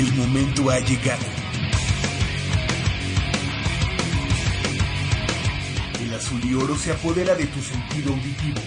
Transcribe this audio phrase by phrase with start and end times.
[0.00, 1.26] El momento ha llegado.
[6.02, 8.60] El azul y oro se apodera de tu sentido auditivo.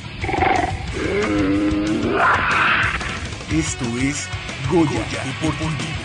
[3.51, 4.28] Esto es
[4.69, 6.04] Goya, Deportivo.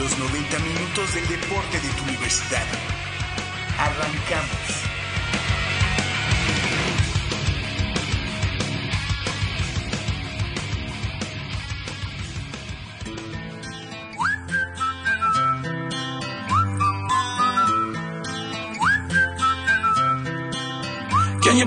[0.00, 2.66] Los 90 minutos del deporte de tu universidad.
[3.78, 4.93] Arrancamos.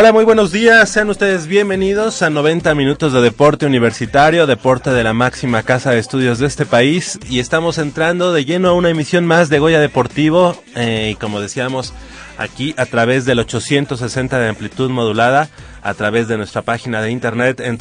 [0.00, 0.88] Hola, muy buenos días.
[0.88, 5.98] Sean ustedes bienvenidos a 90 minutos de deporte universitario, deporte de la máxima casa de
[5.98, 7.20] estudios de este país.
[7.28, 10.56] Y estamos entrando de lleno a una emisión más de Goya Deportivo.
[10.74, 11.92] eh, y como decíamos,
[12.38, 15.50] aquí a través del 860 de amplitud modulada,
[15.82, 17.76] a través de nuestra página de internet en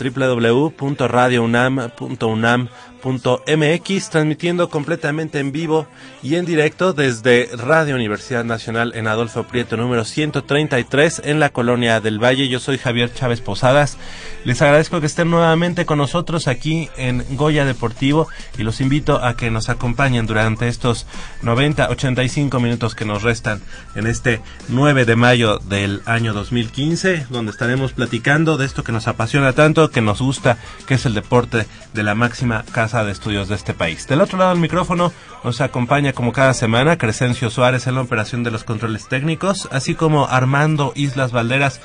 [3.01, 5.87] www.radiounam.unam.mx, transmitiendo completamente en vivo
[6.21, 12.01] y en directo desde Radio Universidad Nacional en Adolfo Prieto número 133 en la Colonia
[12.01, 12.49] del Valle.
[12.49, 13.97] Yo soy Javier Chávez Posadas.
[14.43, 18.27] Les agradezco que estén nuevamente con nosotros aquí en Goya Deportivo
[18.57, 21.05] y los invito a que nos acompañen durante estos
[21.41, 23.61] 90, 85 minutos que nos restan
[23.95, 29.07] en este 9 de mayo del año 2015, donde estaremos platicando de esto que nos
[29.07, 33.47] apasiona tanto, que nos gusta, que es el deporte de la máxima casa de estudios
[33.47, 34.07] de este país.
[34.07, 35.13] Del otro lado del micrófono
[35.43, 39.93] nos acompaña como cada semana Crescencio Suárez en la operación de los controles técnicos, así
[39.93, 41.81] como Armando Islas Valderas.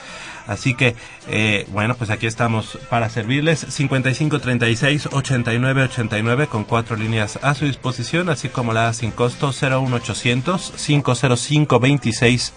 [0.46, 0.94] Así que,
[1.28, 3.60] eh, bueno, pues aquí estamos para servirles.
[3.68, 11.80] 5536 8989 con cuatro líneas a su disposición, así como la sin costo 01800 505
[11.80, 12.52] 26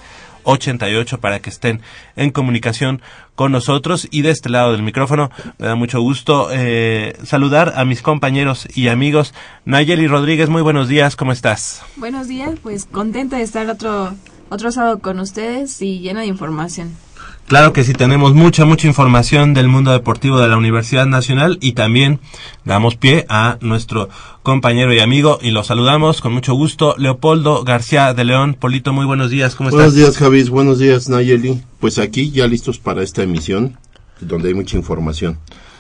[0.47, 1.81] 88 para que estén
[2.15, 3.01] en comunicación
[3.35, 4.07] con nosotros.
[4.11, 8.67] Y de este lado del micrófono me da mucho gusto eh, saludar a mis compañeros
[8.75, 9.33] y amigos.
[9.65, 14.13] Nayeli Rodríguez muy buenos días cómo estás Buenos días, pues contenta de estar otro,
[14.49, 17.06] otro sábado con ustedes y llena de información.
[17.47, 21.71] Claro que sí, tenemos mucha, mucha información del mundo deportivo de la Universidad Nacional y
[21.71, 22.19] también
[22.65, 24.09] damos pie a nuestro
[24.43, 28.53] compañero y amigo y lo saludamos con mucho gusto, Leopoldo García de León.
[28.59, 29.95] Polito, muy buenos días, ¿cómo Buenos estás?
[29.95, 30.49] días, Javis.
[30.49, 31.61] Buenos días, Nayeli.
[31.79, 33.77] Pues aquí ya listos para esta emisión,
[34.19, 35.39] donde hay mucha información.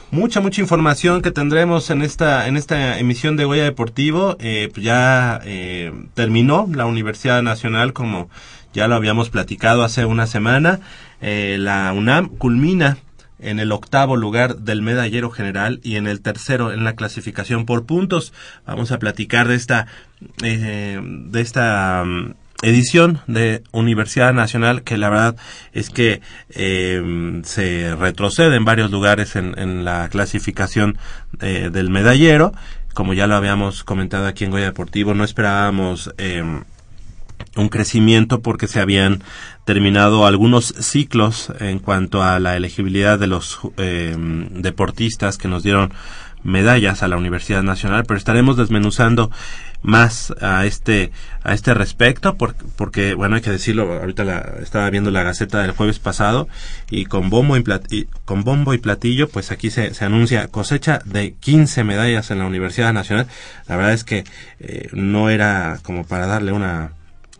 [0.09, 4.37] Mucha, mucha información que tendremos en esta, en esta emisión de Huella Deportivo.
[4.39, 8.29] Eh, pues ya eh, terminó la Universidad Nacional, como
[8.73, 10.79] ya lo habíamos platicado hace una semana.
[11.21, 12.97] Eh, la UNAM culmina
[13.39, 17.85] en el octavo lugar del medallero general y en el tercero en la clasificación por
[17.85, 18.33] puntos.
[18.65, 19.87] Vamos a platicar de esta,
[20.43, 22.33] eh, de esta mm,
[22.63, 25.35] edición de Universidad Nacional que la verdad
[25.73, 30.97] es que eh, se retrocede en varios lugares en, en la clasificación
[31.41, 32.53] eh, del medallero.
[32.93, 36.43] Como ya lo habíamos comentado aquí en Goya Deportivo, no esperábamos eh,
[37.57, 39.23] un crecimiento porque se habían
[39.65, 44.15] terminado algunos ciclos en cuanto a la elegibilidad de los eh,
[44.51, 45.93] deportistas que nos dieron
[46.43, 49.31] medallas a la Universidad Nacional, pero estaremos desmenuzando
[49.83, 51.11] más a este
[51.43, 55.61] a este respecto porque, porque bueno hay que decirlo ahorita la, estaba viendo la gaceta
[55.61, 56.47] del jueves pasado
[56.89, 60.99] y con bombo y, plati- con bombo y platillo pues aquí se, se anuncia cosecha
[61.05, 63.27] de 15 medallas en la Universidad Nacional.
[63.67, 64.23] La verdad es que
[64.59, 66.91] eh, no era como para darle una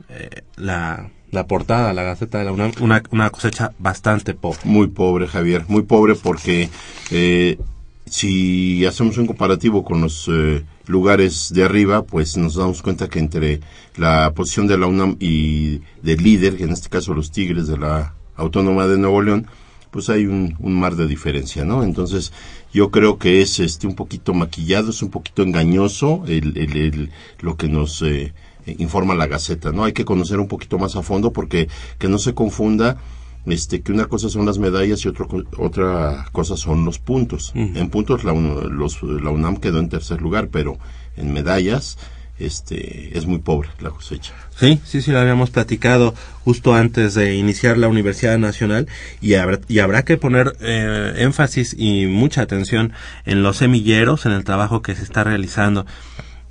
[0.10, 4.88] eh, la la portada la gaceta de la UNAM una, una cosecha bastante pobre Muy
[4.88, 6.70] pobre, Javier, muy pobre porque
[7.12, 7.58] eh,
[8.06, 13.20] si hacemos un comparativo con los eh, lugares de arriba, pues nos damos cuenta que
[13.20, 13.60] entre
[13.98, 17.78] la posición de la UNAM y del líder, que en este caso los Tigres de
[17.78, 19.48] la Autónoma de Nuevo León,
[19.92, 21.84] pues hay un, un mar de diferencia, ¿no?
[21.84, 22.32] Entonces,
[22.74, 27.10] yo creo que es este un poquito maquillado, es un poquito engañoso el, el- el-
[27.42, 28.34] lo que nos eh,
[28.78, 29.84] informa la Gaceta, ¿no?
[29.86, 31.68] Hay que conocer un poquito más a fondo porque
[31.98, 32.98] que no se confunda
[33.46, 35.28] este que una cosa son las medallas y otro,
[35.58, 37.52] otra cosa son los puntos.
[37.56, 40.78] En puntos la, UNAM- los- la UNAM quedó en tercer lugar, pero
[41.16, 41.98] en medallas
[42.40, 44.34] este es muy pobre la cosecha.
[44.60, 48.88] Sí, sí, sí, lo habíamos platicado justo antes de iniciar la Universidad Nacional
[49.22, 52.94] y habrá, y habrá que poner eh, énfasis y mucha atención
[53.26, 55.86] en los semilleros, en el trabajo que se está realizando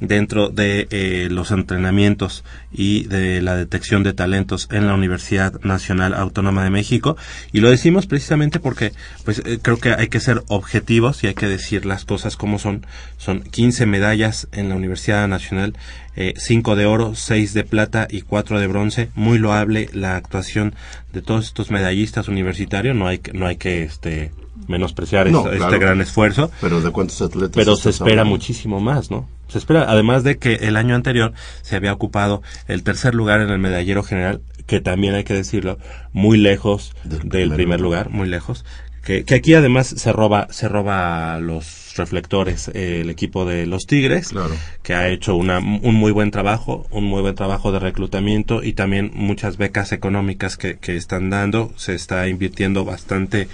[0.00, 6.12] dentro de eh, los entrenamientos y de la detección de talentos en la Universidad Nacional
[6.14, 7.16] Autónoma de México
[7.52, 8.92] y lo decimos precisamente porque
[9.24, 12.58] pues eh, creo que hay que ser objetivos y hay que decir las cosas como
[12.58, 12.84] son
[13.16, 15.74] son 15 medallas en la Universidad Nacional
[16.14, 20.74] eh, 5 de oro 6 de plata y 4 de bronce muy loable la actuación
[21.12, 24.30] de todos estos medallistas universitarios no hay que no hay que este
[24.68, 25.72] menospreciar No, este, claro.
[25.72, 28.30] este gran esfuerzo Pero de cuántos atletas pero se espera hablando?
[28.30, 29.28] muchísimo más, ¿no?
[29.48, 31.32] Se espera, además de que el año anterior
[31.62, 35.78] se había ocupado el tercer lugar en el medallero general, que también hay que decirlo,
[36.12, 38.10] muy lejos Del del, primer primer, lugar.
[38.10, 38.64] muy lejos.
[39.04, 43.86] Que, que aquí además se roba, se roba los reflectores eh, el equipo de los
[43.86, 44.56] Tigres, Claro.
[44.82, 48.72] que ha hecho una, un muy buen trabajo, un muy buen trabajo de reclutamiento y
[48.72, 51.72] también muchas becas económicas que, que están dando.
[51.76, 53.46] Se está invirtiendo bastante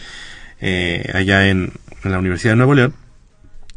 [0.62, 1.72] eh, allá en,
[2.02, 2.94] en la Universidad de Nuevo León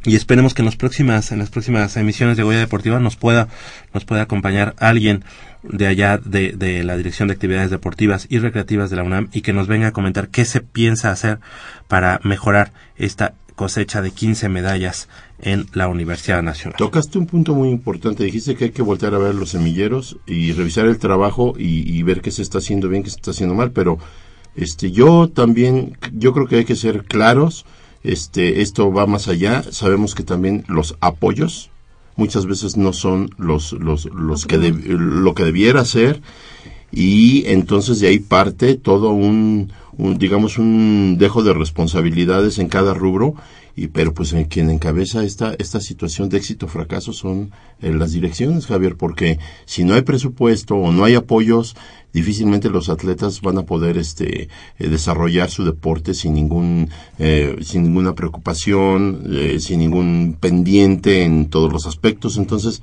[0.06, 3.48] y esperemos que en las próximas en las próximas emisiones de Goya Deportiva nos pueda
[3.94, 5.24] nos pueda acompañar alguien
[5.64, 9.42] de allá de, de la Dirección de Actividades Deportivas y Recreativas de la UNAM y
[9.42, 11.40] que nos venga a comentar qué se piensa hacer
[11.88, 15.08] para mejorar esta cosecha de 15 medallas
[15.40, 16.78] en la Universidad Nacional.
[16.78, 18.24] Tocaste un punto muy importante.
[18.24, 22.04] Dijiste que hay que voltear a ver los semilleros y revisar el trabajo y, y
[22.04, 23.72] ver qué se está haciendo bien, qué se está haciendo mal.
[23.72, 23.98] Pero
[24.56, 27.66] este, yo también, yo creo que hay que ser claros.
[28.06, 29.64] Este, esto va más allá.
[29.72, 31.72] Sabemos que también los apoyos
[32.16, 36.22] muchas veces no son los, los, los que de- lo que debiera ser.
[36.92, 42.94] Y entonces de ahí parte todo un, un, digamos un dejo de responsabilidades en cada
[42.94, 43.36] rubro.
[43.78, 47.92] Y pero pues en quien encabeza esta esta situación de éxito o fracaso son eh,
[47.92, 51.76] las direcciones Javier porque si no hay presupuesto o no hay apoyos
[52.20, 54.28] difícilmente los atletas van a poder este
[54.80, 56.90] eh, desarrollar su deporte sin ningún
[57.20, 59.00] eh, sin ninguna preocupación
[59.32, 62.82] eh, sin ningún pendiente en todos los aspectos entonces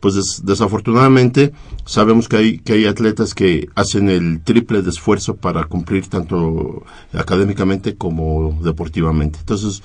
[0.00, 1.52] pues des- desafortunadamente
[1.84, 6.84] sabemos que hay que hay atletas que hacen el triple de esfuerzo para cumplir tanto
[7.12, 9.40] académicamente como deportivamente.
[9.40, 9.82] Entonces,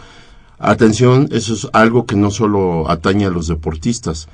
[0.59, 4.27] atención, eso es algo que no solo atañe a los deportistas,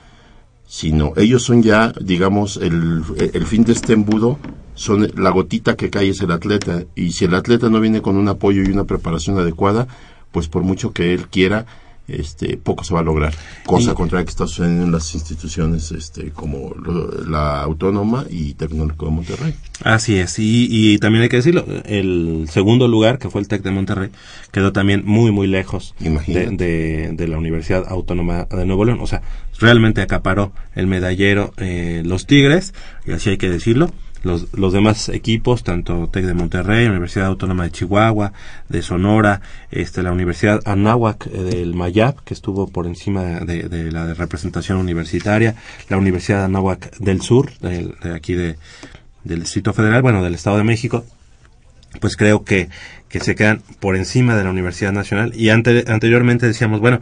[0.70, 4.38] sino ellos son ya, digamos, el, el fin de este embudo,
[4.76, 8.18] son la gotita que cae es el atleta, y si el atleta no viene con
[8.18, 9.88] un apoyo y una preparación adecuada,
[10.32, 11.66] pues por mucho que él quiera,
[12.10, 13.34] este, poco se va a lograr.
[13.66, 18.54] Cosa Y- contraria que está sucediendo en las instituciones este, como lo- la Autónoma y
[18.54, 19.54] Tecnológico de Monterrey.
[19.84, 23.62] Así es, y, y también hay que decirlo, el segundo lugar, que fue el TEC
[23.64, 24.10] de Monterrey,
[24.52, 29.00] quedó también muy, muy lejos de, de, de la Universidad Autónoma de Nuevo León.
[29.02, 29.22] O sea,
[29.60, 32.74] realmente acaparó el medallero eh, los Tigres,
[33.06, 33.92] y así hay que decirlo.
[34.22, 38.34] Los, los demás equipos, tanto TEC de Monterrey, Universidad Autónoma de Chihuahua,
[38.68, 39.40] de Sonora,
[39.72, 44.78] este, la Universidad Anáhuac eh, del Mayab, que estuvo por encima de, de la representación
[44.78, 45.56] universitaria,
[45.88, 48.58] la Universidad Anáhuac del Sur, de aquí de,
[49.24, 51.06] del Distrito Federal, bueno, del Estado de México,
[52.02, 52.70] pues creo que,
[53.08, 55.32] que se quedan por encima de la Universidad Nacional.
[55.34, 57.00] Y ante- anteriormente decíamos, bueno,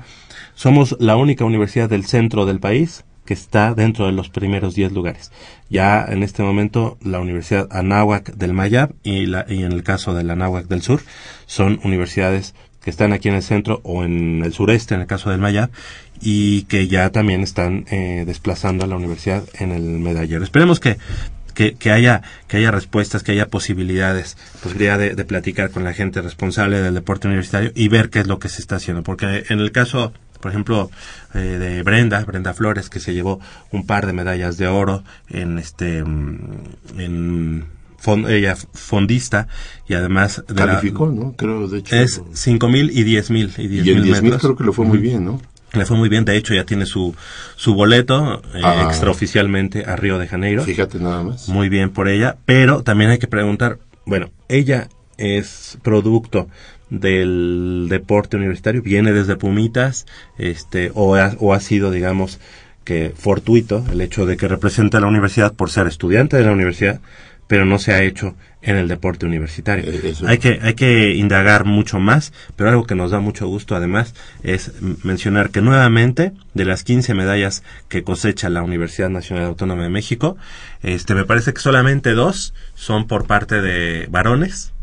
[0.53, 4.93] somos la única universidad del centro del país que está dentro de los primeros 10
[4.93, 5.31] lugares.
[5.69, 10.15] Ya en este momento la Universidad Anáhuac del Mayab y, la, y en el caso
[10.15, 11.01] de la Anáhuac del Sur
[11.45, 15.29] son universidades que están aquí en el centro o en el sureste, en el caso
[15.29, 15.69] del Mayab,
[16.21, 20.43] y que ya también están eh, desplazando a la universidad en el medallero.
[20.43, 20.97] Esperemos que
[21.53, 25.91] que, que haya que haya respuestas, que haya posibilidades, posibilidad de, de platicar con la
[25.91, 29.43] gente responsable del deporte universitario y ver qué es lo que se está haciendo, porque
[29.49, 30.89] en el caso por ejemplo,
[31.33, 33.39] eh, de Brenda, Brenda Flores, que se llevó
[33.71, 36.37] un par de medallas de oro en este, mm,
[36.97, 37.65] en
[38.01, 39.47] fon- ella fondista
[39.87, 41.33] y además de la- Calificó, ¿no?
[41.37, 41.95] Creo, de hecho.
[41.95, 44.41] es cinco mil y diez mil y diez y mil 10.000 metros.
[44.41, 45.41] creo que le fue muy bien, ¿no?
[45.73, 47.13] Le fue muy bien, de hecho ya tiene su,
[47.57, 48.85] su boleto eh, Ah.
[48.87, 50.63] extraoficialmente a Río de Janeiro.
[50.63, 51.49] Fíjate nada más.
[51.49, 56.47] Muy bien por ella, pero también hay que preguntar, bueno, ella es producto
[56.89, 60.05] del deporte universitario, viene desde Pumitas,
[60.37, 62.39] este, o ha, o ha sido, digamos,
[62.83, 66.51] que fortuito el hecho de que representa a la universidad por ser estudiante de la
[66.51, 67.01] universidad,
[67.47, 69.89] pero no se ha hecho en el deporte universitario.
[69.89, 70.27] Eh, eso.
[70.27, 74.13] Hay que, hay que indagar mucho más, pero algo que nos da mucho gusto además
[74.43, 74.71] es
[75.03, 80.37] mencionar que nuevamente de las 15 medallas que cosecha la Universidad Nacional Autónoma de México,
[80.83, 84.73] este me parece que solamente dos son por parte de varones,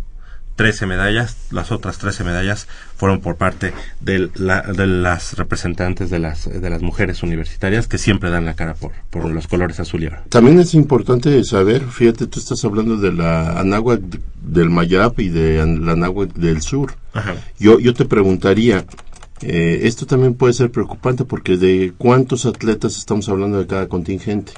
[0.56, 6.18] 13 medallas, las otras 13 medallas fueron por parte de, la- de las representantes de
[6.20, 10.02] las, de las mujeres universitarias que siempre dan la cara por, por los colores azul
[10.02, 10.18] y oro.
[10.28, 14.00] También es importante saber, fíjate, tú estás hablando de la Anáhuac
[14.42, 16.94] del Mayab y de la Anáhuac del Sur.
[17.12, 17.34] Ajá.
[17.58, 18.84] Yo, yo te preguntaría,
[19.42, 24.52] eh, esto también puede ser preocupante porque de cuántos atletas estamos hablando de cada contingente.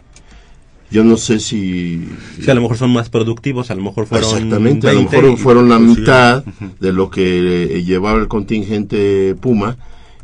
[0.90, 2.06] Yo no sé si...
[2.40, 5.16] Sí, a lo mejor son más productivos, a lo mejor fueron Exactamente, a lo 20
[5.22, 6.44] mejor fueron la mitad
[6.80, 9.76] de lo que eh, llevaba el contingente Puma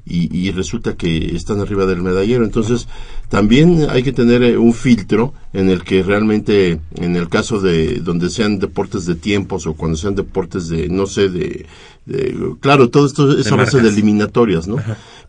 [0.05, 2.45] y, y resulta que están arriba del medallero.
[2.45, 2.87] Entonces,
[3.29, 8.01] también hay que tener eh, un filtro en el que realmente, en el caso de
[8.01, 11.67] donde sean deportes de tiempos o cuando sean deportes de, no sé, de...
[12.07, 14.77] de- claro, todo esto es De a base de eliminatorias, ¿no?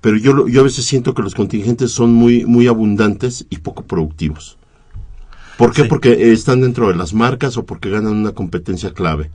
[0.02, 3.84] Pero yo, yo a veces siento que los contingentes son muy, muy abundantes y poco
[3.84, 4.58] productivos.
[5.58, 5.84] ¿Por qué?
[5.84, 5.88] Sí.
[5.88, 9.30] Porque están dentro de las marcas o porque ganan una competencia clave.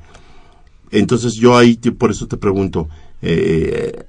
[0.90, 2.88] Entonces yo ahí te- por eso te pregunto,
[3.22, 4.04] eh,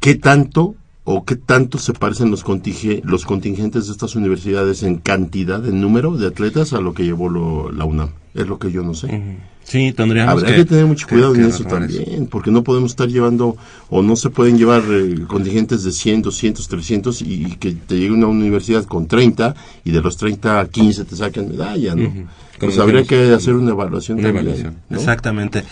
[0.00, 0.76] ¿qué tanto
[1.08, 5.80] o qué tanto se parecen los, contige- los contingentes de estas universidades en cantidad, en
[5.80, 8.10] número de atletas a lo que llevó lo- la UNAM?
[8.34, 9.38] Es lo que yo no sé.
[9.62, 12.90] Sí, tendríamos Habrá que, que, tener mucho cuidado que en eso también, porque no podemos
[12.90, 13.56] estar llevando,
[13.88, 17.96] o no se pueden llevar eh, contingentes de 100, 200, 300 y, y que te
[17.98, 22.12] llegue una universidad con 30 y de los 30 15 te saquen medalla, ¿no?
[22.60, 24.76] Pues habría que hacer una evaluación Una también, evaluación.
[24.90, 24.96] ¿no?
[24.98, 25.64] Exactamente.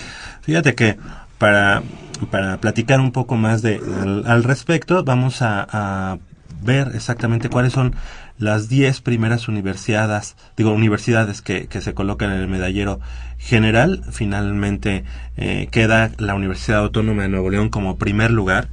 [0.42, 0.96] Fíjate que
[1.44, 1.82] para,
[2.30, 6.18] para platicar un poco más de, al, al respecto, vamos a, a
[6.62, 7.94] ver exactamente cuáles son
[8.38, 12.98] las 10 primeras universidades, digo, universidades que, que se colocan en el medallero
[13.36, 14.04] general.
[14.10, 15.04] Finalmente
[15.36, 18.68] eh, queda la Universidad Autónoma de Nuevo León como primer lugar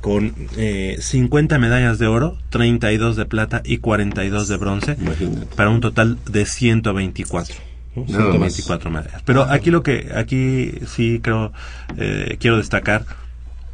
[0.00, 5.46] con eh, 50 medallas de oro, 32 de plata y 42 de bronce Imagínate.
[5.56, 7.67] para un total de 124.
[8.06, 8.18] ¿No?
[8.18, 8.54] Nada más.
[8.54, 9.22] 124 medallas.
[9.24, 11.52] Pero aquí lo que, aquí sí creo,
[11.96, 13.04] eh, quiero destacar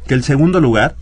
[0.07, 0.95] que el segundo lugar,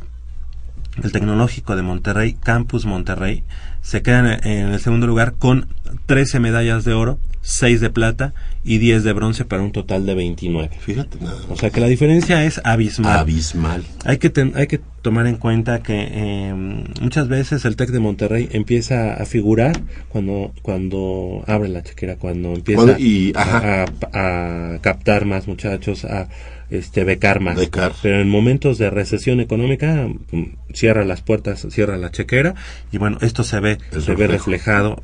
[1.01, 3.43] el Tecnológico de Monterrey, Campus Monterrey,
[3.83, 5.67] se queda en, el segundo lugar con
[6.07, 10.15] 13 medallas de oro, 6 de plata y 10 de bronce para un total de
[10.15, 10.69] 29.
[10.79, 11.37] Fíjate nada.
[11.49, 13.19] O sea que la diferencia es abismal.
[13.19, 13.83] Abismal.
[14.05, 16.53] Hay que, ten- hay que tomar en cuenta que eh,
[17.01, 22.53] muchas veces el TEC de Monterrey empieza a figurar cuando, cuando abre la chequera, cuando
[22.53, 26.29] empieza y- a- a captar más muchachos, a
[26.69, 27.55] este, becar más.
[27.55, 27.93] Becar.
[28.01, 30.43] Pero en momentos de recesión económica, mm,
[30.73, 32.55] cierra las puertas, cierra la chequera
[32.91, 35.03] y bueno, esto se ve, El se ve reflejado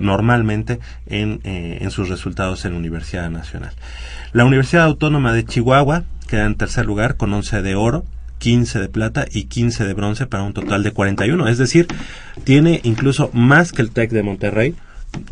[0.00, 3.74] normalmente en, eh, en sus resultados en la Universidad Nacional.
[4.32, 8.04] La Universidad Autónoma de Chihuahua queda en tercer lugar con 11 de oro,
[8.38, 11.48] 15 de plata y 15 de bronce para un total de 41.
[11.48, 11.86] Es decir,
[12.44, 14.74] tiene incluso más que el TEC de Monterrey,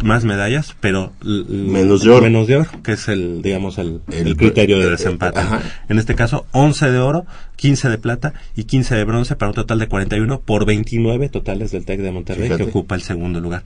[0.03, 2.23] más medallas, pero Menos de oro.
[2.23, 5.39] menos de oro, que es el, digamos, el, El- el criterio de desempate.
[5.41, 5.61] ajá.
[5.89, 7.27] En este caso, 11 de oro,
[7.57, 11.71] 15 de plata y 15 de bronce para un total de 41 por 29 totales
[11.73, 12.65] del TEC de Monterrey, Fíjate.
[12.65, 13.65] que ocupa el segundo lugar.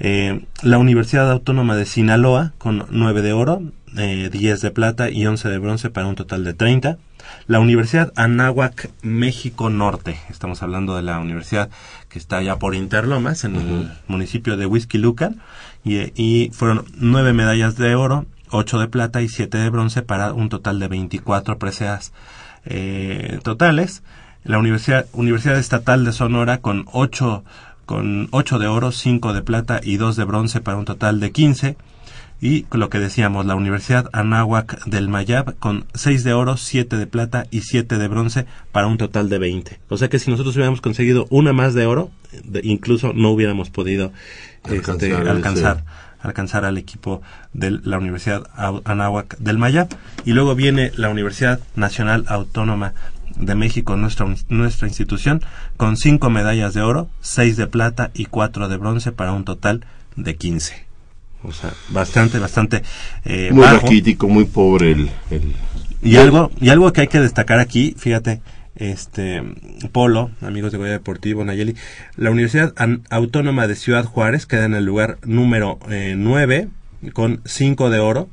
[0.00, 3.62] Eh, la Universidad Autónoma de Sinaloa con 9 de oro,
[3.96, 6.98] eh, 10 de plata y 11 de bronce para un total de 30.
[7.46, 11.70] La Universidad Anáhuac México Norte, estamos hablando de la universidad
[12.08, 15.40] que está allá por Interlomas, en el municipio de Huizquilucan,
[15.84, 20.32] y, y fueron 9 medallas de oro, 8 de plata y 7 de bronce para
[20.32, 22.12] un total de 24 preseas
[22.64, 24.02] eh, totales.
[24.44, 27.44] La Universidad, Universidad Estatal de Sonora con 8
[27.86, 31.32] con 8 de oro, 5 de plata y 2 de bronce para un total de
[31.32, 31.76] 15.
[32.42, 37.06] Y lo que decíamos, la Universidad Anáhuac del Mayab con 6 de oro, 7 de
[37.06, 39.78] plata y 7 de bronce para un total de 20.
[39.88, 42.10] O sea que si nosotros hubiéramos conseguido una más de oro,
[42.42, 44.12] de- incluso no hubiéramos podido
[44.64, 44.80] este,
[45.30, 45.84] Alcanzar
[46.20, 47.22] alcanzar, al equipo
[47.52, 48.44] de la Universidad
[48.84, 49.88] Anáhuac del Mayab.
[50.24, 52.92] Y luego viene la Universidad Nacional Autónoma
[53.36, 55.42] de México, nuestra, nuestra institución,
[55.76, 59.84] con cinco medallas de oro, seis de plata y cuatro de bronce para un total
[60.16, 60.86] de 15.
[61.44, 62.82] O sea, bastante, bastante
[63.24, 63.80] eh, Muy bajo.
[63.80, 65.10] raquítico, muy pobre el...
[65.30, 65.54] el-
[66.02, 68.40] Y algo, y algo que hay que destacar aquí, fíjate,
[68.76, 69.42] este
[69.92, 71.76] Polo, amigos de Goya Deportivo, Nayeli,
[72.16, 72.72] la Universidad
[73.10, 76.68] Autónoma de Ciudad Juárez queda en el lugar número 9
[77.12, 78.28] con 5 de oro,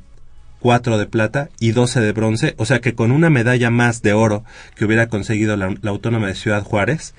[0.60, 4.12] 4 de plata y 12 de bronce, o sea que con una medalla más de
[4.14, 7.14] oro que hubiera conseguido la, la Autónoma de Ciudad Juárez,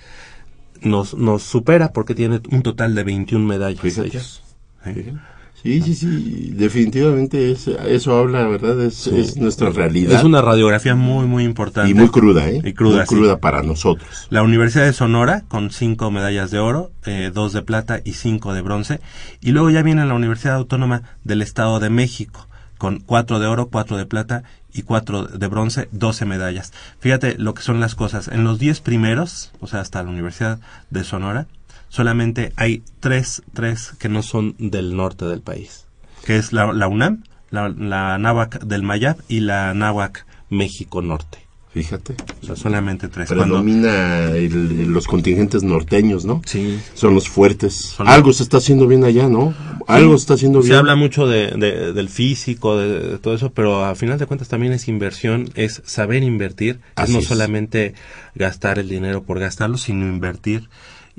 [0.82, 3.98] nos, nos supera porque tiene un total de 21 medallas.
[3.98, 4.44] Ellos.
[4.86, 5.14] ¿Eh?
[5.64, 8.82] Sí, sí, sí, definitivamente es, eso habla, ¿verdad?
[8.82, 10.18] Es, es nuestra realidad.
[10.18, 11.92] Es una radiografía muy, muy importante.
[11.92, 12.62] y muy cruda, ¿eh?
[12.64, 13.16] Y cruda, muy sí.
[13.16, 14.28] cruda para nosotros.
[14.32, 18.54] La Universidad de Sonora con cinco medallas de oro, eh, dos de plata y cinco
[18.54, 19.02] de bronce.
[19.40, 22.48] Y luego ya viene la Universidad Autónoma del Estado de México
[22.82, 24.42] con cuatro de oro, cuatro de plata
[24.74, 26.74] y cuatro de bronce, doce medallas.
[27.00, 28.28] Fíjate lo que son las cosas.
[28.28, 31.46] En los diez primeros, o sea, hasta la Universidad de Sonora,
[31.92, 35.86] solamente hay tres, tres que no son del norte del país,
[36.26, 41.40] que es la, la UNAM, la, la Náhuac del Mayab y la Náhuac México Norte.
[41.74, 42.16] Fíjate.
[42.44, 43.28] O sea, solamente tres.
[43.30, 46.42] Cuando- Predomina el- los contingentes norteños, ¿no?
[46.46, 46.78] Sí.
[46.96, 47.76] Son los fuertes.
[47.96, 49.54] Son- Algo se está haciendo bien allá, ¿no?
[49.88, 50.80] Algo se está haciendo Se bien.
[50.80, 54.50] habla mucho de, de- del físico, de, de todo eso, pero a final de cuentas
[54.50, 57.26] también es inversión, es saber invertir, es no es.
[57.28, 57.94] solamente
[58.36, 60.68] gastar el dinero por gastarlo, sino invertir.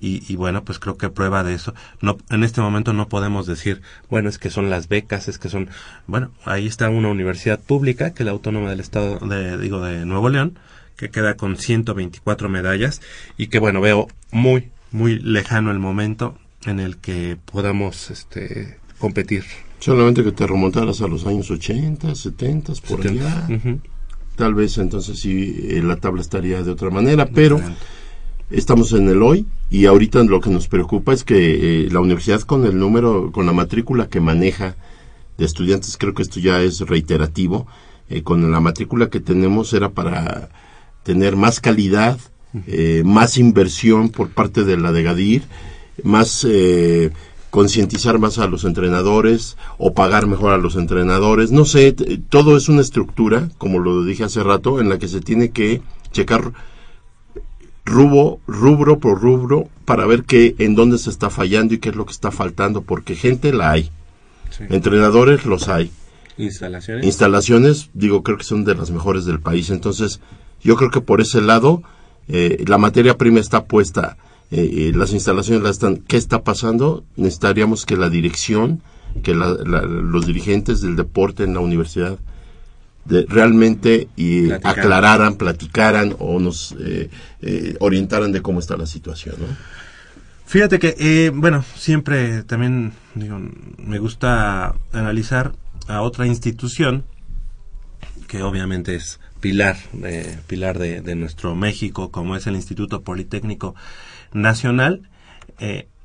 [0.03, 1.75] Y, y bueno, pues creo que prueba de eso.
[2.01, 5.49] No, en este momento no podemos decir, bueno, es que son las becas, es que
[5.49, 5.71] son,
[6.09, 10.05] bueno, ahí está una universidad pública, que es la Autónoma del Estado, de, digo, de
[10.05, 10.59] Nuevo León,
[10.97, 13.01] que queda con 124 medallas
[13.37, 19.45] y que bueno, veo muy, muy lejano el momento en el que podamos, este, competir.
[19.79, 23.49] Solamente que te remontaras a los años 80, 70, por allá.
[24.37, 27.61] Tal vez entonces sí eh, la tabla estaría de otra manera, pero
[28.51, 32.43] estamos en el hoy y ahorita lo que nos preocupa es que eh, la universidad
[32.43, 34.77] con el número, con la matrícula que maneja
[35.39, 37.67] de estudiantes, creo que esto ya es reiterativo,
[38.11, 40.51] eh, con la matrícula que tenemos era para
[41.05, 42.19] tener más calidad,
[42.67, 45.45] eh, más inversión por parte de la de Gadir,
[46.05, 47.11] más eh,
[47.49, 51.51] concientizar más a los entrenadores o pagar mejor a los entrenadores.
[51.51, 51.93] No sé,
[52.29, 55.81] todo es una estructura, como lo dije hace rato, en la que se tiene que
[56.11, 56.53] checar
[57.85, 61.97] rubro, rubro por rubro para ver qué, en dónde se está fallando y qué es
[61.97, 63.91] lo que está faltando, porque gente la hay,
[64.51, 64.65] Sí.
[64.71, 65.91] entrenadores los hay,
[66.39, 67.05] Instalaciones.
[67.07, 69.71] instalaciones, digo, creo que son de las mejores del país.
[69.71, 70.21] Entonces,
[70.63, 71.83] yo creo que por ese lado,
[72.29, 74.17] eh, la materia prima está puesta,
[74.51, 75.97] eh, eh, las instalaciones las están.
[75.97, 77.03] ¿Qué está pasando?
[77.17, 78.83] Necesitaríamos que la dirección,
[79.23, 82.19] que la- la- los dirigentes del deporte en la universidad
[83.05, 84.79] de- realmente y Platicaran.
[84.81, 87.11] aclararan, platicaran o nos eh,
[87.41, 89.37] eh, orientaran de cómo está la situación.
[89.41, 89.47] ¿no?
[90.47, 93.41] Fíjate que, eh, bueno, siempre también digo,
[93.79, 95.53] me gusta analizar
[95.89, 97.05] a otra institución
[98.29, 103.75] que obviamente es pilar, eh, pilar de, de nuestro México, como es el Instituto Politécnico
[104.33, 105.09] Nacional.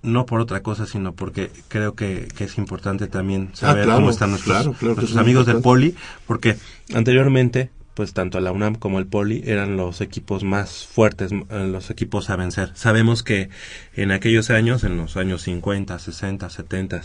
[0.08, 4.00] No por otra cosa, sino porque creo que, que es importante también saber Ah, claro,
[4.00, 5.62] cómo están nuestros, claro, claro que nuestros amigos del.
[5.62, 6.58] Poli, porque
[6.94, 11.90] anteriormente, pues tanto la UNAM como el Poli eran los equipos más fuertes, eh, los
[11.90, 12.72] equipos a vencer.
[12.76, 13.50] Sabemos que
[13.96, 17.02] en aquellos años, en los años 50, 60, 70,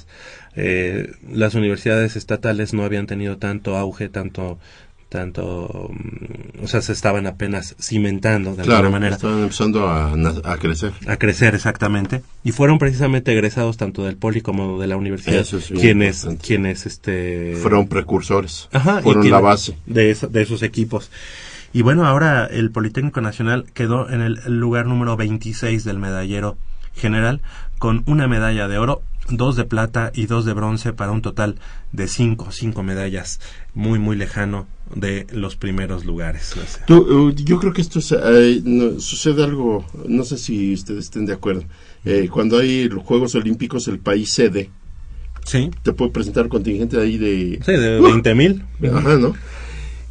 [0.55, 4.59] eh, las universidades estatales no habían tenido tanto auge, tanto
[5.13, 10.13] tanto, mm, o sea, se estaban apenas cimentando de Claro, alguna manera estaban empezando a,
[10.13, 10.93] a crecer.
[11.07, 15.59] a crecer exactamente y fueron precisamente egresados tanto del poli como de la universidad Eso
[15.59, 16.47] es bien quienes importante.
[16.47, 19.77] quienes este Fueron precursores, Ajá, fueron la base.
[19.87, 21.11] de, eso- de esos equipos
[21.75, 26.57] y bueno ahora el Politécnico Nacional quedó en el lugar número 26 del medallero
[26.95, 27.41] general
[27.79, 31.57] con una medalla de oro dos de plata y dos de bronce para un total
[31.93, 33.41] de cinco cinco medallas
[33.73, 36.55] muy muy lejano de los primeros lugares.
[36.87, 41.05] Tú, uh, yo creo que esto es, eh, no, sucede algo, no sé si ustedes
[41.05, 41.65] estén de acuerdo.
[42.05, 44.71] Eh, cuando hay los Juegos Olímpicos, el país sede
[45.45, 47.61] sí te puede presentar contingente ahí de...
[47.65, 48.05] sí de ¡Uh!
[48.05, 49.35] 20 mil Ajá, ¿no?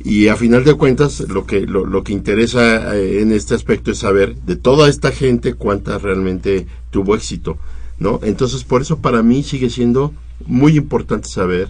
[0.04, 3.92] Y a final de cuentas, lo que, lo, lo que interesa eh, en este aspecto
[3.92, 7.58] es saber de toda esta gente cuánta realmente tuvo éxito,
[8.00, 8.20] ¿no?
[8.24, 10.12] Entonces, por eso para mí sigue siendo
[10.48, 11.70] muy importante saber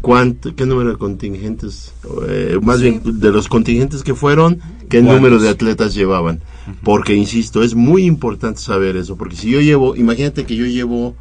[0.00, 1.92] cuánto, qué número de contingentes,
[2.28, 4.56] eh, más bien de los contingentes que fueron,
[4.88, 5.14] qué ¿Cuántos?
[5.16, 6.40] número de atletas llevaban.
[6.84, 11.16] Porque, insisto, es muy importante saber eso, porque si yo llevo, imagínate que yo llevo,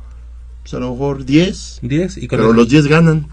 [0.61, 3.27] pues a lo mejor 10, 10 y con pero el- los 10 ganan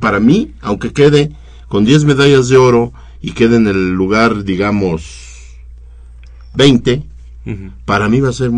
[0.00, 1.32] para mí, aunque quede
[1.68, 5.02] con 10 medallas de oro y quede en el lugar, digamos,
[6.54, 7.02] 20,
[7.46, 7.70] Ujú.
[7.84, 8.50] para mí va a ser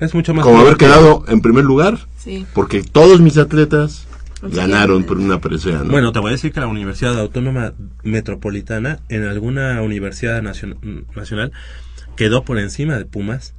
[0.00, 2.44] Es mucho más como haber quedado en primer lugar, Sí.
[2.54, 4.06] porque todos mis atletas.
[4.42, 5.90] Ganaron por una presea, ¿no?
[5.90, 11.52] Bueno, te voy a decir que la Universidad Autónoma Metropolitana, en alguna universidad nacion- nacional,
[12.16, 13.54] quedó por encima de Pumas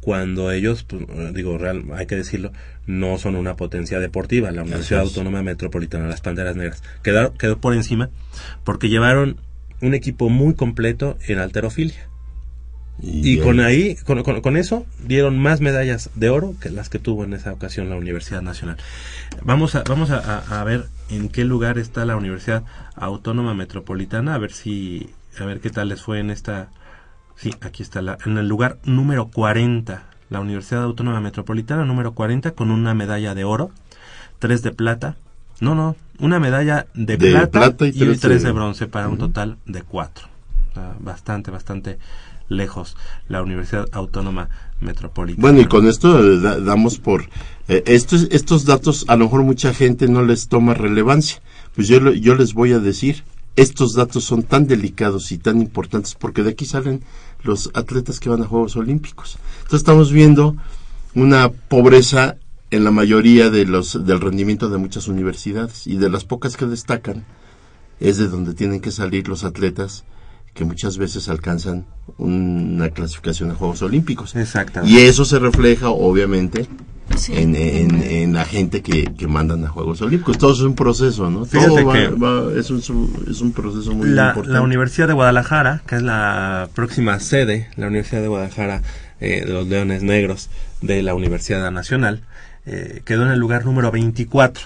[0.00, 2.52] cuando ellos, pues, eh, digo, real, hay que decirlo,
[2.86, 4.50] no son una potencia deportiva.
[4.50, 5.00] La Universidad.
[5.00, 8.10] Autónoma Metropolitana, las Panteras Negras, quedó, quedó por encima
[8.64, 9.36] porque llevaron
[9.80, 12.08] un equipo muy completo en alterofilia.
[13.02, 16.98] Y con ahí, con, con- con eso, dieron más medallas de oro que las que
[16.98, 18.76] tuvo en esa ocasión la Universidad Nacional.
[19.42, 22.62] Vamos a, vamos a, a- ver en qué lugar está la Universidad
[22.94, 26.68] Autónoma Metropolitana, a ver si, a ver qué tal les fue en esta,
[27.36, 32.52] sí, aquí está, la, en el lugar número 40, la Universidad Autónoma Metropolitana número 40
[32.52, 33.70] con una medalla de oro,
[34.38, 35.16] tres de plata,
[35.60, 39.08] no, no, una medalla de, De plata, plata y y, tres de- de bronce para
[39.08, 40.28] un total de cuatro.
[40.70, 41.98] O sea, bastante, bastante
[42.48, 42.96] lejos
[43.28, 44.48] la Universidad Autónoma
[44.80, 45.40] Metropolitana.
[45.40, 47.28] Bueno, y con esto eh, da- damos por...
[47.68, 51.40] eh, estos, estos datos a lo mejor mucha gente no les toma relevancia.
[51.74, 53.24] Pues yo, yo les voy a decir,
[53.56, 57.02] estos datos son tan delicados y tan importantes porque de aquí salen
[57.42, 59.38] los atletas que van a Juegos Olímpicos.
[59.58, 60.56] Entonces estamos viendo
[61.14, 62.36] una pobreza
[62.70, 66.66] en la mayoría de los del rendimiento de muchas universidades y de las pocas que
[66.66, 67.24] destacan
[68.00, 70.04] es de donde tienen que salir los atletas
[70.54, 71.84] que muchas veces alcanzan
[72.18, 74.34] una clasificación a Juegos Olímpicos.
[74.36, 74.94] Exactamente.
[74.94, 76.66] Y eso se refleja, obviamente,
[77.16, 77.32] Sí.
[77.36, 80.38] en, en, en la gente que, que mandan a Juegos Olímpicos.
[80.38, 81.44] Todo es un proceso, ¿no?
[81.44, 84.54] Fíjate Todo va- que- va- es, un, su- es un proceso muy la, importante.
[84.54, 88.82] la Universidad de Guadalajara, que es la próxima sede, la Universidad de Guadalajara
[89.20, 90.48] eh, de los Leones Negros
[90.80, 92.22] de la Universidad Nacional,
[92.64, 94.64] eh, quedó en el lugar número 24.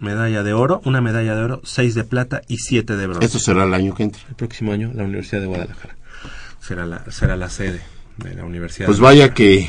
[0.00, 3.26] Medalla de oro, una medalla de oro, seis de plata y siete de bronce.
[3.26, 4.22] Esto será el año que entra.
[4.28, 5.96] El próximo año, la Universidad de Guadalajara
[6.60, 7.80] será la, será la sede
[8.18, 8.86] de la Universidad.
[8.86, 9.68] Pues vaya que,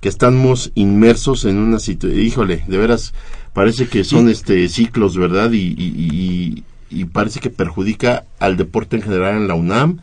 [0.00, 3.12] que estamos inmersos en una situación, híjole, de veras,
[3.52, 5.52] parece que son este ciclos, ¿verdad?
[5.52, 10.00] Y, y, y- y parece que perjudica al deporte en general en la UNAM.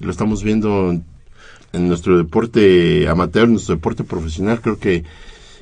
[0.00, 1.04] Lo estamos viendo en,
[1.72, 4.60] en nuestro deporte amateur, en nuestro deporte profesional.
[4.60, 5.04] Creo que,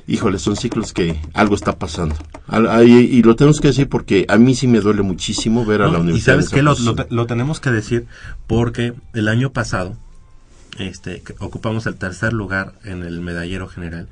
[0.07, 2.15] híjole, son ciclos que algo está pasando.
[2.47, 5.87] Al- y, lo tenemos que decir porque a mí sí me duele muchísimo ver a
[5.87, 6.33] la y universidad.
[6.33, 8.07] sabes en esa que lo, lo te- lo tenemos que decir
[8.47, 9.95] porque el año pasado
[10.79, 14.07] este, ocupamos el tercer lugar en el medallero general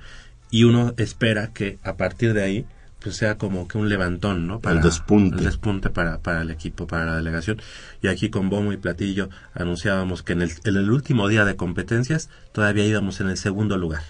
[0.51, 2.65] y uno espera que a partir de ahí
[3.05, 4.59] pues sea como que un levantón, ¿no?
[4.77, 5.37] El despunte.
[5.37, 7.61] el despunte para, para el equipo, para la delegación.
[8.01, 11.55] Y aquí con bombo y platillo anunciábamos que en el, en el último día de
[11.55, 14.01] competencias todavía íbamos en el segundo lugar,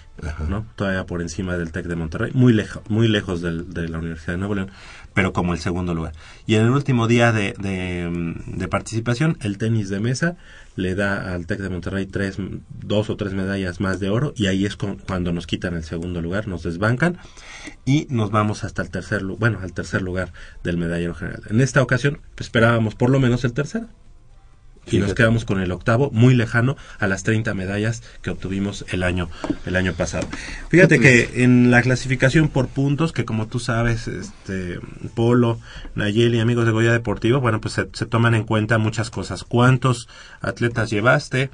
[0.48, 0.66] ¿no?
[0.76, 4.32] Todavía por encima del TEC de Monterrey, muy lejos, muy lejos del- de la Universidad
[4.32, 4.70] de Nuevo León,
[5.16, 6.12] pero como el segundo lugar.
[6.46, 10.36] Y en el último día de, de, mm, de participación, el tenis de mesa
[10.76, 12.36] le da al TEC de Monterrey tres,
[12.84, 15.84] dos o tres medallas más de oro y ahí es con- cuando nos quitan el
[15.84, 17.16] segundo lugar, nos desbancan
[17.86, 21.82] y nos vamos hasta el tercer bueno al tercer lugar del medallero general en esta
[21.82, 23.88] ocasión pues, esperábamos por lo menos el tercero
[24.90, 29.02] y nos quedamos con el octavo muy lejano a las 30 medallas que obtuvimos el
[29.02, 29.28] año
[29.64, 30.28] el año pasado.
[30.68, 34.78] Fíjate que en la clasificación por puntos que como tú sabes este
[35.14, 35.58] Polo
[35.94, 39.44] Nayeli amigos de Goya Deportivo bueno pues se, se toman en cuenta muchas cosas.
[39.44, 40.08] Cuántos
[40.40, 41.50] atletas llevaste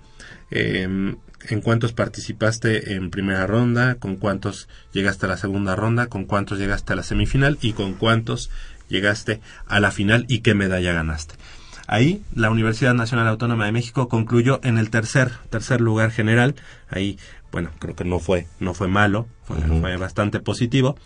[0.51, 1.17] eh,
[1.49, 6.59] en cuántos participaste en primera ronda, con cuántos llegaste a la segunda ronda, con cuántos
[6.59, 8.51] llegaste a la semifinal y con cuántos
[8.89, 11.35] llegaste a la final y qué medalla ganaste.
[11.93, 16.55] Ahí la Universidad Nacional Autónoma de México concluyó en el tercer tercer lugar general.
[16.89, 17.19] Ahí,
[17.51, 20.97] bueno, creo que no fue no fue malo, fue, fue bastante positivo.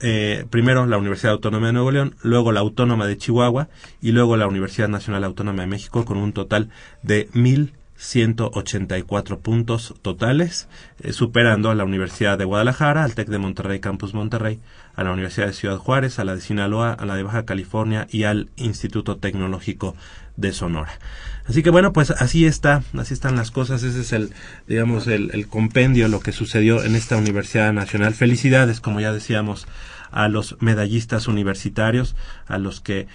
[0.00, 3.68] Eh, primero la Universidad Autónoma de Nuevo León, luego la Autónoma de Chihuahua
[4.00, 6.70] y luego la Universidad Nacional Autónoma de México con un total
[7.02, 10.66] de mil 184 puntos totales,
[11.00, 14.58] eh, superando a la Universidad de Guadalajara, al TEC de Monterrey Campus Monterrey,
[14.96, 18.08] a la Universidad de Ciudad Juárez, a la de Sinaloa, a la de Baja California
[18.10, 19.94] y al Instituto Tecnológico
[20.36, 20.98] de Sonora.
[21.46, 24.32] Así que bueno, pues así está, así están las cosas, ese es el,
[24.66, 28.14] digamos, el, el compendio, lo que sucedió en esta Universidad Nacional.
[28.14, 29.68] Felicidades, como ya decíamos,
[30.10, 33.06] a los medallistas universitarios, a los que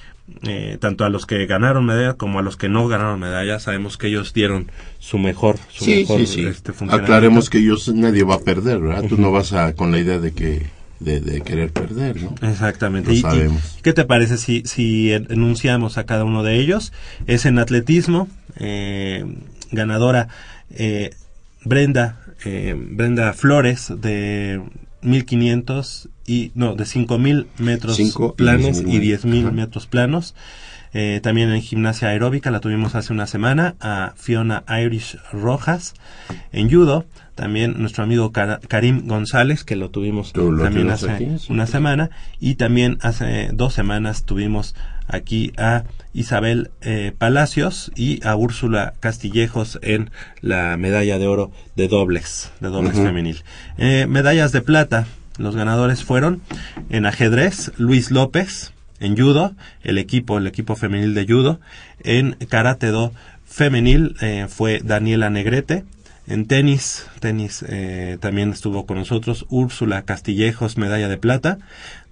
[0.43, 3.97] eh, tanto a los que ganaron medallas como a los que no ganaron medallas, sabemos
[3.97, 6.45] que ellos dieron su mejor, su Sí, mejor sí, sí.
[6.45, 7.13] este, funcionamiento.
[7.13, 9.05] Aclaremos que ellos nadie va a perder, ¿verdad?
[9.07, 10.67] Tú no vas a con la idea de que
[10.99, 12.33] de, de querer perder, ¿no?
[12.41, 13.09] Exactamente.
[13.09, 13.77] Lo Y- y, sabemos.
[13.83, 16.91] ¿Qué te parece si, si en- enunciamos a cada uno de ellos?
[17.27, 19.23] Es en atletismo, eh,
[19.71, 20.27] ganadora
[20.71, 21.11] eh,
[21.63, 24.61] Brenda, eh, Brenda Flores de
[25.01, 29.51] 1500 y no, de 5000 metros Cinco planos 10,000 y 10000 Ajá.
[29.51, 30.35] metros planos.
[30.93, 35.93] Eh, también en gimnasia aeróbica la tuvimos hace una semana a Fiona Irish Rojas.
[36.51, 37.05] En judo
[37.35, 41.53] también nuestro amigo Karim González, que lo tuvimos lo también hace aquí, sí.
[41.53, 42.09] una semana.
[42.39, 44.75] Y también hace dos semanas tuvimos
[45.07, 50.09] aquí a Isabel eh, Palacios y a Úrsula Castillejos en
[50.41, 53.43] la medalla de oro de dobles, de dobles femenil.
[53.77, 56.41] Eh, medallas de plata, los ganadores fueron
[56.89, 61.59] en ajedrez Luis López, en judo, el equipo, el equipo femenil de judo,
[62.03, 63.13] en karate do
[63.45, 65.83] femenil eh, fue Daniela Negrete,
[66.27, 71.57] en tenis, tenis eh, también estuvo con nosotros Úrsula Castillejos, medalla de plata.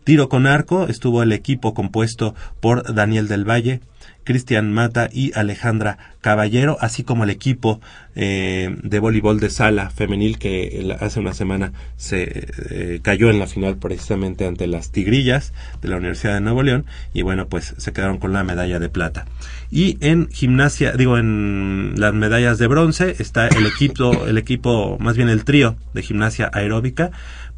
[0.05, 3.81] Tiro con arco estuvo el equipo compuesto por Daniel del Valle,
[4.23, 7.81] Cristian Mata y Alejandra Caballero, así como el equipo
[8.15, 13.47] eh, de voleibol de sala femenil que hace una semana se eh, cayó en la
[13.47, 17.91] final precisamente ante las Tigrillas de la Universidad de Nuevo León y bueno pues se
[17.91, 19.25] quedaron con la medalla de plata.
[19.71, 25.17] Y en gimnasia, digo en las medallas de bronce está el equipo, el equipo, más
[25.17, 27.11] bien el trío de gimnasia aeróbica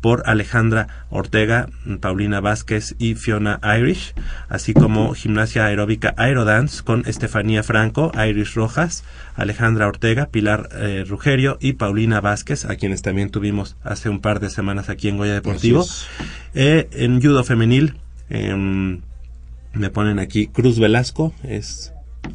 [0.08, 1.68] por Alejandra Ortega,
[2.00, 4.14] Paulina Vázquez y Fiona Irish,
[4.48, 9.04] así como gimnasia aeróbica Aerodance con Estefanía Franco, Irish Rojas,
[9.36, 14.40] Alejandra Ortega, Pilar eh, Rugerio y Paulina Vázquez, a quienes también tuvimos hace un par
[14.40, 15.86] de semanas aquí en Goya Deportivo.
[16.56, 17.98] Eh, en judo femenil,
[18.30, 19.02] em,
[19.74, 21.92] me ponen aquí Cruz Velasco, es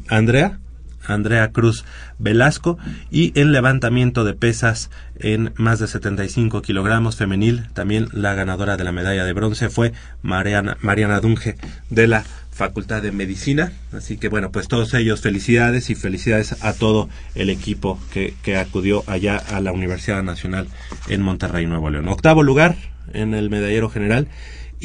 [0.09, 0.59] Andrea,
[1.05, 1.85] Andrea Cruz
[2.19, 2.77] Velasco,
[3.11, 4.89] y en levantamiento de pesas
[5.19, 9.93] en más de 75 kilogramos femenil, también la ganadora de la medalla de bronce fue
[10.21, 11.55] Mariana, Mariana Dunge
[11.89, 13.71] de la Facultad de Medicina.
[13.91, 18.57] Así que bueno, pues todos ellos felicidades y felicidades a todo el equipo que, que
[18.57, 20.67] acudió allá a la Universidad Nacional
[21.07, 22.07] en Monterrey, Nuevo León.
[22.07, 22.75] Octavo lugar
[23.13, 24.27] en el medallero general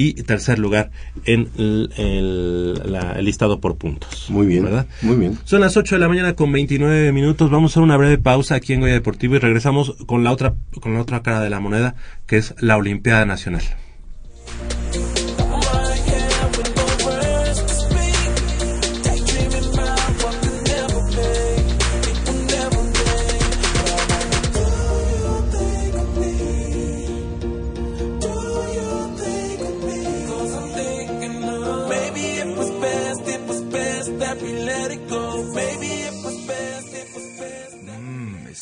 [0.00, 0.90] y tercer lugar
[1.24, 4.26] en el, el- la- el listado por puntos.
[4.30, 4.86] Muy bien, ¿verdad?
[5.02, 5.38] muy bien.
[5.44, 7.50] Son las 8 de la mañana con 29 minutos.
[7.50, 10.54] Vamos a hacer una breve pausa aquí en Goya Deportivo y regresamos con la otra
[10.80, 13.62] con la otra cara de la moneda, que es la Olimpiada Nacional.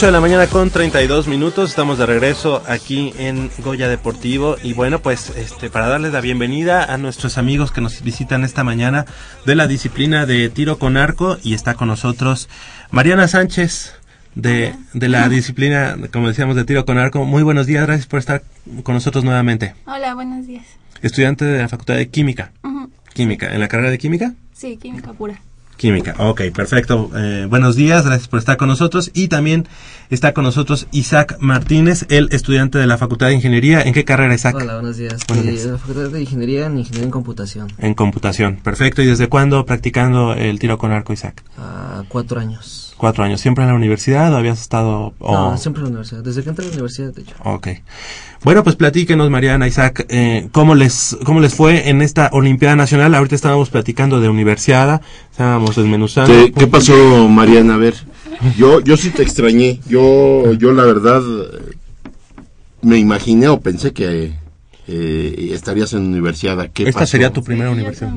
[0.00, 4.72] 8 de la mañana con 32 minutos, estamos de regreso aquí en Goya Deportivo y
[4.72, 9.04] bueno, pues este para darles la bienvenida a nuestros amigos que nos visitan esta mañana
[9.44, 12.48] de la disciplina de tiro con arco y está con nosotros
[12.90, 13.92] Mariana Sánchez
[14.34, 17.26] de, de la disciplina, como decíamos, de tiro con arco.
[17.26, 18.42] Muy buenos días, gracias por estar
[18.84, 19.74] con nosotros nuevamente.
[19.84, 20.64] Hola, buenos días.
[21.02, 22.52] Estudiante de la Facultad de Química.
[23.12, 24.32] Química, ¿en la carrera de Química?
[24.54, 25.42] Sí, Química pura.
[25.80, 27.10] Química, ok, perfecto.
[27.16, 29.10] Eh, buenos días, gracias por estar con nosotros.
[29.14, 29.66] Y también
[30.10, 33.80] está con nosotros Isaac Martínez, el estudiante de la Facultad de Ingeniería.
[33.80, 34.56] ¿En qué carrera, Isaac?
[34.56, 35.22] Hola, buenos días.
[35.26, 37.72] Buenos Eh, la Facultad de Ingeniería en Ingeniería en Computación.
[37.78, 39.00] En computación, perfecto.
[39.00, 41.42] ¿Y desde cuándo practicando el tiro con arco, Isaac?
[41.56, 42.89] A cuatro años.
[43.00, 43.40] Cuatro años.
[43.40, 45.14] ¿Siempre en la universidad o habías estado...?
[45.20, 46.22] o- No, siempre en la universidad.
[46.22, 47.34] Desde que entré a la universidad, de hecho.
[47.44, 47.68] Ok.
[48.44, 53.14] Bueno, pues platíquenos, Mariana, Isaac, eh, ¿cómo, les, ¿cómo les fue en esta Olimpiada Nacional?
[53.14, 56.30] Ahorita estábamos platicando de universidad, estábamos desmenuzando.
[56.32, 57.74] ¿Qué, qué pasó, Mariana?
[57.74, 57.94] A ver,
[58.58, 59.80] yo, yo sí te extrañé.
[59.88, 61.74] Yo, yo la verdad eh,
[62.82, 64.34] me imaginé o pensé que
[64.88, 66.68] eh, estarías en universidad.
[66.72, 67.12] ¿Qué Esta pasó?
[67.12, 68.12] sería tu primera universidad.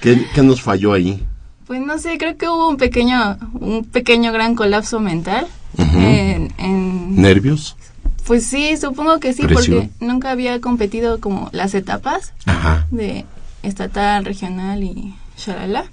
[0.00, 1.22] ¿Qué, qué nos falló ahí?
[1.66, 5.46] Pues no sé, creo que hubo un pequeño, un pequeño gran colapso mental.
[5.78, 7.76] En, en- ¿Nervios?
[8.26, 9.90] pues sí, supongo que sí, Presión.
[9.90, 12.86] porque nunca había competido como las etapas Ajá.
[12.90, 13.24] de
[13.62, 15.84] estatal, regional y shalala.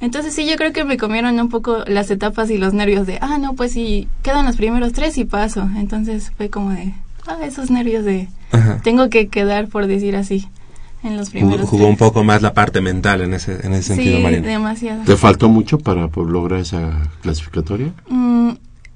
[0.00, 3.18] Entonces sí, yo creo que me comieron un poco las etapas y los nervios de,
[3.20, 5.68] ah, no, pues sí, quedan los primeros tres y paso.
[5.76, 6.92] Entonces fue como de,
[7.26, 8.80] ah, esos nervios de, Ajá.
[8.84, 10.46] tengo que quedar, por decir así,
[11.02, 12.08] en los Jugó, primeros jugó un tres.
[12.08, 14.46] poco más la parte mental en ese, en ese sentido, Sí, Mariana.
[14.48, 15.04] demasiado.
[15.04, 17.92] ¿Te faltó mucho para por lograr esa clasificatoria?
[18.08, 18.50] Mm,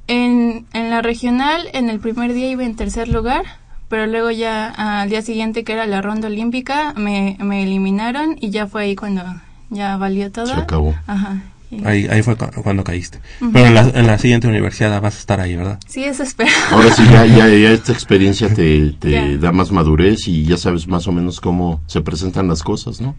[0.09, 3.43] en, en la regional, en el primer día iba en tercer lugar,
[3.89, 4.69] pero luego ya
[5.03, 8.97] al día siguiente, que era la ronda olímpica, me, me eliminaron y ya fue ahí
[8.97, 9.23] cuando
[9.71, 10.47] ya valió todo.
[10.47, 10.95] Se acabó.
[11.07, 11.43] Ajá.
[11.85, 13.19] Ahí, ahí fue cu- cuando caíste.
[13.53, 15.79] Pero en la, en la siguiente universidad vas a estar ahí, ¿verdad?
[15.87, 16.51] Sí, eso espero.
[16.71, 18.95] Ahora sí, ya, ya, ya esta experiencia te,
[19.39, 23.15] da más madurez y ya sabes más o menos cómo se presentan las cosas, ¿no?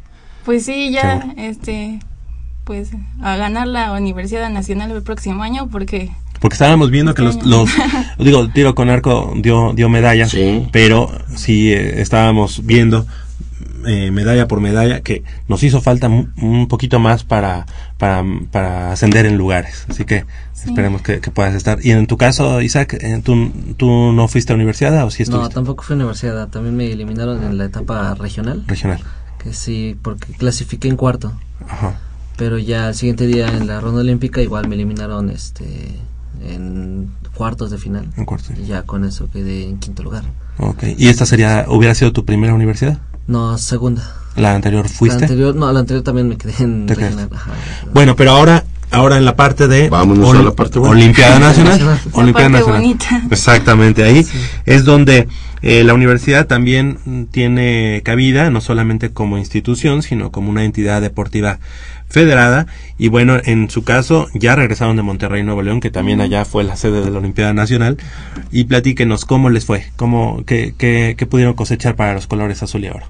[0.46, 1.34] Pues sí, ya, Seguro.
[1.42, 2.00] este,
[2.64, 2.90] pues
[3.22, 7.70] a ganar la Universidad Nacional el próximo año porque Porque estábamos viendo que los, los
[8.20, 10.68] digo, tiro con arco dio, dio medallas, Sí.
[10.72, 13.06] pero sí eh, estábamos viendo
[13.86, 17.66] eh, medalla por medalla que nos hizo falta un poquito más para,
[17.98, 19.86] para, para ascender en lugares.
[19.90, 20.70] Así que Sí.
[20.70, 21.80] esperemos que, que puedas estar.
[21.86, 25.24] Y en tu caso, Isaac, eh, ¿tú, ¿tú no fuiste a universidad o sí No,
[25.24, 25.54] estuviste?
[25.56, 26.48] tampoco fui a universidad.
[26.50, 28.64] También me eliminaron en la etapa regional.
[28.68, 29.02] Regional.
[29.44, 31.34] Que sí, porque clasifiqué en cuarto.
[31.68, 32.00] Ajá.
[32.38, 35.66] Pero ya el siguiente día en la ronda olímpica igual me eliminaron este
[36.50, 38.08] en cuartos de final.
[38.18, 38.52] En cuartos.
[38.58, 40.24] Y ya con eso quedé en quinto lugar.
[40.58, 40.84] Ok.
[40.98, 43.00] ¿Y esta sería, hubiera sido tu primera universidad?
[43.28, 44.04] No, segunda.
[44.36, 45.20] ¿La anterior fuiste?
[45.20, 47.28] La anterior, no, la anterior también me quedé en Te quedaste.
[47.36, 47.52] Ajá.
[47.94, 50.96] Bueno, pero ahora, ahora en la parte de Vámonos a la parte buena.
[50.96, 52.00] Olimpiada Nacional.
[52.14, 52.82] Olimpiada parte Nacional.
[52.82, 53.22] bonita.
[53.30, 54.26] Exactamente, ahí
[54.66, 55.28] es donde
[55.62, 61.60] eh, la universidad también tiene cabida, no solamente como institución, sino como una entidad deportiva
[62.14, 62.68] federada.
[63.00, 66.64] Y bueno, en su caso, ya regresaron de Monterrey, Nuevo León, que también allá fue
[66.64, 67.98] la sede de la Olimpiada Nacional.
[68.52, 72.86] Y platíquenos cómo les fue, cómo, qué, qué, qué pudieron cosechar para los colores azul
[72.86, 73.08] y oro.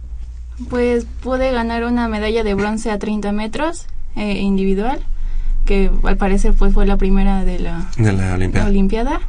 [0.70, 5.00] Pues pude ganar una medalla de bronce a 30 metros eh, individual,
[5.66, 8.68] que al parecer pues fue la primera de la, De la la Olimpiada.
[8.68, 9.22] Olimpiada.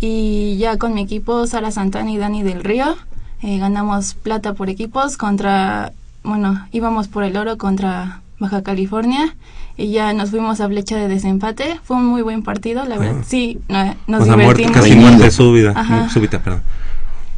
[0.00, 2.96] Y ya con mi equipo, Sara Santana y Dani del Río,
[3.42, 9.36] eh, ganamos plata por equipos contra, bueno, íbamos por el oro contra Baja California
[9.76, 11.78] y ya nos fuimos a flecha de desempate.
[11.84, 13.18] Fue un muy buen partido, la verdad.
[13.20, 13.24] Ah.
[13.26, 14.72] Sí, no- nos O sea, muerte, divertimos.
[14.76, 16.62] casi Muy muerte súbita, súbita, perdón.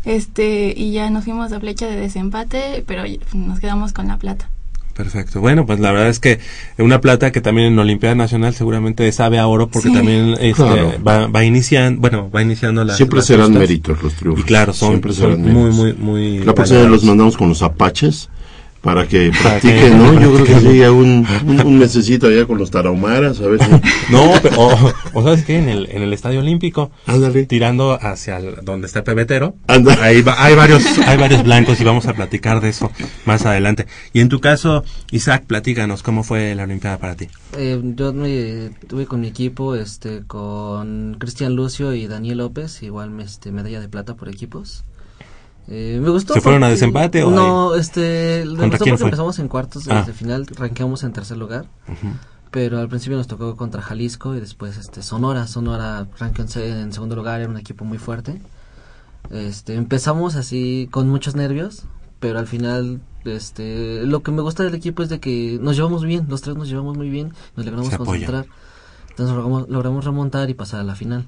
[0.04, 4.16] Este, y ya nos fuimos a flecha de desempate, pero ya nos quedamos con la
[4.18, 4.48] plata.
[4.94, 5.40] Perfecto.
[5.42, 6.38] Bueno, pues la verdad es que
[6.78, 9.94] una plata que también en Olimpiada Nacional seguramente sabe a oro porque Sí.
[9.94, 10.92] también este, Claro.
[11.06, 13.61] va, va iniciando, bueno, va iniciando la Siempre las serán justas.
[13.61, 14.42] méritos los triunfos.
[14.44, 15.76] Y claro, son, Siempre son serán muy, méritos.
[15.76, 16.38] muy, muy.
[16.44, 18.30] La próxima los mandamos con los apaches
[18.87, 20.14] para que practiquen, ¿no?
[20.20, 23.70] Yo creo que sí, un, un, un mesecito allá con los tarahumaras, a ver si...
[24.12, 27.46] No, pero, o, o sabes qué, en el, en el Estadio Olímpico, Ándale.
[27.46, 29.57] tirando hacia el- donde está el pebetero,
[30.01, 32.92] ahí va- hay varios, hay varios blancos y vamos a platicar de eso
[33.25, 33.87] más adelante.
[34.12, 37.27] Y en tu caso, Isaac, platícanos cómo fue la Olimpiada para ti.
[37.59, 43.18] Eh, yo me tuve con mi equipo, este, con Cristian Lucio y Daniel López, igual
[43.20, 44.84] este, medalla de plata por equipos.
[45.69, 46.35] Eh, me gustó.
[46.35, 49.07] ¿Se fueron a desempate o No, este, me ¿Contra gustó quién porque fue?
[49.09, 50.01] empezamos en cuartos, Ah.
[50.01, 51.67] desde final ranqueamos en tercer lugar.
[52.53, 55.47] Pero al principio nos tocó contra Jalisco y después este Sonora.
[55.47, 58.41] Sonora ranqueó en, se- en segundo lugar, era un equipo muy fuerte.
[59.31, 61.83] Este, empezamos así con muchos nervios,
[62.21, 66.05] pero al final este lo que me gusta del equipo es de que nos llevamos
[66.05, 68.47] bien, los tres nos llevamos muy bien, nos logramos concentrar.
[69.11, 71.27] Entonces logramos, logramos remontar y pasar a la final.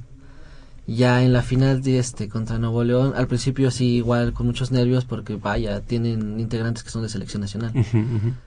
[0.90, 4.70] Ya en la final de este contra Nuevo León, al principio sí igual con muchos
[4.72, 7.72] nervios porque vaya, tienen integrantes que son de selección nacional.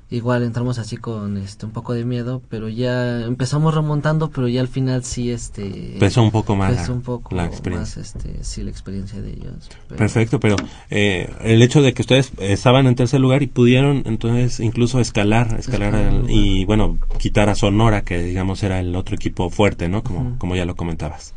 [0.09, 4.59] Igual entramos así con este un poco de miedo, pero ya empezamos remontando, pero ya
[4.61, 8.01] al final sí este Pesó un poco más pesó un poco la experiencia.
[8.01, 9.69] más este sí la experiencia de ellos.
[9.87, 10.55] pero- Perfecto, pero
[10.89, 15.57] eh, el hecho de que ustedes estaban en tercer lugar y pudieron entonces incluso escalar,
[15.59, 20.01] escalar y bueno, quitar a Sonora, que digamos era el otro equipo fuerte, ¿no?
[20.01, 21.35] Como, como ya lo comentabas.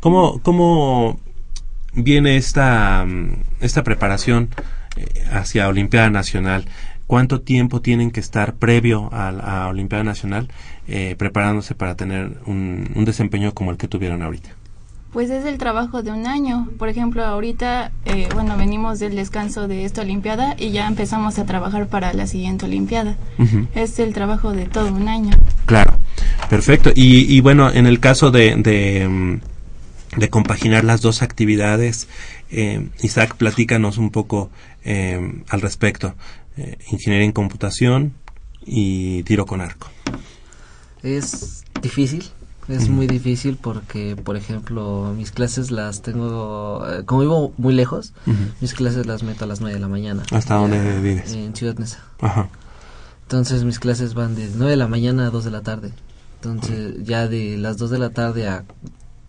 [0.00, 1.18] ¿Cómo, cómo
[1.92, 4.48] viene esta, mm, esta preparación
[4.96, 6.66] eh, hacia Olimpiada Nacional?
[7.06, 10.48] ¿Cuánto tiempo tienen que estar previo a, a Olimpiada Nacional
[10.86, 14.50] eh, preparándose para tener un, un desempeño como el que tuvieron ahorita?
[15.12, 16.68] Pues es el trabajo de un año.
[16.78, 21.46] Por ejemplo, ahorita, eh, bueno, venimos del descanso de esta Olimpiada y ya empezamos a
[21.46, 23.16] trabajar para la siguiente Olimpiada.
[23.74, 25.30] Es el trabajo de todo un año.
[25.64, 25.94] Claro,
[26.50, 26.90] perfecto.
[26.94, 29.40] Y, y bueno, en el caso de, de, mm,
[30.18, 32.08] de compaginar las dos actividades,
[32.50, 34.50] eh, Isaac, platícanos un poco
[34.84, 36.14] eh, al respecto.
[36.56, 38.14] Eh, ingeniería en computación
[38.64, 39.88] y tiro con arco.
[41.02, 42.24] Es difícil,
[42.68, 42.92] es Ujú.
[42.92, 48.12] muy difícil porque, por ejemplo, mis clases las tengo, eh, como vivo muy lejos,
[48.60, 50.24] mis clases las meto a las 9 de la mañana.
[50.32, 51.32] ¿Hasta dónde vives?
[51.32, 52.02] En Ciudad Neza.
[52.20, 52.48] Ajá.
[53.22, 55.92] Entonces mis clases van de 9 de la mañana a 2 de la tarde.
[56.36, 58.64] Entonces ya de las 2 de la tarde a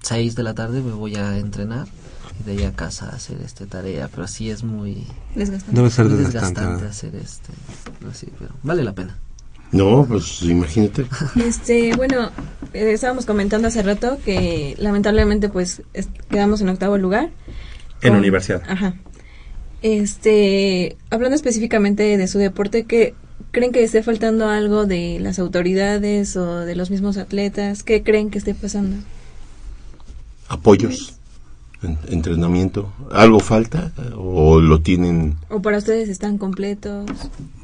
[0.02, 1.88] 6 de la tarde me voy a entrenar
[2.40, 5.76] y de ahí a casa a hacer este tarea, pero sí es muy Desgastante.
[5.76, 6.62] Debe ser muy desgastante.
[6.62, 6.90] desgastante ¿verdad?
[6.90, 7.54] hacer este,
[8.10, 9.18] así, pero vale la pena.
[9.72, 11.06] No, pues imagínate.
[11.36, 12.32] Este, bueno,
[12.74, 17.30] eh, estábamos comentando hace rato que lamentablemente pues es- quedamos en octavo lugar.
[18.02, 18.64] En Con- universidad.
[18.68, 18.96] Ajá.
[19.82, 23.14] Este, hablando específicamente de su deporte, ¿qué
[23.52, 27.84] creen que esté faltando algo de las autoridades o de los mismos atletas?
[27.84, 28.98] ¿Qué creen que esté pasando?
[30.50, 31.14] Apoyos,
[31.84, 32.92] en- entrenamiento.
[33.12, 35.36] ¿Algo falta o lo tienen?
[35.50, 37.06] ¿O para ustedes están completos?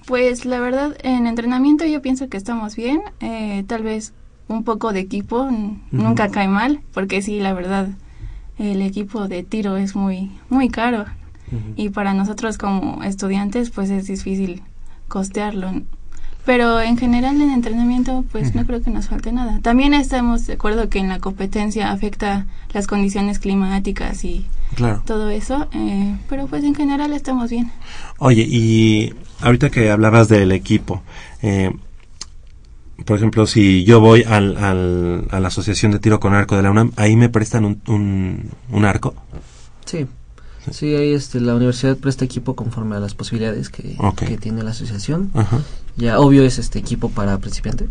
[0.05, 3.01] Pues la verdad, en entrenamiento yo pienso que estamos bien.
[3.21, 4.13] Eh, tal vez
[4.47, 5.49] un poco de equipo
[5.91, 7.89] nunca cae mal, porque sí, la verdad,
[8.59, 11.05] el equipo de tiro es muy, muy caro.
[11.75, 14.61] Y para nosotros como estudiantes, pues es difícil
[15.07, 15.71] costearlo.
[16.46, 19.60] Pero en general en entrenamiento, pues no creo que nos falte nada.
[19.64, 25.02] También estamos de acuerdo que en la competencia afecta las condiciones climáticas y Claro.
[25.06, 27.72] todo eso, eh, pero pues en general estamos bien.
[28.20, 31.02] Oye, y ahorita que hablabas del equipo,
[31.41, 31.72] eh,
[33.06, 36.64] por ejemplo, si yo voy al, al- a la Asociación de Tiro con Arco de
[36.64, 39.16] la UNAM, ahí me prestan un, un, un arco.
[39.86, 40.06] Sí.
[40.72, 44.72] Sí, ahí este, la universidad presta equipo conforme a las posibilidades que, que tiene la
[44.72, 45.30] asociación.
[45.36, 45.60] Ajá.
[45.98, 47.88] Ya, obvio es este equipo para principiante.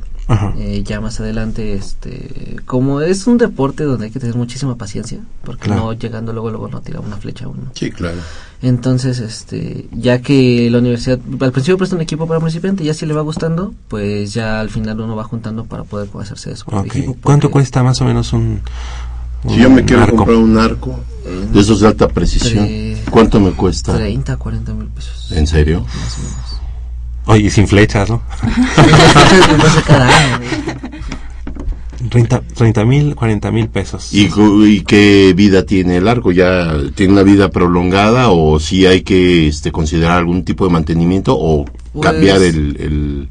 [0.59, 5.21] Eh, ya más adelante, este, como es un deporte donde hay que tener muchísima paciencia,
[5.43, 5.83] porque Claro.
[5.85, 7.63] no llegando luego luego no tira una flecha uno.
[7.75, 8.17] Sí, claro.
[8.63, 13.05] Entonces, este, ya que la universidad al principio presta un equipo para principiante, ya si
[13.07, 16.65] le va gustando, pues ya al final uno va juntando para poder hacerse de su
[16.67, 16.97] propio Ok.
[16.97, 17.17] equipo.
[17.23, 18.61] ¿Cuánto cuesta más o menos un,
[19.49, 20.17] Si yo me quiero arco?
[20.17, 21.01] comprar un arco
[21.53, 22.67] de esos de alta precisión,
[23.11, 23.95] ¿cuánto me cuesta?
[23.95, 25.33] 30, 40 mil pesos.
[25.33, 25.81] ¿En serio?
[25.81, 26.64] Más o menos.
[27.27, 28.23] Oye, y sin flechas, ¿no?
[29.87, 30.65] Cada año, güey.
[32.55, 34.13] 30 mil, 40 mil pesos.
[34.13, 34.29] ¿Y,
[34.67, 36.33] y qué vida tiene el arco?
[36.33, 41.35] ¿Ya tiene una vida prolongada o si hay que este, considerar algún tipo de mantenimiento
[41.39, 43.29] o Pues, cambiar el, el,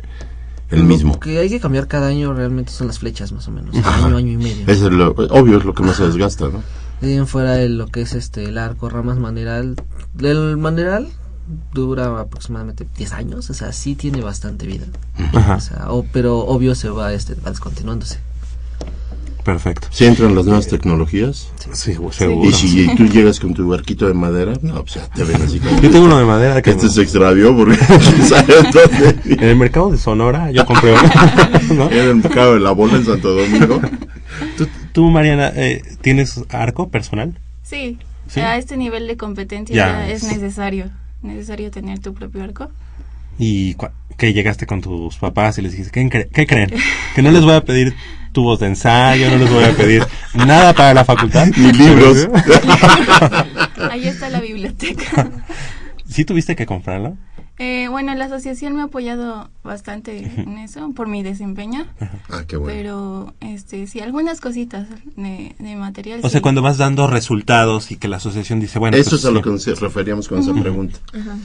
[0.72, 1.20] el Lo mismo?
[1.20, 3.76] que hay que cambiar cada año realmente son las flechas, más o menos.
[3.78, 4.06] Ajá.
[4.08, 4.64] Año, año y medio.
[4.68, 6.64] Eso es lo, obvio, es lo que más se desgasta, ¿no?
[7.00, 9.76] De fuera el- lo que es este el arco, ramas maneral.
[10.20, 11.10] El maneral
[11.74, 14.86] dura aproximadamente 10 años, o sea, sí tiene bastante vida.
[15.34, 15.56] Ajá.
[15.56, 18.20] O sea, o- pero obvio se va este va descontinuándose.
[19.44, 19.90] Perfecto.
[19.92, 22.50] Si entran las nuevas tecnologías Sí, seguro.
[22.50, 25.60] y si tú llegas con tu barquito de madera, no, pues ya te ven así
[25.60, 27.78] como Yo tengo uno de madera que este se extravió porque
[29.26, 31.74] en el mercado de Sonora yo compré uno.
[31.76, 31.92] ¿no?
[31.92, 33.82] En el mercado de la bola en Santo Domingo.
[34.58, 37.38] ¿Tú, tú, Mariana, eh, tienes arco personal?
[37.64, 38.40] Sí, ¿Sí?
[38.40, 40.86] a este nivel de competencia Ya, es- necesario,
[41.24, 42.70] necesario tener tu propio arco.
[43.40, 43.76] y
[44.18, 46.72] que llegaste con tus papás y les dijiste, ¿qué, cre- qué creen?
[47.16, 47.96] Que no les voy a pedir
[48.32, 50.06] tubos de ensayo, no les voy a pedir
[50.36, 51.48] nada para la facultad.
[51.58, 52.28] Ni libros.
[53.92, 55.30] Ahí está la biblioteca.
[56.08, 57.18] ¿Sí tuviste que comprarlo?
[57.66, 61.86] Eh, bueno, la asociación me ha apoyado bastante en eso por mi desempeño,
[62.30, 62.74] Ah, qué bueno.
[62.76, 66.20] pero este sí algunas cositas de, de material.
[66.24, 66.42] O sea, sí.
[66.42, 69.38] cuando vas dando resultados y que la asociación dice, bueno, Eso pues, es a lo
[69.38, 69.44] sí.
[69.44, 71.00] que nos referíamos con esa pregunta.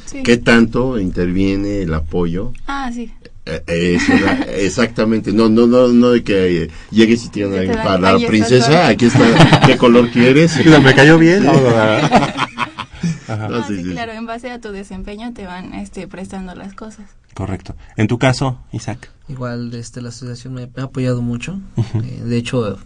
[0.06, 0.24] Sí.
[0.24, 3.12] ¿Qué tanto interviene el apoyo Ah, sí.
[3.46, 3.62] Eh,
[3.96, 8.08] eso era- exactamente, no, no, no, no de que eh, llegues y dan, para la
[8.10, 8.90] "Ahí está princesa, el color".
[8.90, 10.56] aquí está, ¿qué color quieres?
[10.82, 11.46] Me cayó bien.
[13.28, 13.48] Ajá.
[13.48, 13.90] No, Ah, sí, sí, sí.
[13.90, 17.06] claro, en base a tu desempeño te van este, prestando las cosas.
[17.34, 17.74] Correcto.
[17.96, 19.10] En tu caso, Isaac.
[19.28, 21.60] Igual este, la asociación me, ha apoyado mucho.
[21.76, 21.98] Ujú.
[21.98, 22.78] Eh, de hecho,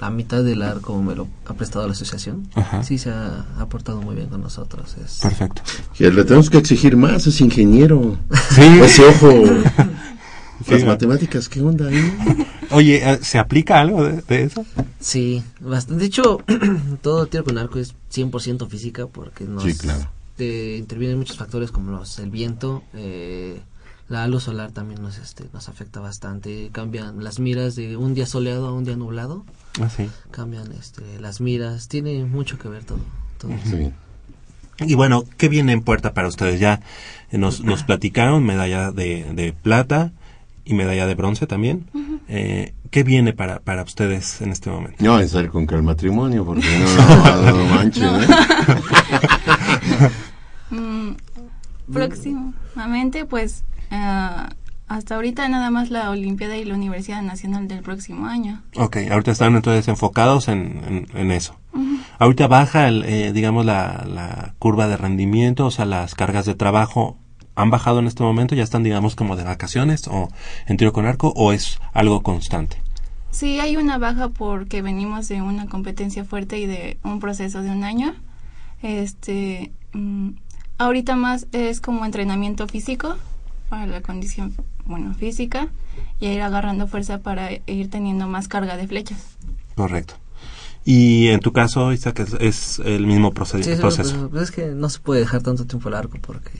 [0.00, 2.48] la mitad del arco me lo ha prestado la asociación.
[2.54, 2.82] Ajá.
[2.84, 4.96] Sí, se ha, ha portado muy bien con nosotros.
[5.04, 5.62] Es, Perfecto.
[5.94, 8.16] Que le tenemos que exigir más, es ingeniero.
[8.50, 8.62] Sí.
[8.82, 9.28] Ese ojo.
[10.64, 10.86] Sí, Las ¿no?
[10.88, 12.46] matemáticas, ¿qué onda ahí?
[12.70, 14.66] Oye, eh, ¿se aplica algo de, de eso?
[15.00, 16.00] Sí, bastante.
[16.00, 16.40] De hecho,
[17.02, 20.08] todo tiro con arco es 100% física porque nos Sí, claro.
[20.38, 23.60] eh, intervienen muchos factores como los el viento, eh,
[24.08, 26.70] la luz solar también nos este, nos afecta bastante.
[26.72, 29.44] Cambian las miras de un día soleado a un día nublado,
[29.80, 30.08] Ah, sí.
[30.30, 31.88] cambian este, las miras.
[31.88, 33.00] Tiene mucho que ver todo.
[33.38, 33.52] todo.
[33.64, 33.90] Sí.
[34.80, 36.58] Y bueno, ¿qué viene en puerta para ustedes?
[36.60, 36.80] Ya
[37.32, 40.12] nos, nos platicaron medalla de, de plata
[40.68, 41.86] y medalla de bronce también.
[42.28, 45.02] Eh, ¿Qué viene para, para ustedes en este momento?
[45.02, 48.22] No, es salir con que el matrimonio, porque no, no, no manches, No.
[48.22, 48.26] ¿eh?
[50.70, 51.12] Mm,
[51.90, 54.50] próximamente, pues ah,
[54.86, 58.62] hasta ahorita nada más la Olimpiada y la Universidad Nacional del próximo año.
[58.76, 61.56] Ok, ahorita están entonces enfocados en, en, en eso.
[62.18, 66.54] Ahorita baja, el, eh, digamos, la, la curva de rendimiento, o sea, las cargas de
[66.54, 67.16] trabajo
[67.58, 70.28] han bajado en este momento, ya están, digamos, como de vacaciones o
[70.66, 72.80] en tiro con arco, o es algo constante.
[73.32, 77.70] Sí, hay una baja porque venimos de una competencia fuerte y de un proceso de
[77.70, 78.14] un año.
[78.80, 80.30] Este, mm,
[80.78, 83.16] ahorita más es como entrenamiento físico
[83.68, 84.54] para la condición,
[84.86, 85.68] bueno, física
[86.20, 89.36] y ir agarrando fuerza para ir teniendo más carga de flechas.
[89.74, 90.14] Correcto.
[90.90, 94.30] Y en tu caso, Isaac, es, es el mismo proced- Sí, proceso.
[94.30, 96.50] pues, es que no se puede dejar tanto tiempo el arco porque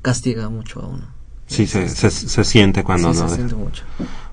[0.00, 1.04] castiga mucho a uno.
[1.48, 3.82] Sí, se, se, se siente cuando Sí, no se siente mucho.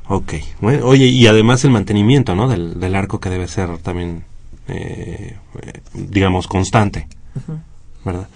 [0.07, 0.33] Ok.
[0.61, 2.47] Bueno, oye, y además el mantenimiento, ¿no?
[2.47, 4.23] Del, del arco que debe ser también,
[4.67, 5.37] eh,
[5.95, 7.07] digamos, constante.
[8.05, 8.27] ¿verdad?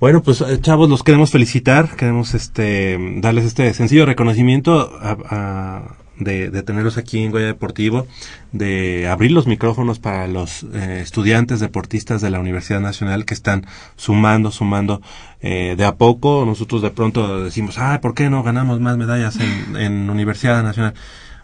[0.00, 6.50] Bueno, pues eh, chavos, los queremos felicitar, queremos este darles este sencillo reconocimiento a- de,
[6.50, 8.06] de tenerlos aquí en Goya Deportivo,
[8.52, 13.66] de abrir los micrófonos para los eh, estudiantes deportistas de la Universidad Nacional que están
[13.96, 15.00] sumando, sumando
[15.40, 16.44] eh, de a poco.
[16.46, 20.94] Nosotros de pronto decimos, ah, ¿por qué no ganamos más medallas en, en Universidad Nacional?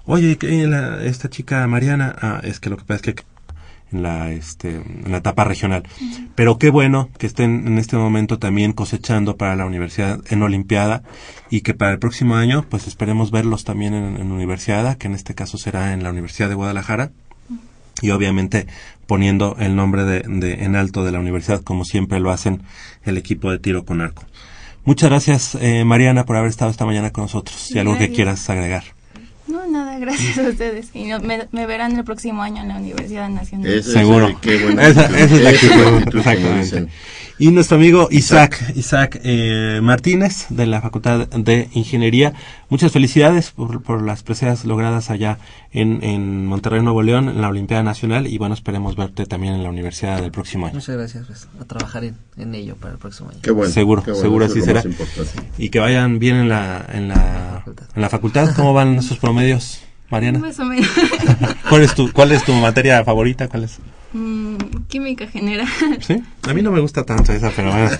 [0.06, 3.22] Oye, ¿qué la- esta chica Mariana, ah, es que lo que pasa es que
[3.94, 5.84] en la este en la etapa regional.
[6.34, 11.02] Pero qué bueno que estén en este momento también cosechando para la universidad en Olimpiada
[11.50, 15.14] y que para el próximo año pues esperemos verlos también en, en Universidad, que en
[15.14, 17.12] este caso será en la Universidad de Guadalajara
[18.02, 18.66] y obviamente
[19.06, 22.62] poniendo el nombre de, de- en alto de la universidad como siempre lo hacen
[23.04, 24.24] el equipo de tiro con arco.
[24.84, 28.50] Muchas gracias eh, Mariana por haber estado esta mañana con nosotros y algo que quieras
[28.50, 28.84] agregar.
[29.46, 30.88] No, nada, gracias a ustedes.
[30.94, 33.66] Y no- me, me verán el próximo año en la Universidad Nacional.
[33.72, 34.28] Ese- Seguro.
[34.28, 36.86] ese- qué buena esa, es la es actitud, exactamente.
[37.36, 42.32] Y nuestro amigo Isaac, Isaac eh, Martínez de la Facultad de Ingeniería.
[42.68, 45.38] Muchas felicidades por, por las preseas logradas allá
[45.72, 48.28] en, en Monterrey, Nuevo León, en la Olimpiada Nacional.
[48.28, 50.76] Y bueno, esperemos verte también en la universidad del próximo año.
[50.76, 53.40] Muchas gracias, pues, a trabajar en, en ello para el próximo año.
[53.42, 53.72] Qué bueno.
[53.72, 54.84] seguro, qué bueno, seguro así será.
[55.58, 57.64] Y que vayan bien en la, en la,
[57.96, 58.54] en la facultad.
[58.54, 60.38] ¿Cómo van esos promedios, Mariana?
[60.38, 60.88] Más o menos.
[61.68, 63.48] ¿Cuál es tu, cuál es tu materia favorita?
[63.48, 63.80] ¿Cuál es?
[64.14, 64.56] Mm,
[64.88, 65.66] química general.
[66.00, 66.22] ¿Sí?
[66.48, 67.98] A mí no me gusta tanto esa, pero Has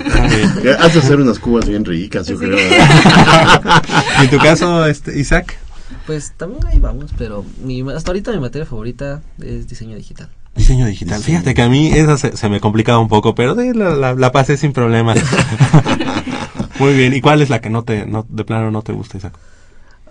[0.95, 2.45] de hacer unas cubas bien ricas, yo Sí.
[2.47, 2.57] creo.
[4.21, 5.59] ¿Y en tu caso, este, Isaac?
[6.07, 10.29] Pues también ahí vamos, pero mi, hasta ahorita mi materia favorita es diseño digital.
[10.55, 11.21] Diseño digital.
[11.21, 14.15] Fíjate que a mí esa se, se me complicaba un poco, pero de la, la,
[14.15, 15.19] la pasé sin problemas.
[16.79, 17.13] Muy bien.
[17.15, 19.35] ¿Y cuál es la que no te, no, de plano no te gusta, Isaac?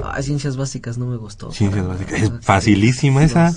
[0.04, 1.52] Ah, ciencias básicas no me gustó.
[1.52, 2.14] Ciencias básicas.
[2.22, 2.34] Es sí.
[2.42, 3.54] facilísima esa.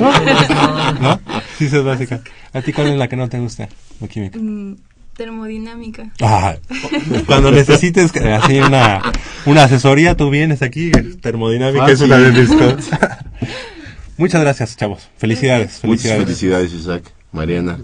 [0.00, 1.20] No, no,
[1.60, 1.64] no.
[1.66, 1.68] ¿No?
[1.70, 2.20] Ciencias básicas.
[2.52, 3.68] ¿A ti cuál es la que no te gusta?
[4.00, 4.38] La química.
[4.38, 4.76] Mm,
[5.16, 6.10] termodinámica.
[6.22, 6.56] Ah,
[7.26, 9.02] cuando necesites que- así una,
[9.46, 10.90] una asesoría, tú vienes aquí.
[11.20, 12.98] Termodinámica es una de mis cosas.
[14.16, 15.08] Muchas gracias, chavos.
[15.16, 15.80] Felicidades.
[15.84, 16.24] Muchas Felicidades.
[16.24, 17.12] felicidades, Isaac.
[17.30, 17.78] Mariana.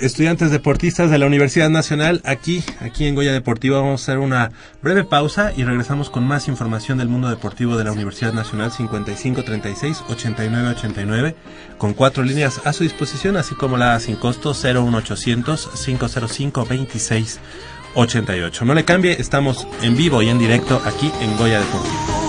[0.00, 4.52] Estudiantes deportistas de la Universidad Nacional, aquí, aquí en Goya Deportiva, vamos a hacer una
[4.80, 11.34] breve pausa y regresamos con más información del mundo deportivo de la Universidad Nacional 5536-8989,
[11.78, 18.64] con cuatro líneas a su disposición, así como la sin costo 01800 505 2688.
[18.64, 22.25] No le cambie, estamos en vivo y en directo aquí en Goya Deportiva.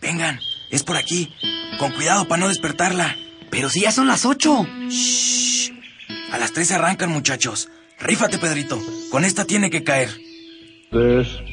[0.00, 0.40] Vengan,
[0.70, 1.32] es por aquí.
[1.78, 3.16] Con cuidado para no despertarla.
[3.50, 4.66] Pero si ya son las ocho.
[4.88, 5.70] Shh.
[6.32, 7.68] A las tres arrancan, muchachos.
[8.00, 8.80] Rífate, Pedrito.
[9.10, 10.10] Con esta tiene que caer.
[10.90, 11.52] Despierta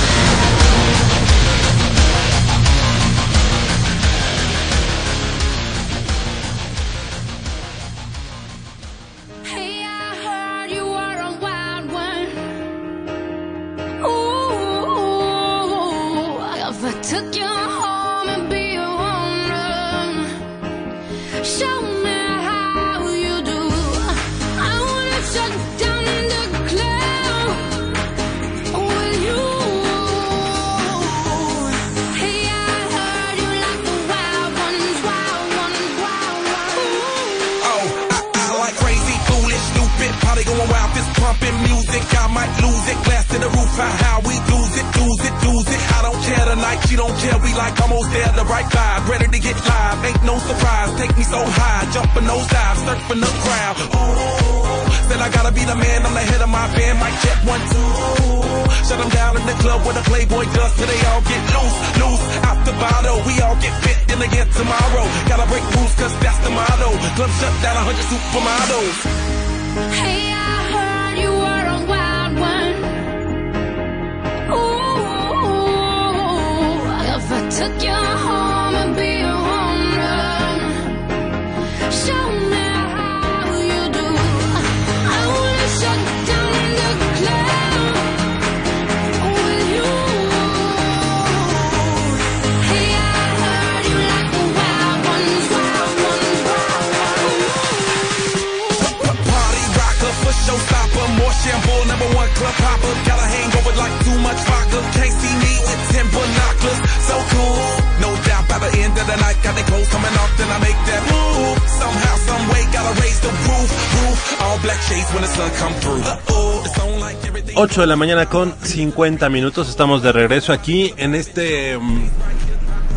[117.63, 119.69] 8 de la mañana con 50 minutos.
[119.69, 121.77] Estamos de regreso aquí en este.
[121.77, 122.05] mm,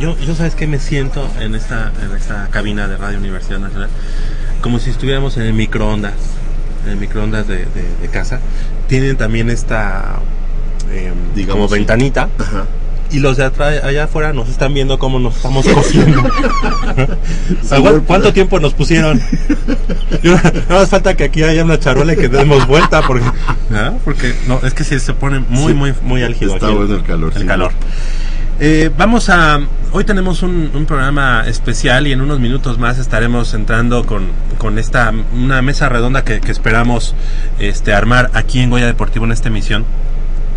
[0.01, 3.91] yo, yo sabes que me siento en esta, en esta cabina de Radio Universidad Nacional
[4.62, 6.15] como si estuviéramos en el microondas,
[6.87, 8.41] en el microondas de, de- de casa.
[8.89, 10.15] Tienen también esta
[10.91, 11.12] eh,
[11.51, 11.75] como sí.
[11.75, 12.31] ventanita.
[13.11, 16.23] Y los de atrás, allá afuera nos están viendo cómo nos estamos cociendo.
[17.69, 19.21] ¿Cuánto, cuánto tiempo nos pusieron?
[20.69, 23.27] No más falta que aquí haya una charola y que demos vuelta porque,
[24.05, 25.75] porque no, es que sí se pone muy, Sí.
[25.79, 26.55] muy, muy álgido.
[26.55, 27.47] Está aquí bueno el calor, El sí.
[27.47, 27.73] calor.
[28.61, 29.61] Eh, vamos a.
[29.93, 34.29] Hoy tenemos un, un programa especial y en unos minutos más estaremos entrando con,
[34.59, 37.15] con esta una mesa redonda que, que esperamos
[37.59, 39.85] este armar aquí en Goya Deportivo en esta emisión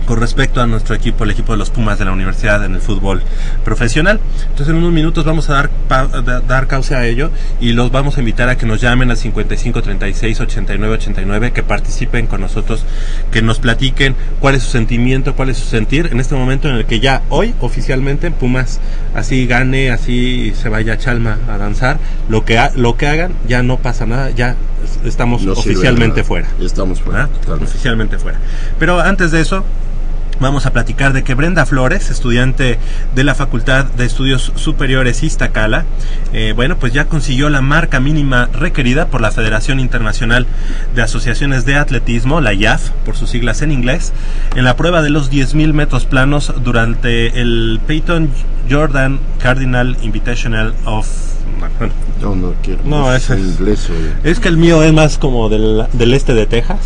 [0.07, 2.81] con respecto a nuestro equipo, el equipo de los Pumas de la universidad en el
[2.81, 3.21] fútbol
[3.63, 4.19] profesional.
[4.43, 7.29] Entonces en unos minutos vamos a dar, pa- da- dar causa a ello
[7.59, 11.61] y los vamos a invitar a que nos llamen al 55 36 89 89, que
[11.61, 12.85] participen con nosotros,
[13.31, 16.75] que nos platiquen cuál es su sentimiento, cuál es su sentir en este momento en
[16.75, 18.79] el que ya hoy oficialmente Pumas
[19.13, 21.97] así gane, así se vaya a Chalma a danzar,
[22.29, 26.23] lo que, ha- lo que hagan ya no pasa nada, ya es- estamos No oficialmente
[26.23, 26.47] fuera.
[26.61, 27.23] Estamos fuera.
[27.23, 27.53] ¿Ah?
[27.61, 28.39] Oficialmente fuera.
[28.79, 29.65] Pero antes de eso,
[30.39, 32.79] vamos a platicar de que Brenda Flores, estudiante
[33.15, 35.85] de la Facultad de Estudios Superiores Iztacala,
[36.33, 40.47] eh, bueno, pues ya consiguió la marca mínima requerida por la Federación Internacional
[40.95, 44.13] de Asociaciones de Atletismo, la IAF, por sus siglas en inglés,
[44.55, 48.29] en la prueba de los 10.000 metros planos durante el Peyton
[48.69, 51.36] Jordan Cardinal Invitational of
[52.21, 52.81] No, no quiero.
[52.85, 53.89] No, es- inglés.
[53.89, 56.79] o- Es que el mío es más como del, del este de Texas.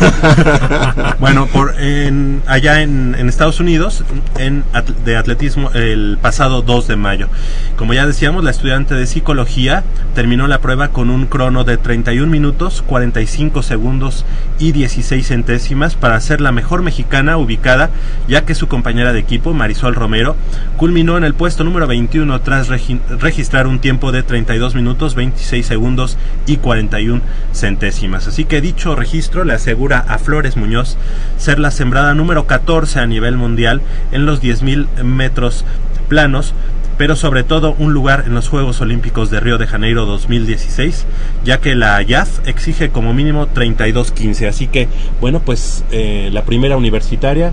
[1.20, 4.04] bueno, por en, allá en, en Estados Unidos,
[4.38, 4.64] en
[5.04, 7.28] de atletismo, el pasado 2 de mayo.
[7.76, 12.30] Como ya decíamos, la estudiante de psicología terminó la prueba con un crono de 31
[12.30, 14.24] minutos, 45 segundos
[14.58, 17.90] y 16 centésimas para ser la mejor mexicana ubicada,
[18.26, 20.36] ya que su compañera de equipo, Marisol Romero,
[20.76, 25.66] culminó en el puesto número 21 tras regi- registrar un tiempo de 32 minutos, 26
[25.66, 28.26] segundos y 41 centésimas.
[28.28, 30.96] Así que dicho registro le asegura a Flores Muñoz
[31.36, 35.64] ser la sembrada número 14 a nivel mundial en los 10.000 metros
[36.08, 36.54] planos
[36.98, 41.06] pero sobre todo un lugar en los Juegos Olímpicos de Río de Janeiro 2016,
[41.44, 44.48] ya que la IAF exige como mínimo 32.15.
[44.48, 44.88] Así que,
[45.20, 47.52] bueno, pues eh, la primera universitaria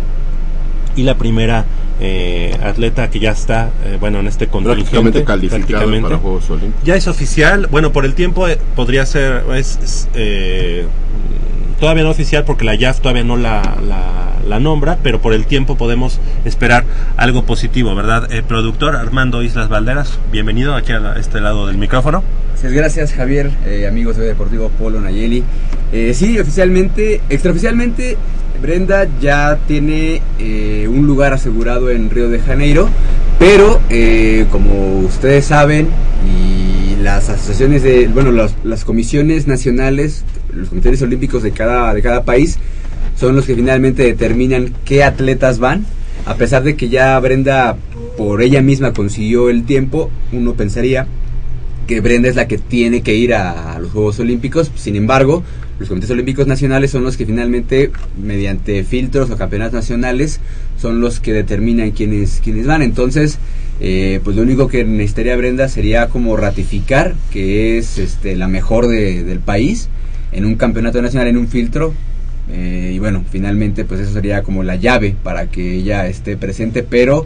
[0.96, 1.66] y la primera
[2.00, 4.84] eh, atleta que ya está, eh, bueno, en este contingente.
[4.84, 6.10] Prácticamente calificada prácticamente.
[6.10, 6.84] para Juegos Olímpicos.
[6.84, 10.86] Ya es oficial, bueno, por el tiempo eh, podría ser, es, es, eh,
[11.80, 15.46] todavía no oficial porque la IAF todavía no la, la, la nombra, pero por el
[15.46, 16.86] tiempo podemos esperar
[17.18, 18.32] algo positivo, ¿verdad?
[18.32, 22.24] Eh, productor Armando Islas Valderas, bienvenido aquí a este lado del micrófono.
[22.52, 25.44] Gracias, gracias Javier, eh, amigos de Deportivo Polo Nayeli.
[25.92, 28.18] Eh, sí, oficialmente, extraoficialmente,
[28.62, 32.90] Brenda ya tiene eh, un lugar asegurado en Río de Janeiro,
[33.40, 35.88] pero eh, como ustedes saben,
[36.26, 42.24] y las asociaciones de, bueno, las, comisiones nacionales, los comités olímpicos de cada, de cada
[42.24, 42.58] país,
[43.20, 45.86] son los que finalmente determinan qué atletas van.
[46.26, 47.78] A pesar de que ya Brenda
[48.18, 51.08] por ella misma consiguió el tiempo, uno pensaría
[51.86, 54.72] que Brenda es la que tiene que ir a, los Juegos Olímpicos.
[54.76, 55.44] Sin embargo,
[55.80, 60.40] los comités olímpicos nacionales son los que finalmente, mediante filtros o campeonatos nacionales,
[60.80, 62.82] son los que determinan quiénes, quiénes van.
[62.82, 63.40] Entonces,
[63.82, 68.88] eh, pues lo único que necesitaría Brenda sería como ratificar que es este, la mejor
[68.88, 69.90] de- del país
[70.32, 71.94] en un campeonato nacional, en un filtro.
[72.52, 76.84] Eh, y bueno, finalmente pues eso sería como la llave para que ella esté presente,
[76.84, 77.26] pero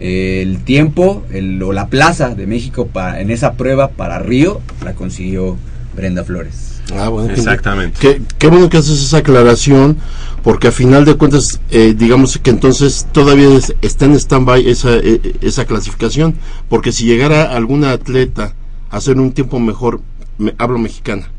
[0.00, 4.60] eh, el tiempo el- o la plaza de México para, en esa prueba para Río
[4.84, 5.56] la consiguió
[5.94, 6.73] Brenda Flores.
[6.92, 7.98] Ah, bueno, Exactamente.
[8.00, 9.96] Qué, qué bueno que haces esa aclaración,
[10.42, 14.96] porque a final de cuentas, eh, digamos que entonces todavía es- está en stand-by esa,
[14.96, 16.34] eh, esa clasificación,
[16.68, 18.54] porque si llegara alguna atleta
[18.90, 20.02] a hacer un tiempo mejor,
[20.36, 21.30] me, hablo mexicana,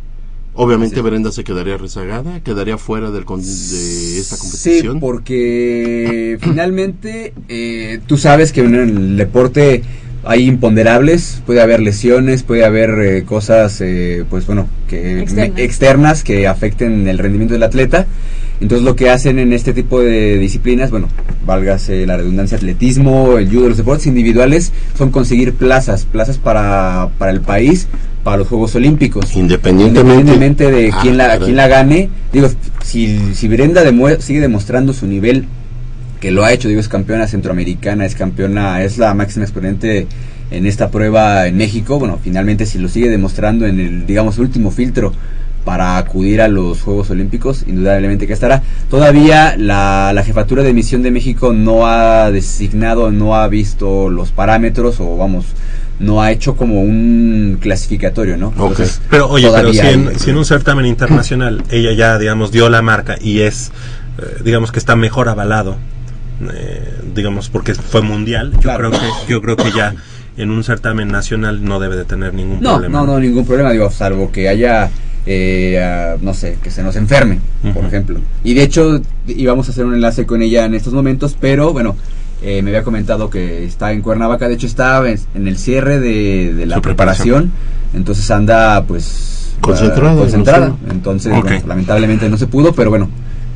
[0.56, 5.00] obviamente Brenda se quedaría rezagada, quedaría fuera del con- de esta Sí, competición.
[5.00, 9.84] porque finalmente eh, tú sabes que en el deporte
[10.26, 15.56] hay imponderables, puede haber lesiones, puede haber eh, cosas, eh, pues bueno, que Externas.
[15.56, 18.06] me- externas que afecten el rendimiento del atleta.
[18.62, 21.10] Entonces lo que hacen en este tipo de disciplinas, bueno,
[21.46, 27.32] válgase la redundancia, atletismo, el judo, los deportes individuales, son conseguir plazas, plazas para, para
[27.32, 27.88] el país,
[28.24, 29.36] para los Juegos Olímpicos.
[29.36, 30.22] Independientemente.
[30.32, 32.48] Independientemente de Ah, quién, la, quién la gane, digo,
[32.84, 35.46] si, si Brenda demue- sigue demostrando su nivel,
[36.26, 40.08] que lo ha hecho, digo, es campeona centroamericana, es campeona, es la máxima exponente
[40.50, 44.72] en esta prueba en México, bueno, finalmente si lo sigue demostrando en el, digamos, último
[44.72, 45.14] filtro
[45.64, 48.64] para acudir a los Juegos Olímpicos, indudablemente que estará.
[48.90, 54.32] Todavía la, la jefatura de misión de México no ha designado, no ha visto los
[54.32, 55.46] parámetros o vamos,
[56.00, 58.48] no ha hecho como un clasificatorio, ¿no?
[58.50, 62.18] Entonces, Pero oye, pero si todavía en, hay- si en un certamen internacional ella ya,
[62.18, 63.72] digamos, dio la marca y es,
[64.18, 65.78] eh, digamos, que está mejor avalado,
[66.54, 68.90] eh, digamos, porque fue mundial, yo Claro.
[68.90, 69.94] creo que yo creo que ya
[70.38, 73.00] en un certamen nacional no debe de tener ningún No, problema.
[73.00, 74.90] no, no, ningún problema, digo, salvo que haya,
[75.26, 77.40] eh, no sé, que se nos enferme,
[77.74, 78.20] por ejemplo.
[78.44, 81.96] Y de hecho, íbamos a hacer un enlace con ella en estos momentos, pero bueno,
[82.44, 86.00] eh, me había comentado que está en Cuernavaca, de hecho está en, en el cierre
[86.00, 87.52] de, de la preparación,
[87.94, 90.68] entonces anda pues Concentrada, concentrada.
[90.68, 90.92] no sé.
[90.92, 93.10] entonces bueno, lamentablemente no se pudo, pero bueno,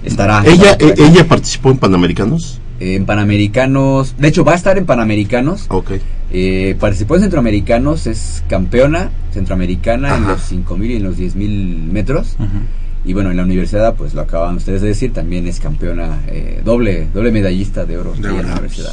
[0.05, 0.41] estará.
[0.45, 2.61] ella, estará eh, ella participó en Panamericanos.
[2.79, 5.65] En Panamericanos, de hecho va a estar en Panamericanos.
[5.69, 5.91] Ok.
[6.31, 10.31] Eh, participó en Centroamericanos, es campeona centroamericana en Ajá.
[10.33, 12.37] los 5.000 y en los 10.000 metros.
[13.05, 16.61] Y bueno, en la universidad, pues lo acaban ustedes de decir, también es campeona, eh,
[16.65, 18.91] doble doble medallista de oro De en la universidad.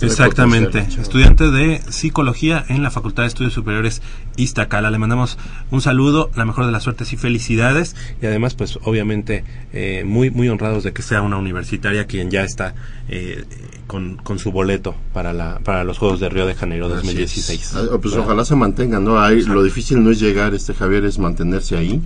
[0.00, 0.86] Exactamente.
[1.00, 4.00] Estudiante de psicología en la Facultad de Estudios Superiores
[4.36, 4.90] Iztacala.
[4.90, 5.38] Le mandamos
[5.70, 7.96] un saludo, la mejor de las suertes y felicidades.
[8.22, 12.44] Y además, pues obviamente, eh, muy, muy honrados de que sea una universitaria quien ya
[12.44, 12.74] está
[13.08, 13.44] eh,
[13.86, 17.74] con, con su boleto para, la, para los Juegos de Río de Janeiro 2016.
[17.76, 19.20] Ah, Pues ojalá se mantengan, ¿no?
[19.20, 22.00] Ahí, lo difícil no es llegar, este Javier, es mantenerse ahí,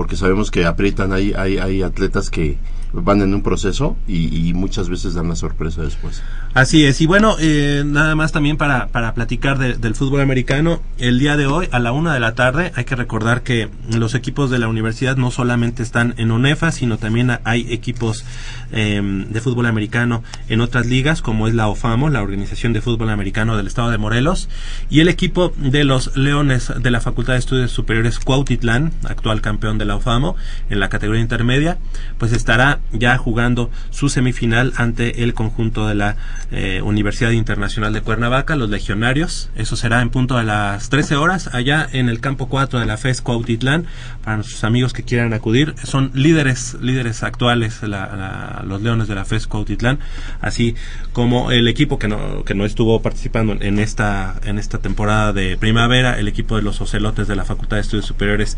[0.00, 2.56] porque sabemos que aprietan, hay, hay, atletas que,
[2.94, 6.22] van en un proceso y, muchas veces dan la sorpresa después.
[6.54, 10.80] Así es, y bueno, eh, nada más también para, para platicar de- del fútbol americano,
[10.96, 14.14] el día de hoy a la una de la tarde hay que recordar que los
[14.14, 18.24] equipos de la universidad no solamente están en ONEFA, sino también hay equipos
[18.72, 23.10] eh, de fútbol americano en otras ligas, como es la OFAMO, la Organización de Fútbol
[23.10, 24.48] Americano del Estado de Morelos,
[24.90, 29.78] y el equipo de los Leones de la Facultad de Estudios Superiores Cuautitlán, actual campeón
[29.78, 30.36] de la OFAMO
[30.68, 31.78] en la categoría intermedia,
[32.18, 36.16] pues estará ya jugando su semifinal ante el conjunto de la
[36.50, 39.50] eh, Universidad Internacional de Cuernavaca, los legionarios.
[39.56, 42.96] Eso será en punto de las 13 horas allá en el campo 4 de la
[42.96, 43.86] FES Cuautitlán.
[44.24, 49.14] Para nuestros amigos que quieran acudir, son líderes, líderes actuales la- la- los Leones de
[49.14, 49.98] la FES Cuautitlán,
[50.40, 50.74] así
[51.12, 55.56] como el equipo que no, que no estuvo participando en esta, en esta temporada de
[55.56, 58.56] primavera, el equipo de los Ocelotes de la Facultad de Estudios Superiores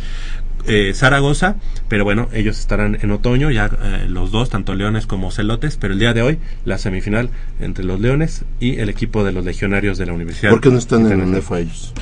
[0.66, 1.56] eh, Zaragoza,
[1.88, 5.92] pero bueno, ellos estarán en otoño, ya eh, los dos, tanto Leones como Celotes, pero
[5.92, 7.30] el día de hoy la semifinal
[7.60, 10.50] entre los Leones y el equipo de los Legionarios de la Universidad.
[10.50, 11.20] ¿Por qué no están en.
[11.20, 11.92] UNEFA ellos?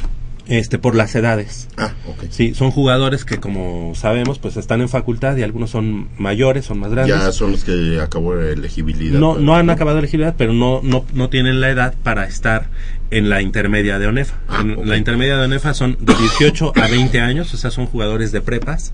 [0.51, 1.69] Este, por las edades.
[1.77, 2.25] Ah, ok.
[2.29, 6.81] Sí, son jugadores que como sabemos, pues están en facultad y algunos son mayores, son
[6.81, 7.17] más grandes.
[7.17, 9.19] Ya son los que acabó la elegibilidad.
[9.21, 12.67] No, no han acabado la elegibilidad, pero no, no, no tienen la edad para estar
[13.13, 14.35] en la intermedia de ONEFA.
[14.49, 17.87] Ah, En La intermedia de ONEFA son de 18 a 20 años, o sea, son
[17.87, 18.93] jugadores de prepas.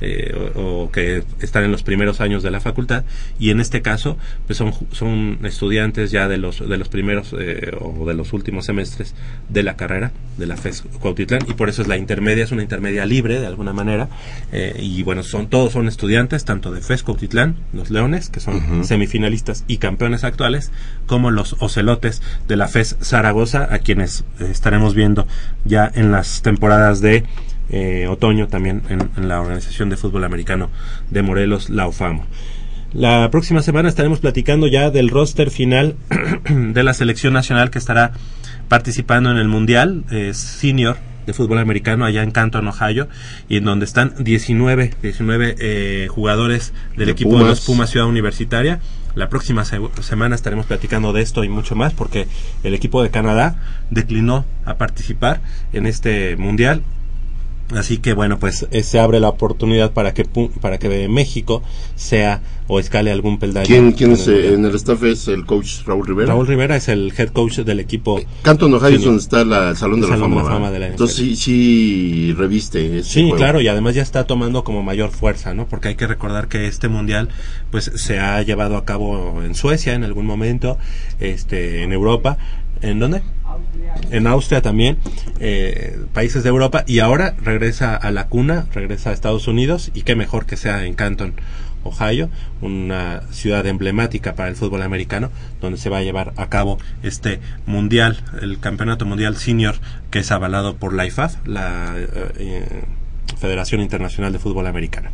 [0.00, 3.04] Eh, o, o que están en los primeros años de la facultad
[3.38, 7.72] y en este caso pues son son estudiantes ya de los de los primeros eh,
[7.80, 9.14] o de los últimos semestres
[9.48, 12.62] de la carrera de la FES Cuautitlán y por eso es la intermedia es una
[12.62, 14.08] intermedia libre de alguna manera
[14.52, 18.84] eh, y bueno son todos son estudiantes tanto de FES Cuautitlán los Leones que son
[18.84, 20.70] semifinalistas y campeones actuales
[21.06, 25.26] como los Ocelotes de la FES Zaragoza a quienes estaremos viendo
[25.64, 27.24] ya en las temporadas de
[27.70, 30.70] eh, otoño también en, en la Organización de Fútbol Americano
[31.10, 32.24] de Morelos, la OFAMO.
[32.92, 35.96] La próxima semana estaremos platicando ya del roster final
[36.48, 38.12] de la selección nacional que estará
[38.68, 40.96] participando en el Mundial eh, Senior
[41.26, 43.06] de fútbol americano allá en Canton, Ohio,
[43.50, 48.06] y en donde están 19, 19 eh, jugadores del De equipo de los Pumas Ciudad
[48.08, 48.80] Universitaria.
[49.14, 52.26] La próxima se- semana estaremos platicando de esto y mucho más porque
[52.62, 53.56] el equipo de Canadá
[53.90, 55.42] declinó a participar
[55.74, 56.82] en este mundial
[57.74, 60.24] Así que bueno, pues eh, se abre la oportunidad para que
[60.60, 61.62] para que México
[61.96, 63.66] sea o escale algún peldaño.
[63.66, 66.28] ¿Quién, quién es, el eh, en el staff es el coach Raúl Rivera?
[66.32, 68.20] Raúl Rivera es el head coach del equipo.
[68.42, 70.36] Canton, Ohio es donde está la- el Salón de la Salón de Fama.
[70.36, 70.56] la ¿verdad?
[70.58, 73.36] Fama de la Entonces sí, sí reviste ese Sí, juego.
[73.36, 75.66] claro, y además ya está tomando como mayor fuerza, ¿no?
[75.66, 77.28] Porque hay que recordar que este mundial,
[77.70, 80.78] pues, se ha llevado a cabo en Suecia en algún momento,
[81.20, 82.38] este, en Europa,
[82.80, 83.22] ¿en dónde?
[84.10, 84.98] En Austria también,
[85.40, 90.02] eh, países de Europa, y ahora regresa a la cuna, regresa a Estados Unidos, y
[90.02, 91.34] qué mejor que sea en Canton,
[91.84, 92.28] Ohio,
[92.60, 95.30] una ciudad emblemática para el fútbol americano,
[95.60, 99.76] donde se va a llevar a cabo este mundial, el campeonato mundial senior,
[100.10, 102.84] que es avalado por la IFAF, la eh,
[103.38, 105.10] Federación Internacional de Fútbol Americano.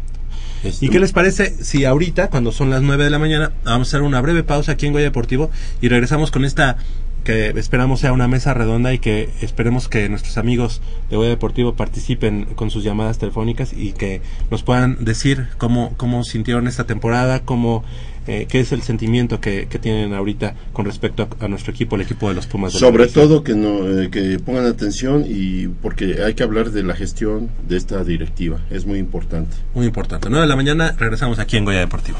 [0.80, 3.90] ¿Y qué les parece si ahorita, cuando son las 9 de la mañana, vamos a
[3.90, 5.50] hacer una breve pausa aquí en Goya Deportivo
[5.82, 6.78] y regresamos con esta
[7.24, 11.74] que esperamos sea una mesa redonda y que esperemos que nuestros amigos de Goya Deportivo
[11.74, 14.20] participen con sus llamadas telefónicas y que
[14.50, 17.82] nos puedan decir cómo, cómo sintieron esta temporada, cómo,
[18.26, 21.96] eh, qué es el sentimiento que, que tienen ahorita con respecto a, a nuestro equipo,
[21.96, 22.72] el equipo de los Pumas.
[22.74, 26.82] de Sobre todo que no eh, que pongan atención y porque hay que hablar de
[26.82, 29.56] la gestión de esta directiva, es muy importante.
[29.74, 30.28] Muy importante.
[30.28, 32.18] 9 de la mañana regresamos aquí en Goya Deportivo.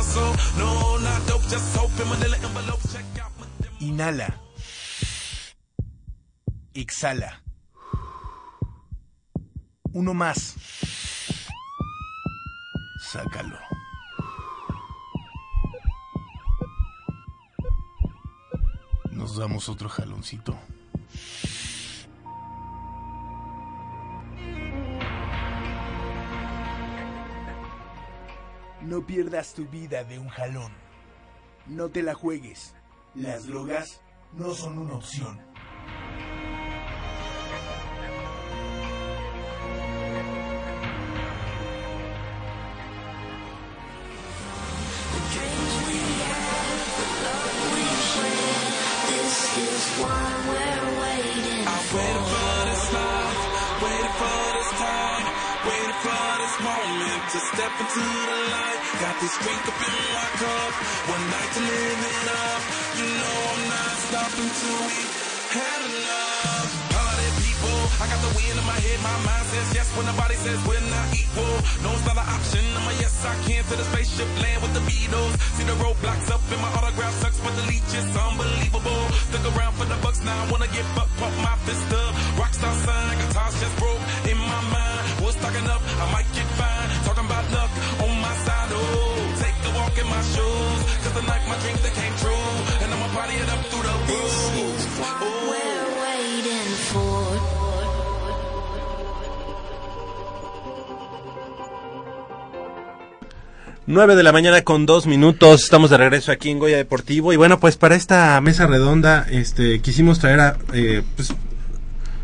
[0.00, 0.34] Hustle.
[0.58, 0.98] No,
[3.78, 4.40] Inhala.
[6.74, 7.42] Exhala.
[9.92, 10.56] Uno más.
[13.12, 13.58] Sácalo.
[19.12, 20.58] Nos damos otro jaloncito.
[28.82, 30.72] No pierdas tu vida de un jalón.
[31.66, 32.74] No te la juegues.
[33.14, 34.00] Las drogas
[34.32, 35.40] no son una opción.
[57.52, 58.69] Step the.
[59.00, 60.72] Got this drink up in my cup.
[61.08, 62.60] One night to live it up.
[63.00, 65.00] You know I'm not stopping till we
[65.56, 66.68] had enough.
[66.92, 69.00] Party people, I got the wind in my head.
[69.00, 71.48] My mind says yes when the body says we're not equal.
[71.80, 72.60] No, it's not an option.
[72.76, 75.32] I'm a yes, I can to the spaceship land with the Beatles.
[75.56, 79.00] See the roadblocks up in my autograph sucks, but the leech is unbelievable.
[79.32, 80.36] Stick around for the bucks now.
[80.36, 82.12] I wanna get buck, pump my fist up.
[82.36, 85.24] Rockstar sign, guitars just broke in my mind.
[85.24, 86.69] Was stocking up, I might get fine.
[90.00, 90.80] In my shoes.
[91.02, 92.46] Cause the night my dream that came true.
[92.82, 94.34] And I'ma party it up through the roof.
[95.50, 97.20] We're waiting for.
[103.86, 107.36] 9 de la mañana con dos minutos, estamos de regreso aquí en Goya Deportivo y
[107.36, 111.34] bueno pues para esta mesa redonda este quisimos traer a eh, pues,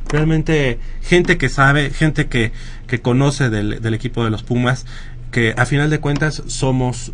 [0.08, 2.52] realmente gente que sabe, gente que,
[2.86, 4.86] que conoce del, del equipo de los Pumas,
[5.32, 7.12] que a final de cuentas somos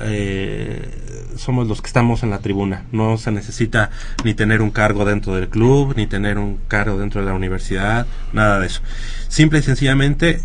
[0.00, 0.88] eh,
[1.36, 2.84] somos los que estamos en la tribuna.
[2.92, 3.90] No se necesita
[4.24, 8.06] ni tener un cargo dentro del club, ni tener un cargo dentro de la universidad,
[8.32, 8.80] nada de eso.
[9.28, 10.40] Simple y sencillamente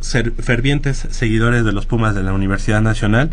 [0.00, 3.30] ser fervientes seguidores de los Pumas de la Universidad Nacional.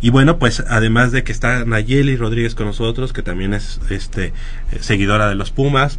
[0.00, 4.26] Y bueno, pues además de que está Nayeli Rodríguez con nosotros, que también es este
[4.72, 5.98] eh, seguidora de los Pumas,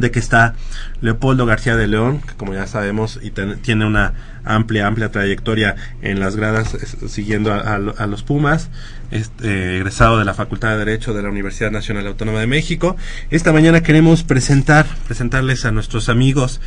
[0.00, 0.54] de que está
[1.00, 4.12] Leopoldo García de León, que como ya sabemos y ten- tiene una
[4.44, 8.70] amplia, amplia trayectoria en las gradas es- siguiendo a, a lo- a los Pumas,
[9.10, 12.96] este, egresado de la Facultad de Derecho de la Universidad Nacional Autónoma de México.
[13.30, 16.60] Esta mañana queremos presentar, presentarles a nuestros amigos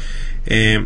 [0.46, 0.86] eh,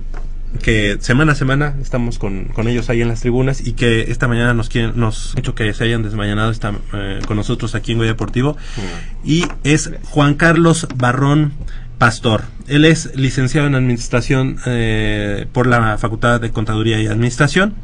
[0.61, 4.27] que semana a semana estamos con, con ellos ahí en las tribunas y que esta
[4.27, 7.97] mañana nos quieren, nos hecho que se hayan desmañanado esta, eh, con nosotros aquí en
[7.97, 8.55] Goya Deportivo
[9.23, 11.53] y es Juan Carlos Barrón
[12.03, 12.43] Pastor.
[12.67, 17.75] Él es licenciado en Administración eh, por la Facultad de Contaduría y Administración,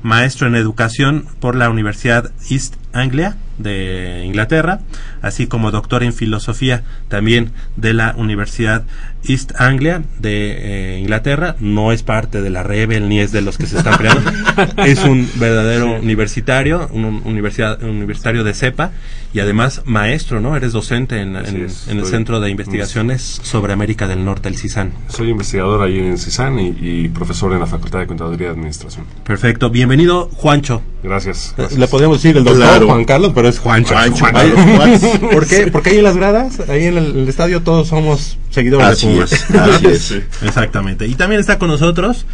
[0.00, 4.80] maestro en Educación por la Universidad East Anglia de Inglaterra,
[5.22, 8.82] así como doctor en Filosofía también de la Universidad
[9.26, 11.54] East Anglia de eh, Inglaterra.
[11.60, 14.30] No es parte de la Rebel ni es de los que se están creando.
[14.84, 18.90] es un verdadero universitario, un, un universidad, un universitario de cepa
[19.32, 20.56] y además maestro, ¿no?
[20.56, 24.48] Eres docente en, Así en- es, en el Centro de Investigaciones sobre América del Norte,
[24.48, 24.92] el CISAN.
[25.08, 29.06] Soy investigador ahí en CISAN y, y profesor en la Facultad de Contaduría y Administración.
[29.24, 29.70] Perfecto.
[29.70, 30.82] Bienvenido, Juancho.
[31.02, 31.54] Gracias.
[31.56, 31.78] gracias.
[31.78, 33.94] Le podemos decir el doctor Juan Carlos, pero es Juancho.
[33.94, 35.00] Juancho, Juan.
[35.32, 35.68] ¿Por qué?
[35.70, 39.14] Porque ahí en las gradas, ahí en el, el estadio, todos somos seguidores Así de
[39.14, 39.32] Pumas.
[39.32, 40.12] es, así es.
[40.42, 41.06] Exactamente.
[41.06, 42.26] Y también está con nosotros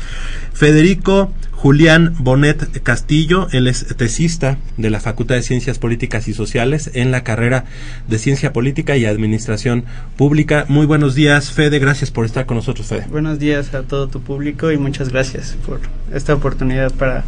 [0.53, 3.49] Federico Julián Bonet Castillo.
[3.53, 7.65] Él es tesista de la Facultad de Ciencias Políticas y Sociales en la carrera
[8.09, 9.85] de Ciencia Política y Administración
[10.17, 10.65] Pública.
[10.69, 11.79] Muy buenos días, Fede.
[11.79, 13.07] Gracias por estar con nosotros, Fede.
[13.11, 15.81] Buenos días a todo tu público y muchas gracias por
[16.15, 17.25] esta oportunidad para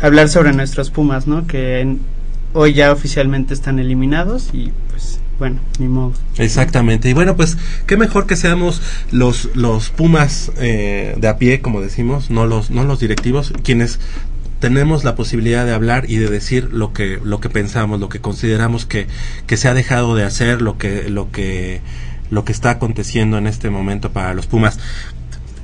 [0.00, 1.46] hablar sobre nuestros Pumas, ¿no?
[1.46, 2.00] Que en-
[2.54, 6.12] hoy ya oficialmente están eliminados y pues bueno, ni modo.
[6.38, 7.10] Exactamente.
[7.10, 8.80] Y bueno, pues qué mejor que seamos
[9.10, 13.98] los los Pumas eh, de a pie, como decimos, no los no los directivos, quienes
[14.60, 18.20] tenemos la posibilidad de hablar y de decir lo que lo que pensamos, lo que
[18.20, 19.08] consideramos que
[19.46, 21.80] que se ha dejado de hacer, lo que lo que
[22.30, 24.78] lo que está aconteciendo en este momento para los Pumas.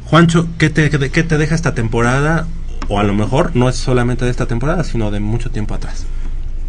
[0.04, 2.48] Juancho, ¿qué te, qué te deja esta temporada?
[2.88, 6.04] O a lo mejor no es solamente de esta temporada, sino de mucho tiempo atrás.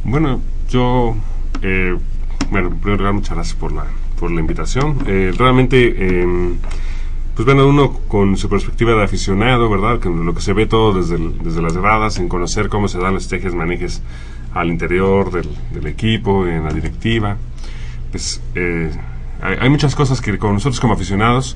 [0.04, 1.16] Bueno, yo,
[1.62, 1.96] eh,
[2.50, 3.86] bueno, en primer lugar, muchas gracias por la,
[4.20, 4.98] por la invitación.
[5.06, 6.56] Eh, realmente, eh,
[7.36, 10.00] pues bueno, uno con su perspectiva de aficionado, ¿verdad?
[10.00, 13.14] Que lo que se ve todo desde, desde las gradas, en conocer cómo se dan
[13.14, 14.02] los tejes, manejes
[14.54, 17.38] al interior del, del equipo, en la directiva,
[18.12, 18.92] pues eh,
[19.42, 21.56] hay, hay muchas cosas que con nosotros como aficionados,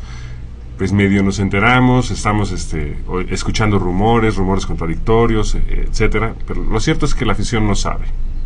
[0.78, 2.98] pues medio nos enteramos, estamos este,
[3.30, 8.06] escuchando rumores, rumores contradictorios, eh, etcétera, pero lo cierto es que la afición no sabe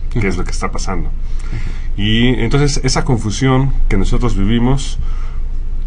[0.10, 1.10] qué es lo que está pasando.
[1.97, 4.99] Y entonces esa confusión que nosotros vivimos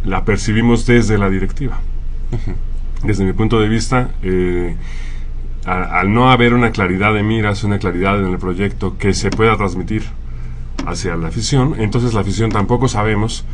[0.05, 1.79] la percibimos desde la directiva.
[3.05, 4.77] Desde mi punto de vista, eh,
[5.65, 9.57] al no haber una claridad de miras, una claridad en el proyecto que se pueda
[9.57, 10.05] transmitir
[10.87, 13.45] hacia la afición, entonces la afición tampoco sabemos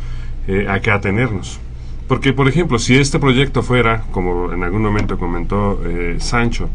[0.47, 1.59] eh, a qué atenernos.
[2.07, 6.69] Porque, por ejemplo, si este proyecto fuera, como en algún momento comentó eh, Sancho,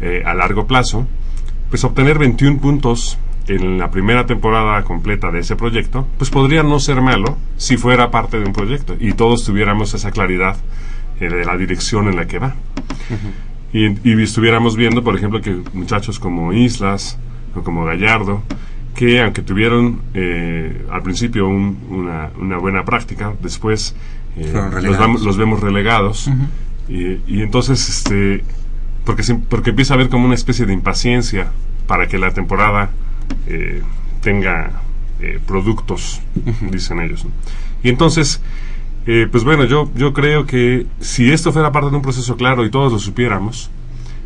[0.00, 1.06] eh, a largo plazo,
[1.70, 6.80] pues obtener 21 puntos en la primera temporada completa de ese proyecto, pues podría no
[6.80, 10.56] ser malo si fuera parte de un proyecto y todos tuviéramos esa claridad
[11.20, 12.56] eh, de la dirección en la que va.
[13.72, 17.18] Y, y estuviéramos viendo, por ejemplo, que muchachos como Islas
[17.54, 18.42] o como Gallardo,
[18.94, 23.94] que aunque tuvieron eh, al principio un- una, una buena práctica, después
[24.36, 24.50] eh,
[24.98, 26.28] vamos- los vemos relegados.
[26.88, 28.44] y, y entonces, este,
[29.06, 31.46] porque, porque empieza a haber como una especie de impaciencia
[31.86, 32.90] para que la temporada
[33.46, 33.80] eh,
[34.20, 34.82] tenga
[35.20, 36.20] eh, productos,
[36.60, 37.24] dicen ellos.
[37.24, 37.30] ¿no?
[37.82, 38.42] Y entonces,
[39.06, 42.66] eh, pues bueno, yo, yo creo que si esto fuera parte de un proceso claro
[42.66, 43.70] y todos lo supiéramos,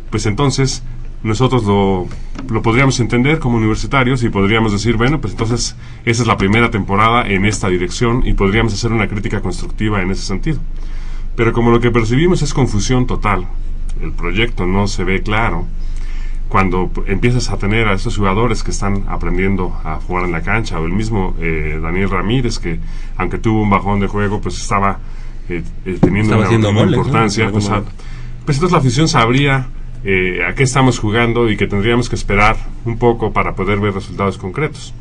[0.09, 0.83] pues entonces
[1.23, 2.07] nosotros lo,
[2.49, 5.75] lo podríamos entender como universitarios y podríamos decir, bueno, pues entonces
[6.05, 10.09] esa es la primera temporada en esta dirección y podríamos hacer una crítica constructiva en
[10.09, 10.59] ese sentido.
[11.35, 13.45] Pero como lo que percibimos es confusión total,
[14.01, 15.65] el proyecto no se ve claro,
[16.49, 20.79] cuando empiezas a tener a estos jugadores que están aprendiendo a jugar en la cancha,
[20.79, 22.79] o el mismo eh, Daniel Ramírez, que
[23.15, 24.99] aunque tuvo un bajón de juego, pues estaba
[25.47, 27.49] eh, eh, teniendo Estaba una, importancia.
[27.51, 27.83] Pues, a-
[28.45, 29.67] pues entonces la afición sabría
[30.03, 33.93] eh, a qué estamos jugando y que tendríamos que esperar un poco para poder ver
[33.93, 34.93] resultados concretos.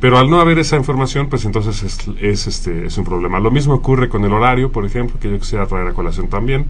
[0.00, 3.40] Pero al no haber esa información, pues entonces es, es, este, es un problema.
[3.40, 6.66] Lo mismo ocurre con el horario, por ejemplo, que yo quisiera traer a colación también.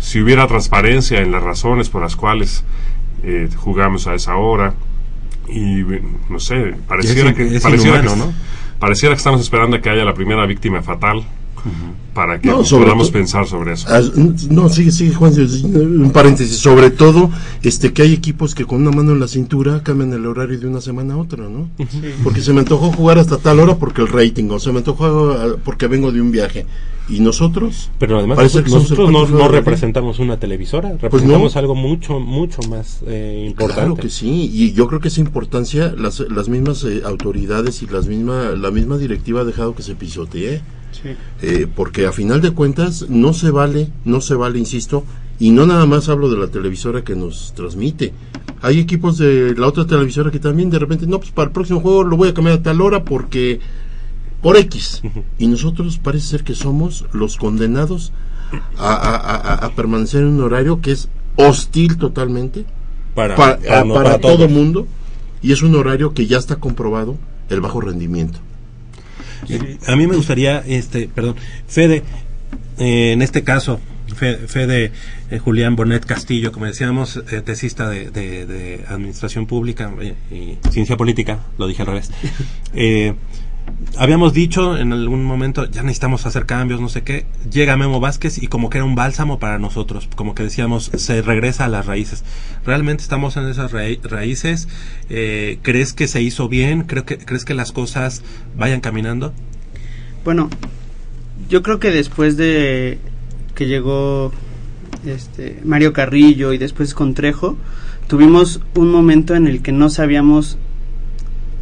[0.00, 2.64] Si hubiera transparencia en las razones por las cuales
[3.22, 4.74] eh, jugamos a esa hora,
[5.48, 5.82] y
[6.28, 8.08] no sé, pareciera, es- que, es pareciera, que,
[8.78, 11.22] pareciera que estamos esperando a que haya la primera víctima fatal
[12.14, 13.86] para que No, podamos to- pensar sobre eso.
[13.88, 14.00] Ah,
[14.50, 15.32] no, sigue, sigue, Juan.
[15.34, 16.56] Un paréntesis.
[16.56, 17.30] Sobre todo,
[17.62, 20.66] este, que hay equipos que con una mano en la cintura cambian el horario de
[20.66, 21.68] una semana a otra, ¿no?
[22.24, 25.30] Porque se me antojó jugar hasta tal hora porque el rating, o se me antojó
[25.32, 26.66] ah, porque vengo de un viaje.
[27.08, 27.90] ¿Y nosotros?
[27.98, 31.58] Pero además Parece que somos el nosotros no, representamos una televisora, Pues representamos no.
[31.58, 33.80] algo mucho, mucho más eh, importante.
[33.80, 37.86] Claro que sí, y yo creo que esa importancia las, las mismas eh, autoridades y
[37.88, 40.60] las misma, la misma directiva ha dejado que se pisotee.
[40.92, 41.10] Sí.
[41.42, 45.04] Eh, porque a final de cuentas no se vale, no se vale, insisto,
[45.38, 48.12] y no nada más hablo de la televisora que nos transmite.
[48.62, 51.80] Hay equipos de la otra televisora que también de repente, no, pues para el próximo
[51.80, 53.60] juego lo voy a cambiar a tal hora porque
[54.42, 55.00] por X.
[55.38, 58.12] Y nosotros parece ser que somos los condenados
[58.76, 62.64] a, a- a- a permanecer en un horario que es hostil totalmente
[63.36, 64.86] Para- pa- para todo mundo
[65.42, 67.16] y es un horario que ya está comprobado
[67.48, 68.38] el bajo rendimiento.
[69.86, 71.36] A mí me gustaría, este, perdón,
[71.66, 72.02] Fede,
[72.78, 73.80] eh, en este caso,
[74.14, 74.92] Fe- Fede
[75.30, 80.58] eh, Julián Bonet Castillo, como decíamos, eh, tesista de, de- de Administración Pública eh, y
[80.70, 82.10] Ciencia Política, lo dije al revés.
[83.96, 87.26] Habíamos dicho en algún momento, ya necesitamos hacer cambios, no sé qué.
[87.50, 91.22] Llega Memo Vázquez y como que era un bálsamo para nosotros, como que decíamos, se
[91.22, 92.24] regresa a las raíces.
[92.64, 94.68] ¿Realmente estamos en esas raí- raíces?
[95.08, 96.82] Eh, ¿Crees que se hizo bien?
[96.84, 98.22] ¿Creo que, ¿Crees que las cosas
[98.56, 99.32] vayan caminando?
[100.24, 100.48] Bueno,
[101.48, 102.98] yo creo que después de
[103.54, 104.32] que llegó
[105.04, 107.56] este Mario Carrillo y después con Trejo,
[108.06, 110.58] tuvimos un momento en el que no sabíamos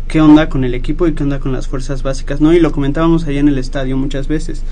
[0.08, 2.52] qué onda con el equipo y qué onda con las fuerzas básicas, ¿no?
[2.52, 4.62] Y lo comentábamos ahí en el estadio muchas veces.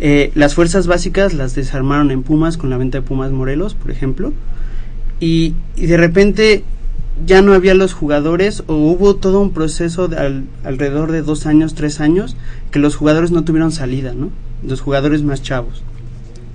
[0.00, 3.90] Eh, las fuerzas básicas las desarmaron en Pumas con la venta de Pumas Morelos, por
[3.90, 4.32] ejemplo,
[5.20, 6.64] y, y de repente
[7.26, 11.46] ya no había los jugadores o hubo todo un proceso de al- alrededor de dos
[11.46, 12.36] años, tres años,
[12.70, 14.30] que los jugadores no tuvieron salida, ¿no?
[14.64, 15.82] Los jugadores más chavos,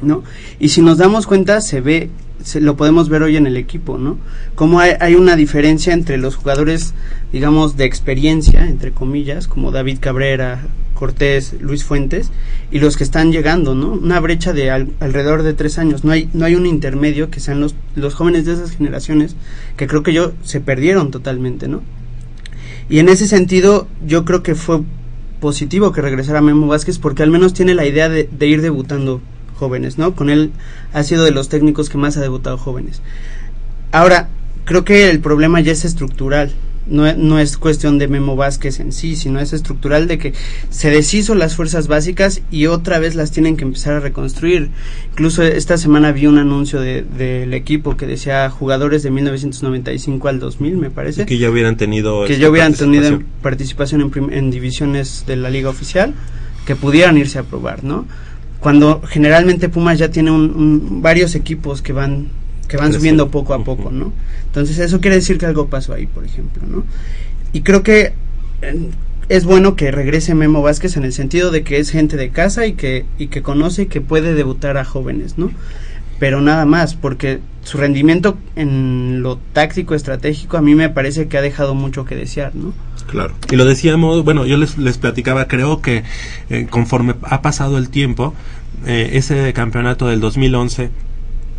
[0.01, 0.23] ¿no?
[0.59, 2.09] Y si nos damos cuenta, se ve,
[2.43, 4.17] se, lo podemos ver hoy en el equipo, ¿no?
[4.55, 6.93] Cómo hay, una diferencia entre los jugadores,
[7.31, 10.61] digamos, de experiencia, entre comillas, como David Cabrera,
[10.93, 12.29] Cortés, Luis Fuentes,
[12.71, 13.93] y los que están llegando, ¿no?
[13.93, 16.03] Una brecha de al- alrededor de tres años.
[16.03, 19.35] No hay, no hay un intermedio que sean los, los jóvenes de esas generaciones
[19.75, 21.81] que creo que yo se perdieron totalmente, ¿no?
[22.89, 24.81] Y en ese sentido, yo creo que fue
[25.39, 29.19] positivo que regresara Memo Vázquez porque al menos tiene la idea de, de ir debutando
[29.53, 30.15] jóvenes, ¿no?
[30.15, 30.51] Con él
[30.93, 33.01] ha sido de los técnicos que más ha debutado jóvenes.
[33.91, 34.29] Ahora,
[34.65, 36.51] creo que el problema ya es estructural.
[36.85, 40.33] No, e- no es cuestión de Memo Vázquez en sí, sino es estructural de que
[40.69, 44.69] se deshizo las fuerzas básicas y otra vez las tienen que empezar a reconstruir.
[45.11, 50.39] Incluso esta semana vi un anuncio de- del equipo que decía jugadores de 1995 al
[50.39, 52.25] 2000, me parece Que ya hubieran tenido...
[52.25, 54.01] que ya hubieran tenido participación.
[54.01, 56.13] en, en divisiones de la liga oficial,
[56.65, 58.05] que pudieran irse a probar, ¿no?
[58.63, 62.29] Cuando generalmente Pumas ya tiene un- un- varios equipos que van
[62.69, 64.13] que van subiendo poco a poco, ¿no?
[64.45, 66.83] Entonces eso quiere decir que algo pasó ahí, por ejemplo, ¿no?
[67.51, 68.13] Y creo que
[68.63, 68.89] eh,
[69.29, 72.65] es bueno que regrese Memo Vázquez en el sentido de que es gente de casa
[72.65, 75.51] y que y que conoce y que puede debutar a jóvenes, ¿no?
[76.19, 81.37] Pero nada más, porque su rendimiento en lo táctico estratégico a mí me parece que
[81.37, 82.73] ha dejado mucho que desear, ¿no?
[83.07, 83.33] Claro.
[83.51, 86.03] Y lo decíamos, bueno, yo les, les platicaba, creo que
[86.49, 88.33] eh, conforme ha pasado el tiempo,
[88.85, 90.89] eh, ese campeonato del 2011,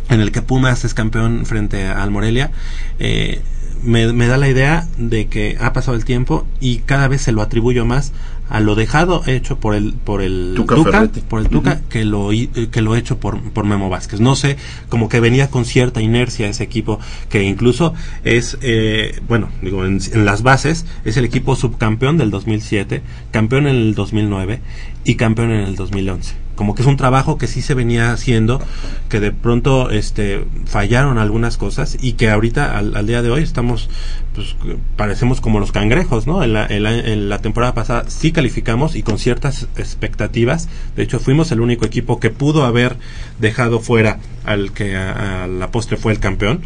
[0.09, 2.51] en el que Pumas es campeón frente al Morelia,
[2.99, 3.41] eh,
[3.83, 7.31] me, me da la idea de que ha pasado el tiempo y cada vez se
[7.31, 8.13] lo atribuyo más
[8.49, 12.31] a lo dejado hecho por el por el Tuca Tuca, por el Tuca que lo
[12.31, 14.19] eh, que lo hecho por por Memo Vázquez.
[14.19, 14.57] No sé
[14.89, 16.99] como que venía con cierta inercia ese equipo
[17.29, 17.93] que incluso
[18.23, 23.01] es eh, bueno digo en, en las bases es el equipo subcampeón del 2007
[23.31, 24.61] campeón en el 2009
[25.03, 28.61] y campeón en el 2011 como que es un trabajo que sí se venía haciendo
[29.09, 33.89] que de pronto este fallaron algunas cosas y que ahorita al, día de hoy estamos
[34.33, 34.55] pues
[34.95, 39.17] parecemos como los cangrejos no en la, en la- temporada pasada sí calificamos y con
[39.19, 40.67] ciertas expectativas.
[40.95, 42.97] De hecho fuimos el único equipo que pudo haber
[43.39, 46.61] dejado fuera al que a, a la postre fue el campeón.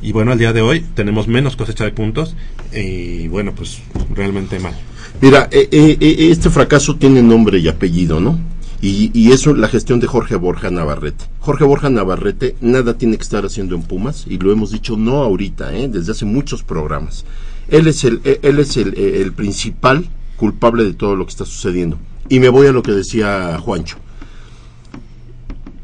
[0.00, 2.34] Y bueno al día de hoy tenemos menos cosecha de puntos
[2.72, 3.80] y bueno pues
[4.14, 4.74] realmente mal.
[5.20, 8.40] Mira, eh, eh, eh, este fracaso tiene nombre y apellido, ¿no?
[8.82, 11.24] Y, y eso la gestión de Jorge Borja Navarrete.
[11.38, 15.22] Jorge Borja Navarrete nada tiene que estar haciendo en Pumas y lo hemos dicho no
[15.22, 15.88] ahorita, ¿eh?
[15.88, 17.24] desde hace muchos programas.
[17.68, 21.30] Él es el, eh, él es el, eh, el principal culpable de todo lo que
[21.30, 21.96] está sucediendo.
[22.28, 23.98] Y me voy a lo que decía Juancho.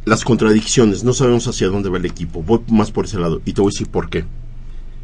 [0.05, 2.43] Las contradicciones, no sabemos hacia dónde va el equipo.
[2.43, 4.25] Voy más por ese lado y te voy a decir por qué.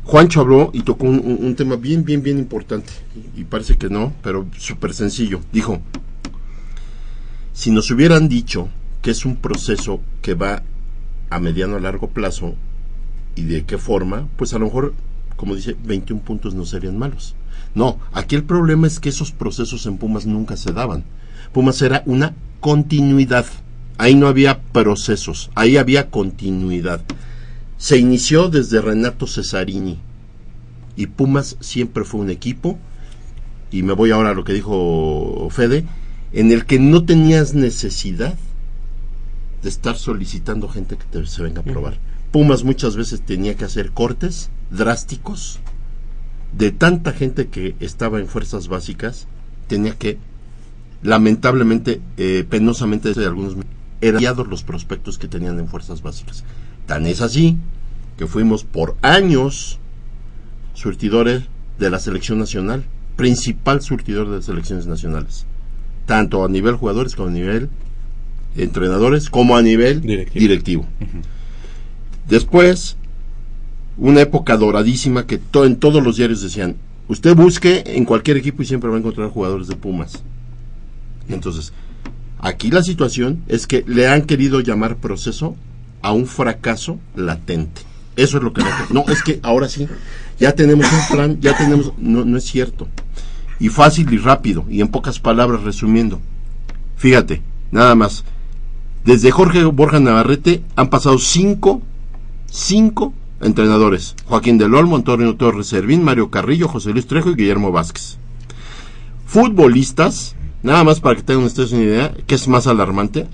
[0.05, 2.93] Juancho habló y tocó un, tema bien, bien, bien importante.
[3.37, 5.41] Y parece que no, pero súper sencillo.
[5.53, 5.81] Dijo,
[7.55, 8.69] si nos hubieran dicho
[9.01, 10.65] que es un proceso que va
[11.31, 12.57] a mediano a largo plazo
[13.37, 14.93] y de qué forma, pues a lo mejor,
[15.37, 17.37] como dice, 21 puntos no serían malos.
[17.75, 21.05] No, aquí el problema es que esos procesos en Pumas nunca se daban.
[21.53, 23.47] Pumas era una continuidad.
[23.99, 27.03] Ahí no había procesos, ahí había continuidad.
[27.79, 29.99] Se inició desde Renato Cesarini
[30.97, 32.79] y Pumas siempre fue un equipo,
[33.71, 35.85] y me voy ahora a lo que dijo Fede,
[36.35, 38.35] en el que no tenías necesidad
[39.63, 41.97] de estar solicitando gente que te, se venga a probar.
[42.33, 45.61] Pumas muchas veces tenía que hacer cortes drásticos
[46.53, 49.29] de tanta gente que estaba en fuerzas básicas,
[49.69, 50.19] tenía que,
[51.03, 53.57] lamentablemente, eh, penosamente de algunos,
[54.01, 56.43] eran los prospectos que tenían en fuerzas básicas.
[56.87, 57.57] Tan es así
[58.19, 59.79] que fuimos por años
[60.75, 61.45] surtidores
[61.79, 62.85] de la selección nacional,
[63.17, 65.47] principal surtidor de las selecciones nacionales,
[66.07, 67.69] tanto a nivel jugadores como a nivel
[68.57, 70.01] entrenadores, como a nivel
[70.41, 70.87] directivo.
[72.29, 72.97] Después,
[73.99, 76.77] una época doradísima que to- en todos los diarios decían,
[77.09, 80.23] usted busque en cualquier equipo y siempre va a encontrar jugadores de Pumas.
[81.29, 81.73] Entonces,
[82.39, 85.57] aquí la situación es que le han querido llamar proceso
[86.03, 87.83] a un fracaso latente.
[88.17, 88.63] Eso es lo que...
[88.91, 89.89] No, es que ahora sí,
[90.39, 91.93] ya tenemos un plan, ya tenemos...
[91.99, 92.87] No, no es cierto.
[93.61, 96.21] Y fácil y rápido, y en pocas palabras resumiendo.
[96.97, 98.25] Fíjate, nada más.
[99.05, 101.83] Desde Jorge Borja Navarrete han pasado cinco,
[102.51, 104.17] cinco entrenadores.
[104.27, 108.19] Joaquín del Olmo, Antonio Torres Servín, Mario Carrillo, José Luis Trejo y Guillermo Vázquez.
[109.27, 113.29] Futbolistas, nada más para que tengan ustedes una idea, que es más alarmante,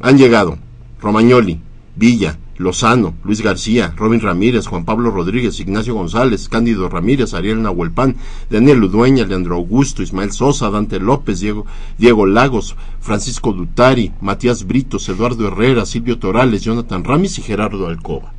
[0.00, 0.58] han llegado
[1.00, 1.60] Romagnoli,
[1.96, 8.16] Villa, Lozano, Luis García, Robin Ramírez, Juan Pablo Rodríguez, Ignacio González, Cándido Ramírez, Ariel Nahuelpan,
[8.50, 11.66] Daniel Ludueña, Leandro Augusto, Ismael Sosa, Dante López, Diego,
[11.98, 18.32] Diego Lagos, Francisco Dutari, Matías Britos, Eduardo Herrera, Silvio Torales, Jonathan Ramis y Gerardo Alcoba.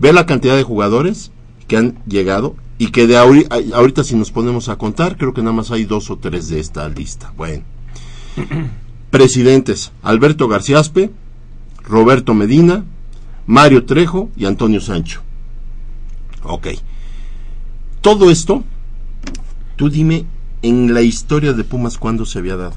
[0.00, 1.30] Ve la cantidad de jugadores
[1.68, 5.32] que han llegado y que de ahori- a- ahorita si nos ponemos a contar, creo
[5.32, 7.32] que nada más hay dos o tres de esta lista.
[7.36, 7.62] Bueno.
[9.10, 11.10] Presidentes, Alberto Garciaspe,
[11.84, 12.84] Roberto Medina,
[13.46, 15.22] Mario Trejo y Antonio Sancho.
[16.44, 16.68] Ok.
[18.00, 18.64] Todo esto,
[19.76, 20.26] tú dime
[20.62, 22.74] en la historia de Pumas cuándo se había dado.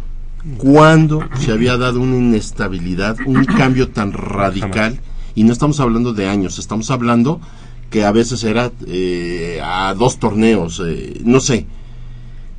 [0.58, 5.00] ¿Cuándo se había dado una inestabilidad, un cambio tan radical?
[5.34, 7.42] Y no estamos hablando de años, estamos hablando
[7.90, 11.66] que a veces era eh, a dos torneos, eh, no sé.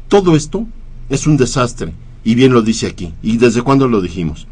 [0.09, 0.67] Todo esto
[1.09, 1.93] es un desastre,
[2.25, 3.15] y bien lo dice aquí.
[3.23, 4.49] ¿Y desde cuándo lo dijimos?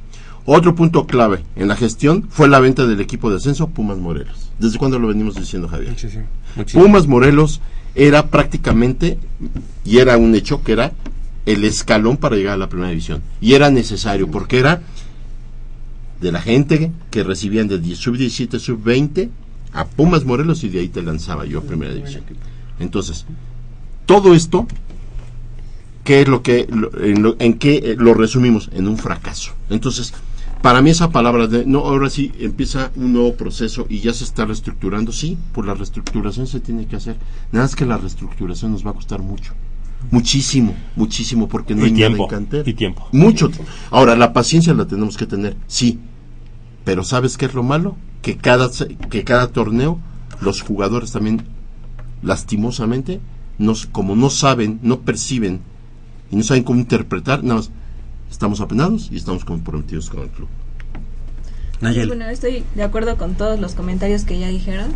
[0.47, 4.51] Otro punto clave en la gestión fue la venta del equipo de ascenso Pumas Morelos.
[4.59, 5.93] ¿Desde cuándo lo venimos diciendo, Javier?
[6.75, 7.61] Pumas Morelos
[7.95, 9.19] era prácticamente,
[9.85, 10.93] y era un hecho que era
[11.47, 13.23] el escalón para llegar a la primera división.
[13.41, 14.83] Y era necesario, porque era
[16.21, 19.31] de la gente que recibían de 10, sub 17, sub 20
[19.73, 22.23] a Pumas Morelos y de ahí te lanzaba yo a primera división.
[22.81, 23.25] Entonces,
[24.07, 24.67] todo esto,
[26.05, 26.69] ¿qué es lo que,
[27.01, 28.71] en, lo- en qué eh, lo resumimos?
[28.73, 29.53] En un fracaso.
[29.71, 30.13] Entonces,
[30.65, 34.25] para mí esa palabra de, no, ahora sí empieza un nuevo proceso y ya se
[34.25, 37.17] está reestructurando, sí, por la reestructuración se tiene que hacer.
[37.53, 39.53] Nada más que la reestructuración nos va a costar mucho.
[40.11, 42.63] Muchísimo, muchísimo, porque no Y hay nada tiempo, en cantera.
[42.71, 43.07] y tiempo.
[43.13, 43.51] Mucho.
[43.91, 45.99] Ahora, la paciencia la tenemos que tener, sí.
[46.83, 47.97] Pero ¿sabes qué es lo malo?
[48.23, 48.71] Que cada,
[49.11, 49.99] que cada torneo
[50.41, 51.43] los jugadores también
[52.23, 53.21] lastimosamente,
[53.59, 55.61] no, s- como no saben, no perciben
[56.31, 57.71] y no saben cómo interpretar, nada más
[58.35, 60.49] estamos apenados y estamos comprometidos con el club.
[62.09, 64.89] Bueno, estoy de acuerdo con todos los comentarios que ya dijeron.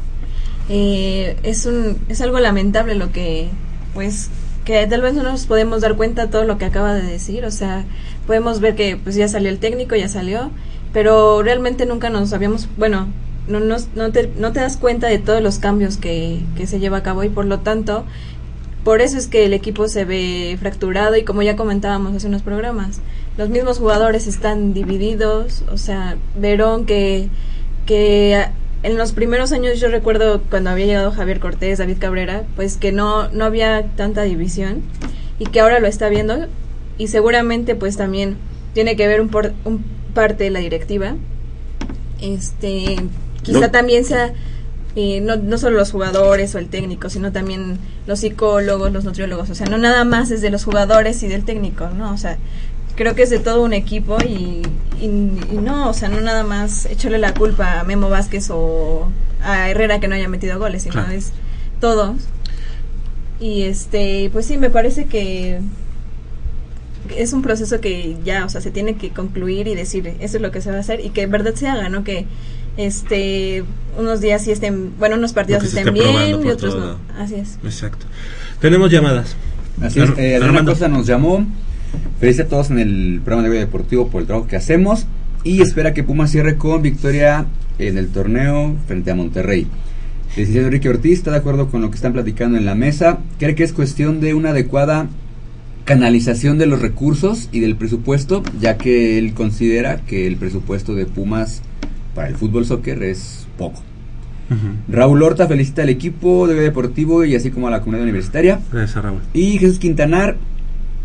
[0.69, 3.48] Eh, es un es algo lamentable lo que
[3.94, 4.28] pues
[4.65, 7.44] que tal vez no nos podemos dar cuenta de todo lo que acaba de decir,
[7.47, 7.85] o sea,
[8.27, 10.51] podemos ver que pues ya salió el técnico, ya salió,
[10.93, 13.06] pero realmente nunca nos habíamos, bueno,
[13.48, 16.81] no, nos- no, te, no te das cuenta de todos los cambios que, que se
[16.81, 18.05] lleva a cabo y por lo tanto,
[18.85, 22.43] por eso es que el equipo se ve fracturado y como ya comentábamos hace unos
[22.43, 23.01] programas,
[23.39, 27.28] los mismos jugadores están divididos, o sea, Verón que,
[27.86, 28.47] que
[28.82, 32.90] en los primeros años yo recuerdo cuando había llegado Javier Cortés, David Cabrera, pues que
[32.90, 34.82] no, no había tanta división
[35.39, 36.47] y que ahora lo está viendo
[36.98, 38.36] y seguramente pues también
[38.74, 39.85] tiene que ver un, por, un
[40.15, 41.15] parte de la directiva.
[42.20, 42.97] Este,
[43.43, 43.70] quizá No.
[43.70, 44.32] también sea
[44.97, 47.78] eh, no, no solo los jugadores o el técnico, sino también
[48.09, 51.44] los psicólogos, los nutriólogos, o sea, no nada más es de los jugadores y del
[51.44, 52.12] técnico, ¿no?
[52.12, 52.36] O sea,
[52.99, 54.61] creo que es de todo un equipo y,
[55.01, 59.09] y, y no, o sea, no nada más echarle la culpa a Memo Vázquez o
[59.43, 61.12] a Herrera que no haya metido goles, sino Claro.
[61.12, 61.31] es
[61.81, 62.16] todos.
[63.41, 65.61] Y este, pues sí, me parece que
[67.16, 70.43] es un proceso que ya, o sea, se tiene que concluir y decir, eso es
[70.43, 72.03] lo que se va a hacer y que en verdad se haga, ¿no?
[72.03, 72.27] Que
[72.77, 73.65] este
[73.97, 76.99] unos días sí estén, bueno, unos partidos estén bien y otros no.
[77.16, 77.59] Así es.
[77.65, 78.07] Exacto.
[78.61, 79.37] Tenemos llamadas.
[79.81, 80.73] Así es, eh, Adriana Armando.
[80.73, 81.47] Costa nos llamó.
[82.20, 85.06] Feliz a todos en el programa de Deportivo por el trabajo que hacemos
[85.44, 87.47] y espera que Pumas cierre con victoria
[87.78, 89.66] en el torneo frente a Monterrey.
[90.31, 93.19] El licenciado Enrique Ortiz está de acuerdo con lo que están platicando en la mesa.
[93.39, 95.09] Cree que es cuestión de una adecuada
[95.85, 101.06] canalización de los recursos y del presupuesto, ya que él considera que el presupuesto de
[101.06, 101.62] Pumas
[102.15, 103.82] para el fútbol soccer es poco.
[104.89, 108.60] Raúl Horta felicita al equipo de Deportivo y así como a la comunidad universitaria.
[108.73, 109.20] Gracias, Raúl.
[109.35, 110.36] Y Jesús Quintanar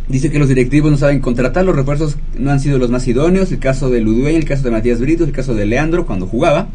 [0.07, 3.51] dice que los directivos no saben contratar, los refuerzos no han sido los más idóneos,
[3.51, 6.67] el caso de Ludueña, el caso de Matías Brito, el caso de Leandro cuando jugaba.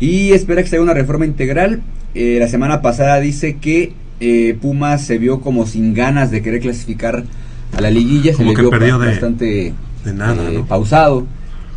[0.00, 1.80] Y espera que se haga una reforma integral.
[2.14, 6.60] Eh, la semana pasada dice que eh, Pumas se vio como sin ganas de querer
[6.60, 7.24] clasificar
[7.76, 8.70] a la liguilla, se le vio
[9.06, 9.72] de- bastante
[10.04, 10.66] de nada, eh, ¿no?
[10.66, 11.26] pausado.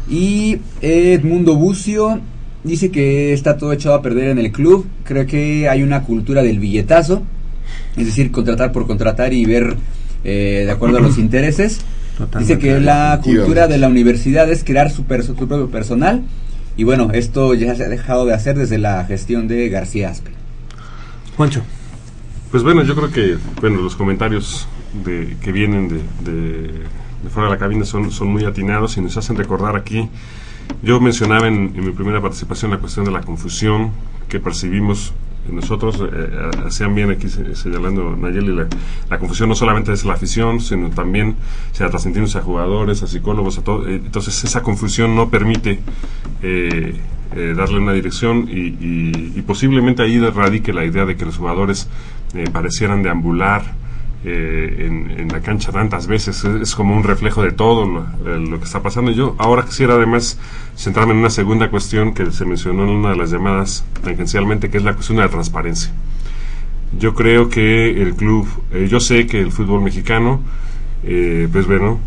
[0.09, 2.19] Y Edmundo Bucio
[2.63, 4.85] dice que está todo echado a perder en el club.
[5.03, 7.23] Creo que hay una cultura del billetazo,
[7.95, 9.75] es decir, contratar por contratar y ver
[10.25, 11.79] eh, de acuerdo a los intereses.
[12.39, 16.23] Dice que la cultura de la universidad es crear su, perso- su propio personal.
[16.77, 20.31] Y bueno, esto ya se ha dejado de hacer desde la gestión de García Aspe.
[21.37, 21.61] Juancho.
[22.51, 24.67] Pues bueno, yo creo que bueno los comentarios
[25.05, 26.61] de, que vienen de, de,
[27.23, 30.09] de fuera de la cabina son, son muy atinados y nos hacen recordar aquí.
[30.81, 33.91] Yo mencionaba en, en mi primera participación la cuestión de la confusión
[34.29, 35.13] que percibimos
[35.49, 36.29] nosotros, eh,
[36.65, 38.67] hacían bien aquí se- señalando Nayeli, la,
[39.19, 41.35] confusión no solamente es la afición, sino también
[41.71, 41.89] se ha
[42.39, 43.87] a jugadores, a psicólogos, a todo.
[43.87, 45.79] eh, entonces esa confusión no permite
[46.41, 46.95] eh,
[47.35, 51.89] eh, darle una dirección y, y- posiblemente ahí radique la idea de que los jugadores
[52.33, 53.63] eh, parecieran deambular
[54.25, 56.43] eh, en, en la cancha tantas veces.
[56.43, 59.11] Es, es como un reflejo de todo lo, lo que está pasando.
[59.11, 60.39] Yo ahora quisiera además
[60.75, 64.77] centrarme en una segunda cuestión que se mencionó en una de las llamadas tangencialmente, que
[64.77, 65.91] es la cuestión de la transparencia.
[66.97, 70.41] Yo creo que el club, eh, yo sé que el fútbol mexicano,
[71.03, 71.99] eh, pues bueno,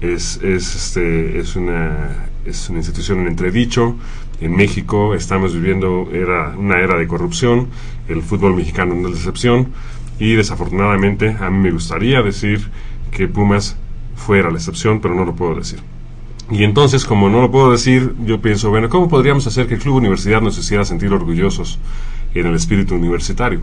[0.00, 3.96] es, es, este, es, una, es una institución en entredicho.
[4.40, 7.68] En México estamos viviendo era, una era de corrupción,
[8.08, 9.68] el fútbol mexicano no es la excepción,
[10.22, 12.70] y desafortunadamente a mí me gustaría decir
[13.10, 13.76] que Pumas
[14.14, 15.80] fuera la excepción, pero no lo puedo decir.
[16.48, 19.80] Y entonces, como no lo puedo decir, yo pienso, bueno, ¿cómo podríamos hacer que el
[19.80, 21.80] Club Universidad nos hiciera sentir orgullosos
[22.34, 23.62] en el espíritu universitario?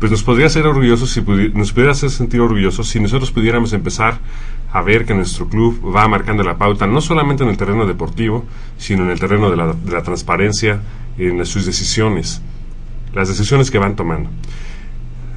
[0.00, 1.20] Pues nos podría hacer orgullosos si
[1.54, 4.18] nos pudiera hacer sentir orgullosos si nosotros pudiéramos empezar
[4.72, 8.44] a ver que nuestro club va marcando la pauta no solamente en el terreno deportivo,
[8.76, 10.80] sino en el terreno de la, transparencia
[11.16, 12.42] en sus decisiones,
[13.14, 14.30] las decisiones que van tomando.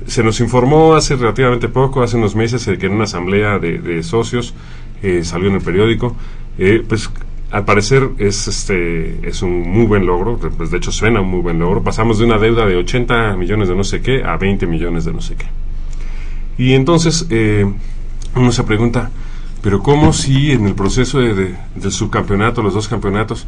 [0.08, 4.02] Se nos informó hace relativamente poco, hace unos meses, eh, que en una asamblea de,
[4.04, 4.54] socios
[5.04, 6.16] eh, salió en el periódico,
[6.58, 7.10] eh, pues
[7.52, 11.42] al parecer es este es un muy buen logro, pues de hecho suena un muy
[11.42, 11.84] buen logro.
[11.84, 15.14] Pasamos de una deuda de 80 millones de no sé qué a 20 millones de
[15.14, 15.46] no sé qué.
[16.58, 17.28] Y entonces
[18.36, 19.10] uno se pregunta,
[19.64, 23.48] pero ¿cómo si en el proceso de, de- del subcampeonato, los dos campeonatos,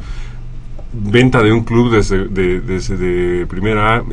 [0.94, 4.04] venta de un club desde de, desde de primera A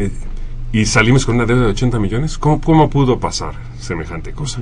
[0.72, 2.38] y salimos con una deuda de 80 millones?
[2.38, 4.60] ¿Cómo, ¿Cómo pudo pasar semejante cosa?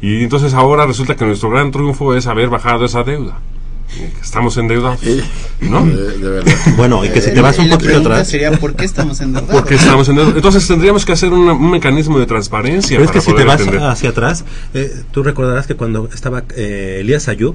[0.00, 3.38] Y entonces ahora resulta que nuestro gran triunfo es haber bajado esa deuda.
[4.22, 5.00] estamos endeudados,
[5.60, 5.86] ¿no?
[6.76, 8.28] Bueno, y que si te vas un la poquito pregunta atrás.
[8.28, 9.54] sería, ¿por qué estamos endeudados?
[9.60, 10.36] Porque estamos endeudados.
[10.36, 13.44] Entonces tendríamos que hacer una- un mecanismo de transparencia Pero es para que si te
[13.44, 13.82] vas atender.
[13.82, 14.44] hacia atrás,
[14.74, 17.54] eh, tú recordarás que cuando estaba eh, Elías Ayub,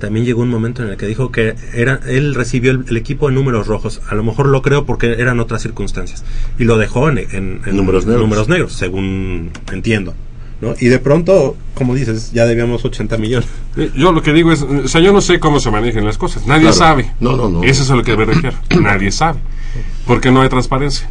[0.00, 3.28] también llegó un momento en el que dijo que era él recibió el, el equipo
[3.28, 4.00] en números rojos.
[4.10, 6.24] A lo mejor lo creo porque eran otras circunstancias.
[6.58, 8.22] Y lo dejó en, en- en Números negros.
[8.22, 10.14] números negros, según entiendo.
[10.60, 10.74] ¿no?
[10.78, 13.48] Y de pronto, como dices, ya debíamos 80 millones.
[13.96, 16.46] Yo lo que digo es, o sea, yo no sé cómo se manejan las cosas.
[16.46, 16.76] Nadie Claro.
[16.76, 17.12] sabe.
[17.20, 17.62] No, no, no.
[17.62, 18.56] Eso es a lo que me refiero.
[18.80, 19.38] Nadie sabe.
[20.06, 21.08] Porque no hay transparencia.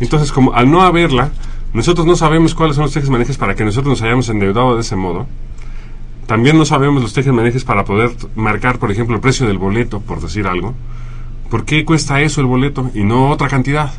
[0.00, 1.30] Entonces, como al no haberla,
[1.72, 4.80] nosotros no sabemos cuáles son los tejes manejes para que nosotros nos hayamos endeudado de
[4.80, 5.28] ese modo.
[6.26, 10.00] También no sabemos los tejes manejes para poder marcar, por ejemplo, el precio del boleto,
[10.00, 10.74] por decir algo.
[11.50, 13.92] ¿Por qué cuesta eso el boleto y no otra cantidad?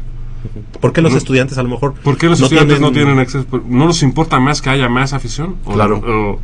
[0.81, 1.17] ¿Por qué los No.
[1.17, 3.45] estudiantes a lo mejor ¿Por qué los no estudiantes tienen- no tienen acceso?
[3.67, 5.55] ¿No nos importa más que haya más afición?
[5.65, 5.97] ¿O- Claro.
[5.97, 6.39] o,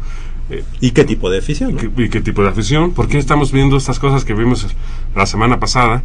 [0.50, 1.78] eh, ¿Y qué tipo de afición?
[1.98, 2.92] ¿Y qué tipo de afición?
[2.94, 4.68] ¿Por qué estamos viendo estas cosas que vimos
[5.16, 6.04] la semana pasada?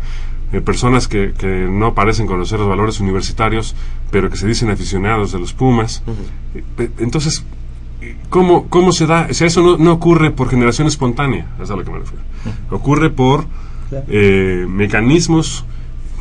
[0.53, 3.75] Eh, personas que, que no parecen conocer los valores universitarios,
[4.11, 6.03] pero que se dicen aficionados de los Pumas.
[6.55, 7.45] Eh, Entonces,
[8.31, 9.27] ¿cómo, ¿cómo se da?
[9.31, 12.23] O sea, eso no, no ocurre por generación espontánea, es a lo que me refiero.
[12.71, 13.47] Ocurre por
[14.09, 15.65] eh, mecanismos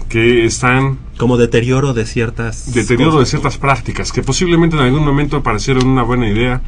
[0.10, 2.74] que están Como deterioro de ciertas...
[2.74, 6.62] deterioro de ciertas prácticas que posiblemente en algún momento parecieron una buena idea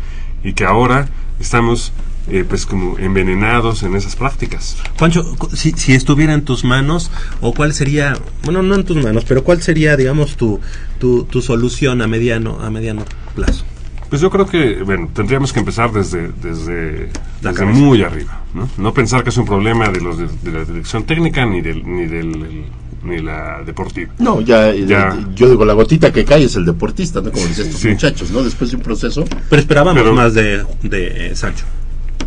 [0.44, 1.08] y que ahora
[1.40, 1.94] estamos
[2.30, 4.76] eh, pues como envenenados en esas prácticas.
[5.00, 7.10] Juancho, cu- si, si estuviera en tus manos,
[7.40, 10.60] o cuál sería, bueno, no en tus manos, pero cuál sería, digamos, tu,
[11.00, 13.04] tu, tu solución a mediano, a mediano
[13.34, 13.64] plazo.
[14.10, 17.10] Pues yo creo que, bueno, tendríamos que empezar desde, desde,
[17.42, 18.70] desde muy arriba, ¿no?
[18.78, 21.84] No pensar que es un problema de los de, de la dirección técnica ni del
[21.86, 22.66] ni del el-
[23.04, 24.12] ni la deportiva.
[24.18, 25.16] No, ya, eh, Ya.
[25.36, 27.32] yo digo, la gotita que cae es el deportista, ¿no?
[27.32, 27.90] Como dicen estos Sí.
[27.90, 28.44] muchachos, ¿no?
[28.44, 29.24] Después de un proceso.
[29.50, 31.66] Pero esperábamos Pero- más de, de eh, Sancho.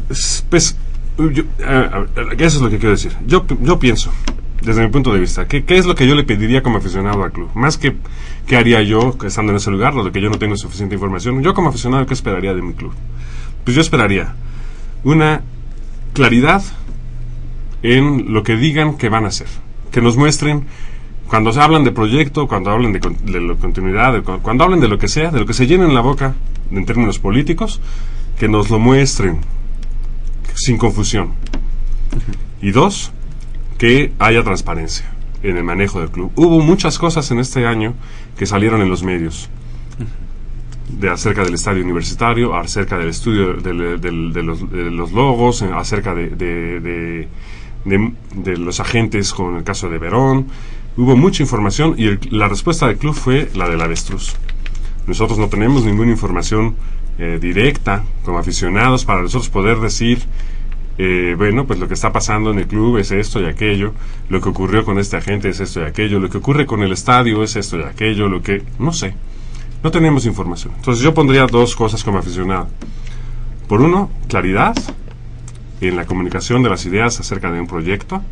[0.09, 0.77] Es- Pues,
[1.19, 2.05] yo- ah,
[2.39, 3.13] eso es lo que quiero decir.
[3.27, 4.11] Yo, yo pienso,
[4.63, 7.25] desde mi punto de vista, ¿qué, ¿qué es lo que yo le pediría como aficionado
[7.25, 7.51] al club?
[7.55, 7.97] Más que
[8.51, 11.41] qué haría yo estando en ese lugar, lo que yo no tengo suficiente información.
[11.41, 12.93] Yo como aficionado, ¿qué esperaría de mi club?
[13.63, 14.35] Pues yo esperaría
[15.05, 15.43] una
[16.15, 16.61] claridad
[17.85, 19.47] en lo que digan que van a hacer.
[19.93, 20.65] Que nos muestren,
[21.29, 24.81] cuando se hablan de proyecto, cuando hablan de, de la continuidad, de cu- cuando hablen
[24.81, 26.35] de lo que sea, de lo que se llenen la boca
[26.73, 27.81] en términos políticos,
[28.37, 29.39] que nos lo muestren
[30.55, 31.35] sin confusión.
[32.61, 33.13] Y dos,
[33.79, 35.09] que haya transparencia
[35.45, 36.33] en el manejo del club.
[36.35, 37.95] Hubo muchas cosas en este año
[38.41, 39.51] que salieron en los medios.
[40.89, 45.61] De acerca del estadio universitario, acerca del estudio del- del- de, los, de los logos,
[45.61, 47.29] acerca de, de- de-
[47.85, 50.47] de- de los agentes con el caso de Verón.
[50.97, 54.35] Hubo mucha información y el- la respuesta del club fue la del avestruz.
[55.07, 56.77] Nosotros no tenemos ninguna información
[57.19, 60.21] eh, directa como aficionados para nosotros poder decir,
[61.03, 63.95] eh, bueno, pues lo que está pasando en el club es esto y aquello,
[64.29, 66.93] lo que ocurrió con este agente es esto y aquello, lo que ocurre con el
[66.93, 69.15] estadio es esto y aquello, lo que, no sé,
[69.83, 70.75] no tenemos información.
[70.77, 72.69] Entonces yo pondría dos cosas como aficionado.
[73.67, 74.75] Por uno, claridad
[75.81, 78.23] en la comunicación de las ideas acerca de un proyecto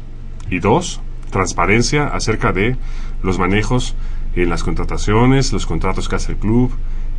[0.50, 1.00] y dos,
[1.30, 2.76] transparencia acerca de
[3.22, 3.94] los manejos
[4.36, 6.70] en las contrataciones, los contratos que hace el club,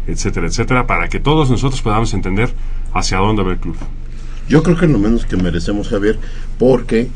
[0.05, 2.53] etcétera, etcétera, para que todos nosotros podamos entender
[2.93, 3.77] hacia dónde va el club.
[4.49, 6.19] Yo creo que es lo menos que merecemos, Javier,
[6.57, 7.09] porque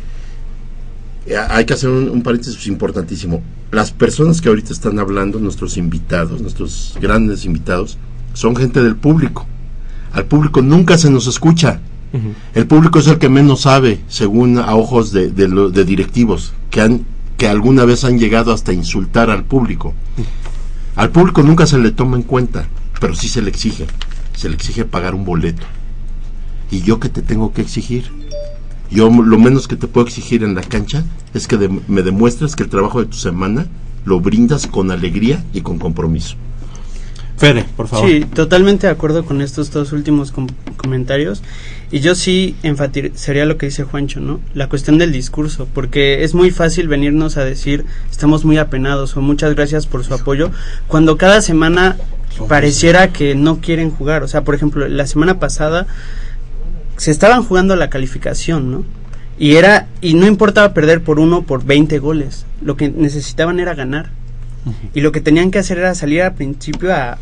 [1.25, 3.41] eh, hay que hacer un, un paréntesis importantísimo.
[3.71, 7.97] Las personas que ahorita están hablando, nuestros invitados, nuestros grandes invitados,
[8.33, 9.47] son gente del público.
[10.13, 11.79] Al público nunca se nos escucha.
[12.53, 16.53] El público es el que menos sabe, según a ojos de, de lo- de directivos,
[16.69, 17.05] que, han,
[17.37, 19.95] que alguna vez han llegado hasta insultar al público.
[20.95, 22.67] Al público nunca se le toma en cuenta,
[23.01, 23.87] pero sí se le exige.
[24.35, 25.65] Se le exige pagar un boleto.
[26.73, 28.05] ¿Y yo qué te tengo que exigir?
[28.89, 31.03] Yo lo menos que te puedo exigir en la cancha
[31.35, 33.67] es que de- me demuestres que el trabajo de tu semana
[34.05, 36.35] lo brindas con alegría y con compromiso.
[37.37, 38.09] Fede, por favor.
[38.09, 40.47] Sí, totalmente de acuerdo con estos dos últimos com-
[40.77, 41.43] comentarios.
[41.91, 44.39] Y yo sí enfatizaría lo que dice Juancho, ¿no?
[44.55, 49.21] La cuestión del discurso, porque es muy fácil venirnos a decir estamos muy apenados o
[49.21, 50.49] muchas gracias por su apoyo,
[50.87, 51.97] cuando cada semana
[52.47, 54.23] pareciera que no quieren jugar.
[54.23, 55.85] O sea, por ejemplo, la semana pasada
[56.97, 58.83] se estaban jugando la calificación, ¿no?
[59.39, 62.45] Y era y no importaba perder por uno o por 20 goles.
[62.61, 64.09] Lo que necesitaban era ganar.
[64.93, 67.17] Y lo que tenían que hacer era salir al principio a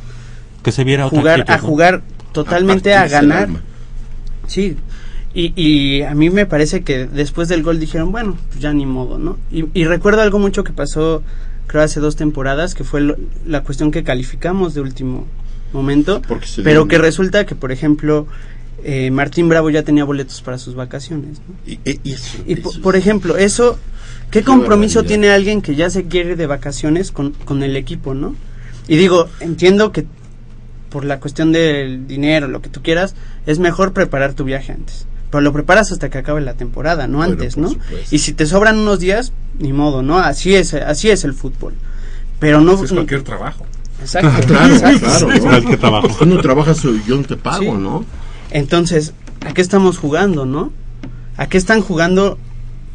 [0.62, 1.68] Que se viera otra jugar actitud, a ¿no?
[1.68, 2.02] jugar
[2.34, 3.50] totalmente a, ganar.
[4.48, 4.78] Sí.
[5.34, 8.86] Y, y a mí me parece que después del gol dijeron, bueno, pues ya ni
[8.86, 9.38] modo, ¿no?
[9.52, 11.24] Y, y recuerdo algo mucho que pasó,
[11.68, 13.16] creo, hace dos temporadas, que fue lo-
[13.48, 15.26] la cuestión que calificamos de último
[15.74, 16.22] momento,
[16.64, 18.28] pero que resulta que, por ejemplo,
[18.84, 21.40] eh, Martín Bravo ya tenía boletos para sus vacaciones.
[21.48, 21.56] ¿no?
[21.72, 23.78] Y, y- eso- Y po- eso por es- ejemplo, eso,
[24.32, 25.08] ¿qué Qué compromiso barbaridad.
[25.22, 28.36] tiene alguien que ya se quiere ir de vacaciones con, con el equipo, no?
[28.88, 30.06] Y digo, entiendo que
[30.90, 35.06] por la cuestión del dinero, lo que tú quieras, es mejor preparar tu viaje antes.
[35.30, 37.70] Pero lo preparas hasta que acabe la temporada, no Bueno, antes, ¿no?
[37.70, 38.14] supuesto.
[38.14, 40.18] Y si te sobran unos días, ni modo, ¿no?
[40.20, 41.74] Así es, así es el fútbol.
[42.40, 42.72] Pero no...
[42.76, 43.66] Pues es cualquier trabajo.
[44.02, 45.00] Exacto, Claro, exacto.
[45.06, 45.28] claro.
[45.30, 45.40] ¿no?
[45.42, 46.08] cualquier trabajo.
[46.20, 47.72] Tú no trabajas, yo no te pago, Sí.
[47.72, 48.04] ¿no?
[48.52, 49.14] Entonces,
[49.46, 50.72] ¿a qué estamos jugando, no?
[51.38, 52.38] ¿A qué están jugando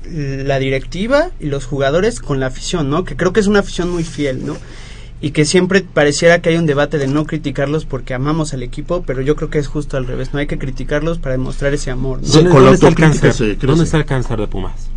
[0.08, 3.04] la directiva y los jugadores con la afición, no?
[3.04, 4.56] Que creo que es una afición muy fiel, ¿no?
[5.20, 9.02] Y que siempre pareciera que hay un debate de no criticarlos porque amamos al equipo,
[9.06, 11.90] pero yo creo que es justo al revés, no hay que criticarlos para demostrar ese
[11.90, 12.28] amor, ¿no?
[12.28, 13.58] ¿Dónde, dónde está el cáncer?
[13.58, 14.90] ¿Dónde está el cáncer de Pumas?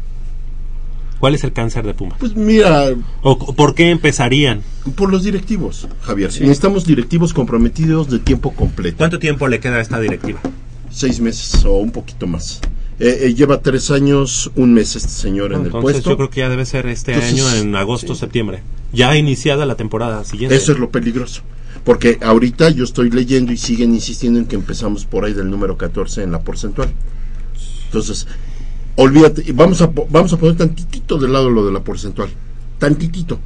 [1.20, 2.18] ¿Cuál es el cáncer de Pumas?
[2.20, 2.86] Pues mira,
[3.22, 4.62] ¿O por qué empezarían?
[4.96, 6.32] por los directivos, Javier.
[6.32, 6.42] Sí.
[6.42, 8.98] Necesitamos directivos comprometidos de tiempo completo.
[8.98, 10.40] ¿Cuánto tiempo le queda a esta directiva?
[10.90, 12.62] Seis meses o un poquito más.
[13.00, 16.10] Eh, eh, lleva tres años, un mes este señor en el Entonces puesto.
[16.10, 18.22] yo creo que ya debe ser este Entonces, año en agosto, sí.
[18.22, 18.62] septiembre.
[18.92, 20.56] Ya iniciada la temporada siguiente.
[20.56, 21.42] Eso es lo peligroso.
[21.84, 25.78] Porque ahorita yo estoy leyendo y siguen insistiendo en que empezamos por ahí del número
[25.78, 26.90] 14 en la porcentual.
[27.86, 28.28] Entonces,
[28.96, 32.30] olvídate, vamos a, vamos a poner tantitito de lado lo de la porcentual.
[32.78, 33.40] Tantitito.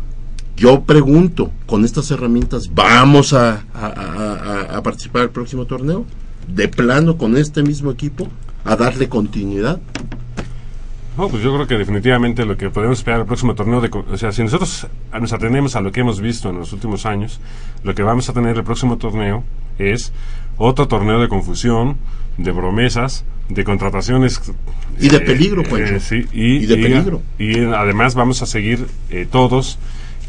[0.55, 6.05] Yo pregunto, ¿con estas herramientas vamos a, a- a- a- participar el próximo torneo?
[6.47, 8.27] ¿De plano con este mismo equipo?
[8.65, 9.79] ¿A darle continuidad?
[11.17, 14.17] No, pues yo creo que definitivamente lo que podemos esperar el próximo torneo, de, o
[14.17, 14.87] sea, si nosotros
[15.19, 17.39] nos atendemos a lo que hemos visto en los últimos años,
[17.83, 19.43] lo que vamos a tener el próximo torneo
[19.77, 20.11] es
[20.57, 21.97] otro torneo de confusión,
[22.37, 24.41] de promesas, de contrataciones.
[24.99, 25.99] Y de peligro, Juancho.
[25.99, 27.21] sí, y, Y de peligro.
[27.39, 29.79] Y eh, además vamos a seguir eh, todos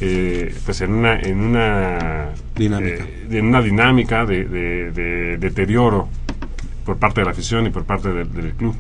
[0.01, 3.05] eh, pues en una, en una Dinámica.
[3.05, 6.09] eh, en una dinámica de, de- de deterioro
[6.85, 8.74] por parte de la afición y por parte del club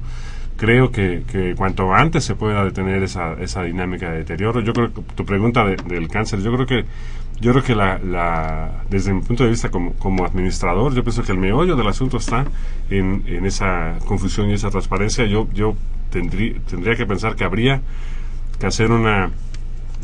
[0.56, 4.92] creo que, que cuanto antes se pueda detener esa, esa dinámica de deterioro, yo creo
[4.92, 6.84] que tu pregunta de- del cáncer, yo creo que
[7.40, 11.24] yo creo que la, la- desde mi punto de vista como, como administrador, yo pienso
[11.24, 12.44] que el meollo del asunto está
[12.90, 15.24] en, en esa confusión y esa transparencia.
[15.26, 15.74] Yo, yo
[16.12, 17.80] tendrí- tendría que pensar que habría
[18.60, 19.30] que hacer una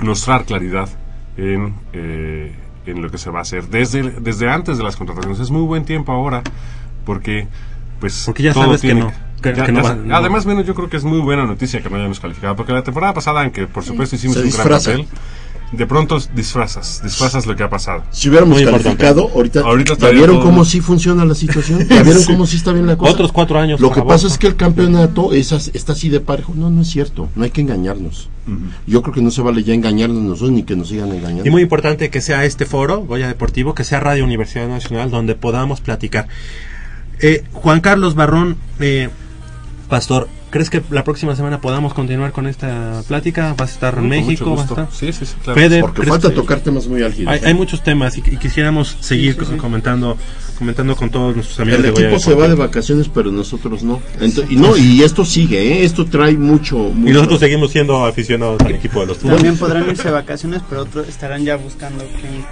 [0.03, 0.89] mostrar claridad
[1.37, 2.53] en, eh,
[2.87, 5.39] en lo que se va a hacer desde, desde antes de las contrataciones.
[5.39, 6.43] Es muy buen tiempo ahora
[7.05, 7.47] porque
[8.01, 10.17] pues Porque ya todo sabes que no, que- ya- que no ya va- sa- no.
[10.17, 12.83] Además, bueno, yo creo que es muy buena noticia que no hayamos calificado, porque la
[12.83, 14.91] temporada pasada, aunque por supuesto hicimos Se un disfraza.
[14.93, 15.19] gran papel,
[15.73, 18.03] de pronto disfrazas, disfrazas lo que ha pasado.
[18.11, 18.97] Si hubiéramos Muy importante.
[19.05, 21.87] calificado, ahorita, Ahorita ¿ya estaría vieron todo- cómo sí funciona la situación?
[21.89, 23.13] ¿Ya vieron cómo sí está bien la cosa?
[23.13, 23.79] Otros cuatro años.
[23.81, 26.55] Lo que pasa es que el campeonato es está así de parejo.
[26.57, 27.29] No, no es cierto.
[27.37, 28.29] No hay que engañarnos.
[28.89, 31.47] Yo creo que no se vale ya engañarnos nosotros ni que nos sigan engañando.
[31.47, 35.37] Y muy importante que sea este foro, Goya Deportivo, que sea Radio Universidad Nacional, donde
[35.37, 36.27] podamos platicar.
[37.21, 39.09] Eh, Juan Carlos Barrón, eh,
[39.91, 43.55] Pastor, ¿crees que la próxima semana podamos continuar con esta plática?
[43.59, 44.51] ¿Vas a estar en mucho México?
[44.53, 44.89] ¿Vas a estar?
[44.93, 45.61] Sí, sí, sí, claro.
[45.81, 47.33] Porque ¿crees falta que- tocar temas muy álgidos.
[47.35, 50.17] Hay, hay muchos temas y, y quisiéramos seguir co- comentando
[50.59, 53.83] comentando con todos nuestros amigos El de Goya equipo se va de vacaciones, pero nosotros
[53.83, 54.01] no.
[54.21, 54.77] Ento- y no.
[54.77, 55.85] Y esto sigue, ¿eh?
[55.85, 57.11] Esto trae mucho, mucho.
[57.11, 59.19] Y nosotros seguimos siendo aficionados al equipo de los.
[59.19, 62.45] También podrán irse de vacaciones, pero otros estarán ya buscando quién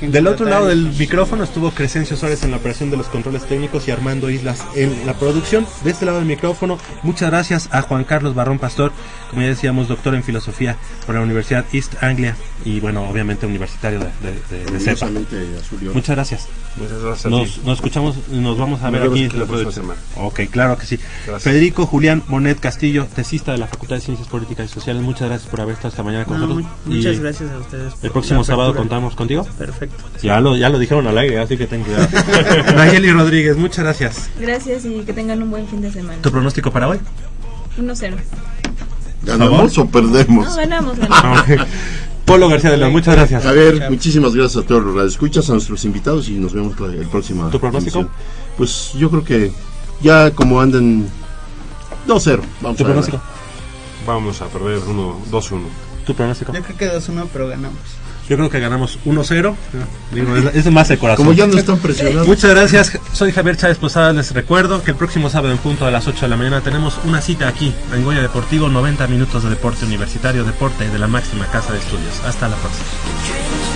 [0.00, 3.88] Del otro lado del micrófono estuvo Crescencio Suárez en la operación de los controles técnicos
[3.88, 5.66] y Armando Islas en la producción.
[5.84, 8.92] De este lado del micrófono, muchas gracias a Juan Carlos Barrón Pastor,
[9.30, 10.76] como ya decíamos, doctor en filosofía
[11.06, 15.08] por la Universidad East Anglia y bueno, obviamente universitario de, de, de- de CEPA.
[15.94, 16.48] Muchas gracias.
[16.76, 20.00] Muchas gracias Nos, nos escuchamos, nos vamos a ver aquí la próxima semana.
[20.16, 20.98] Ok, claro que sí.
[21.26, 21.42] Gracias.
[21.42, 25.50] Federico Julián Monet Castillo, tesista de la Facultad de Ciencias Políticas y Sociales, muchas gracias
[25.50, 26.70] por haber estado esta mañana con No, nosotros.
[26.86, 27.92] mu- muchas Y gracias a ustedes.
[28.02, 29.46] El próximo sábado contamos contigo.
[29.66, 30.04] Perfecto.
[30.22, 32.08] Ya lo, ya lo dijeron al aire, así que ten cuidado.
[32.76, 34.30] Nayeli Rodríguez, muchas gracias.
[34.38, 36.20] Gracias y que tengan un buen fin de semana.
[36.22, 36.98] ¿Tu pronóstico para hoy?
[37.78, 38.14] 1-0.
[39.24, 40.46] ¿Ganamos o perdemos?
[40.46, 41.44] No, ganamos, ganamos.
[41.58, 41.66] Ah,
[42.24, 43.44] Polo García de León, muchas gracias.
[43.46, 46.86] A ver, muchísimas gracias a todos los radioescuchas, a nuestros invitados y nos vemos la-
[46.88, 47.48] el próximo.
[47.50, 48.08] ¿Tu pronóstico?
[48.56, 49.52] Pues yo creo que
[50.02, 51.06] ya como andan
[52.06, 52.40] 2-0.
[52.60, 53.04] Vamos ¿Tu a ganar.
[53.04, 53.20] pronóstico?
[54.06, 55.60] Vamos a perder uno, 2-1.
[56.06, 56.52] ¿Tu pronóstico?
[56.52, 57.78] Yo creo que 2-1, pero ganamos.
[58.28, 59.54] Yo creo que ganamos 1-0.
[60.12, 61.26] Digo, es, es más de corazón.
[61.26, 62.26] Como ya no están presionados.
[62.26, 62.98] Muchas gracias.
[63.12, 64.12] Soy Javier Chávez Posada.
[64.12, 66.98] Les recuerdo que el próximo sábado en punto a las 8 de la mañana tenemos
[67.04, 68.68] una cita aquí en Goya Deportivo.
[68.68, 72.20] 90 minutos de deporte universitario, deporte de la máxima casa de estudios.
[72.24, 73.71] Hasta la próxima.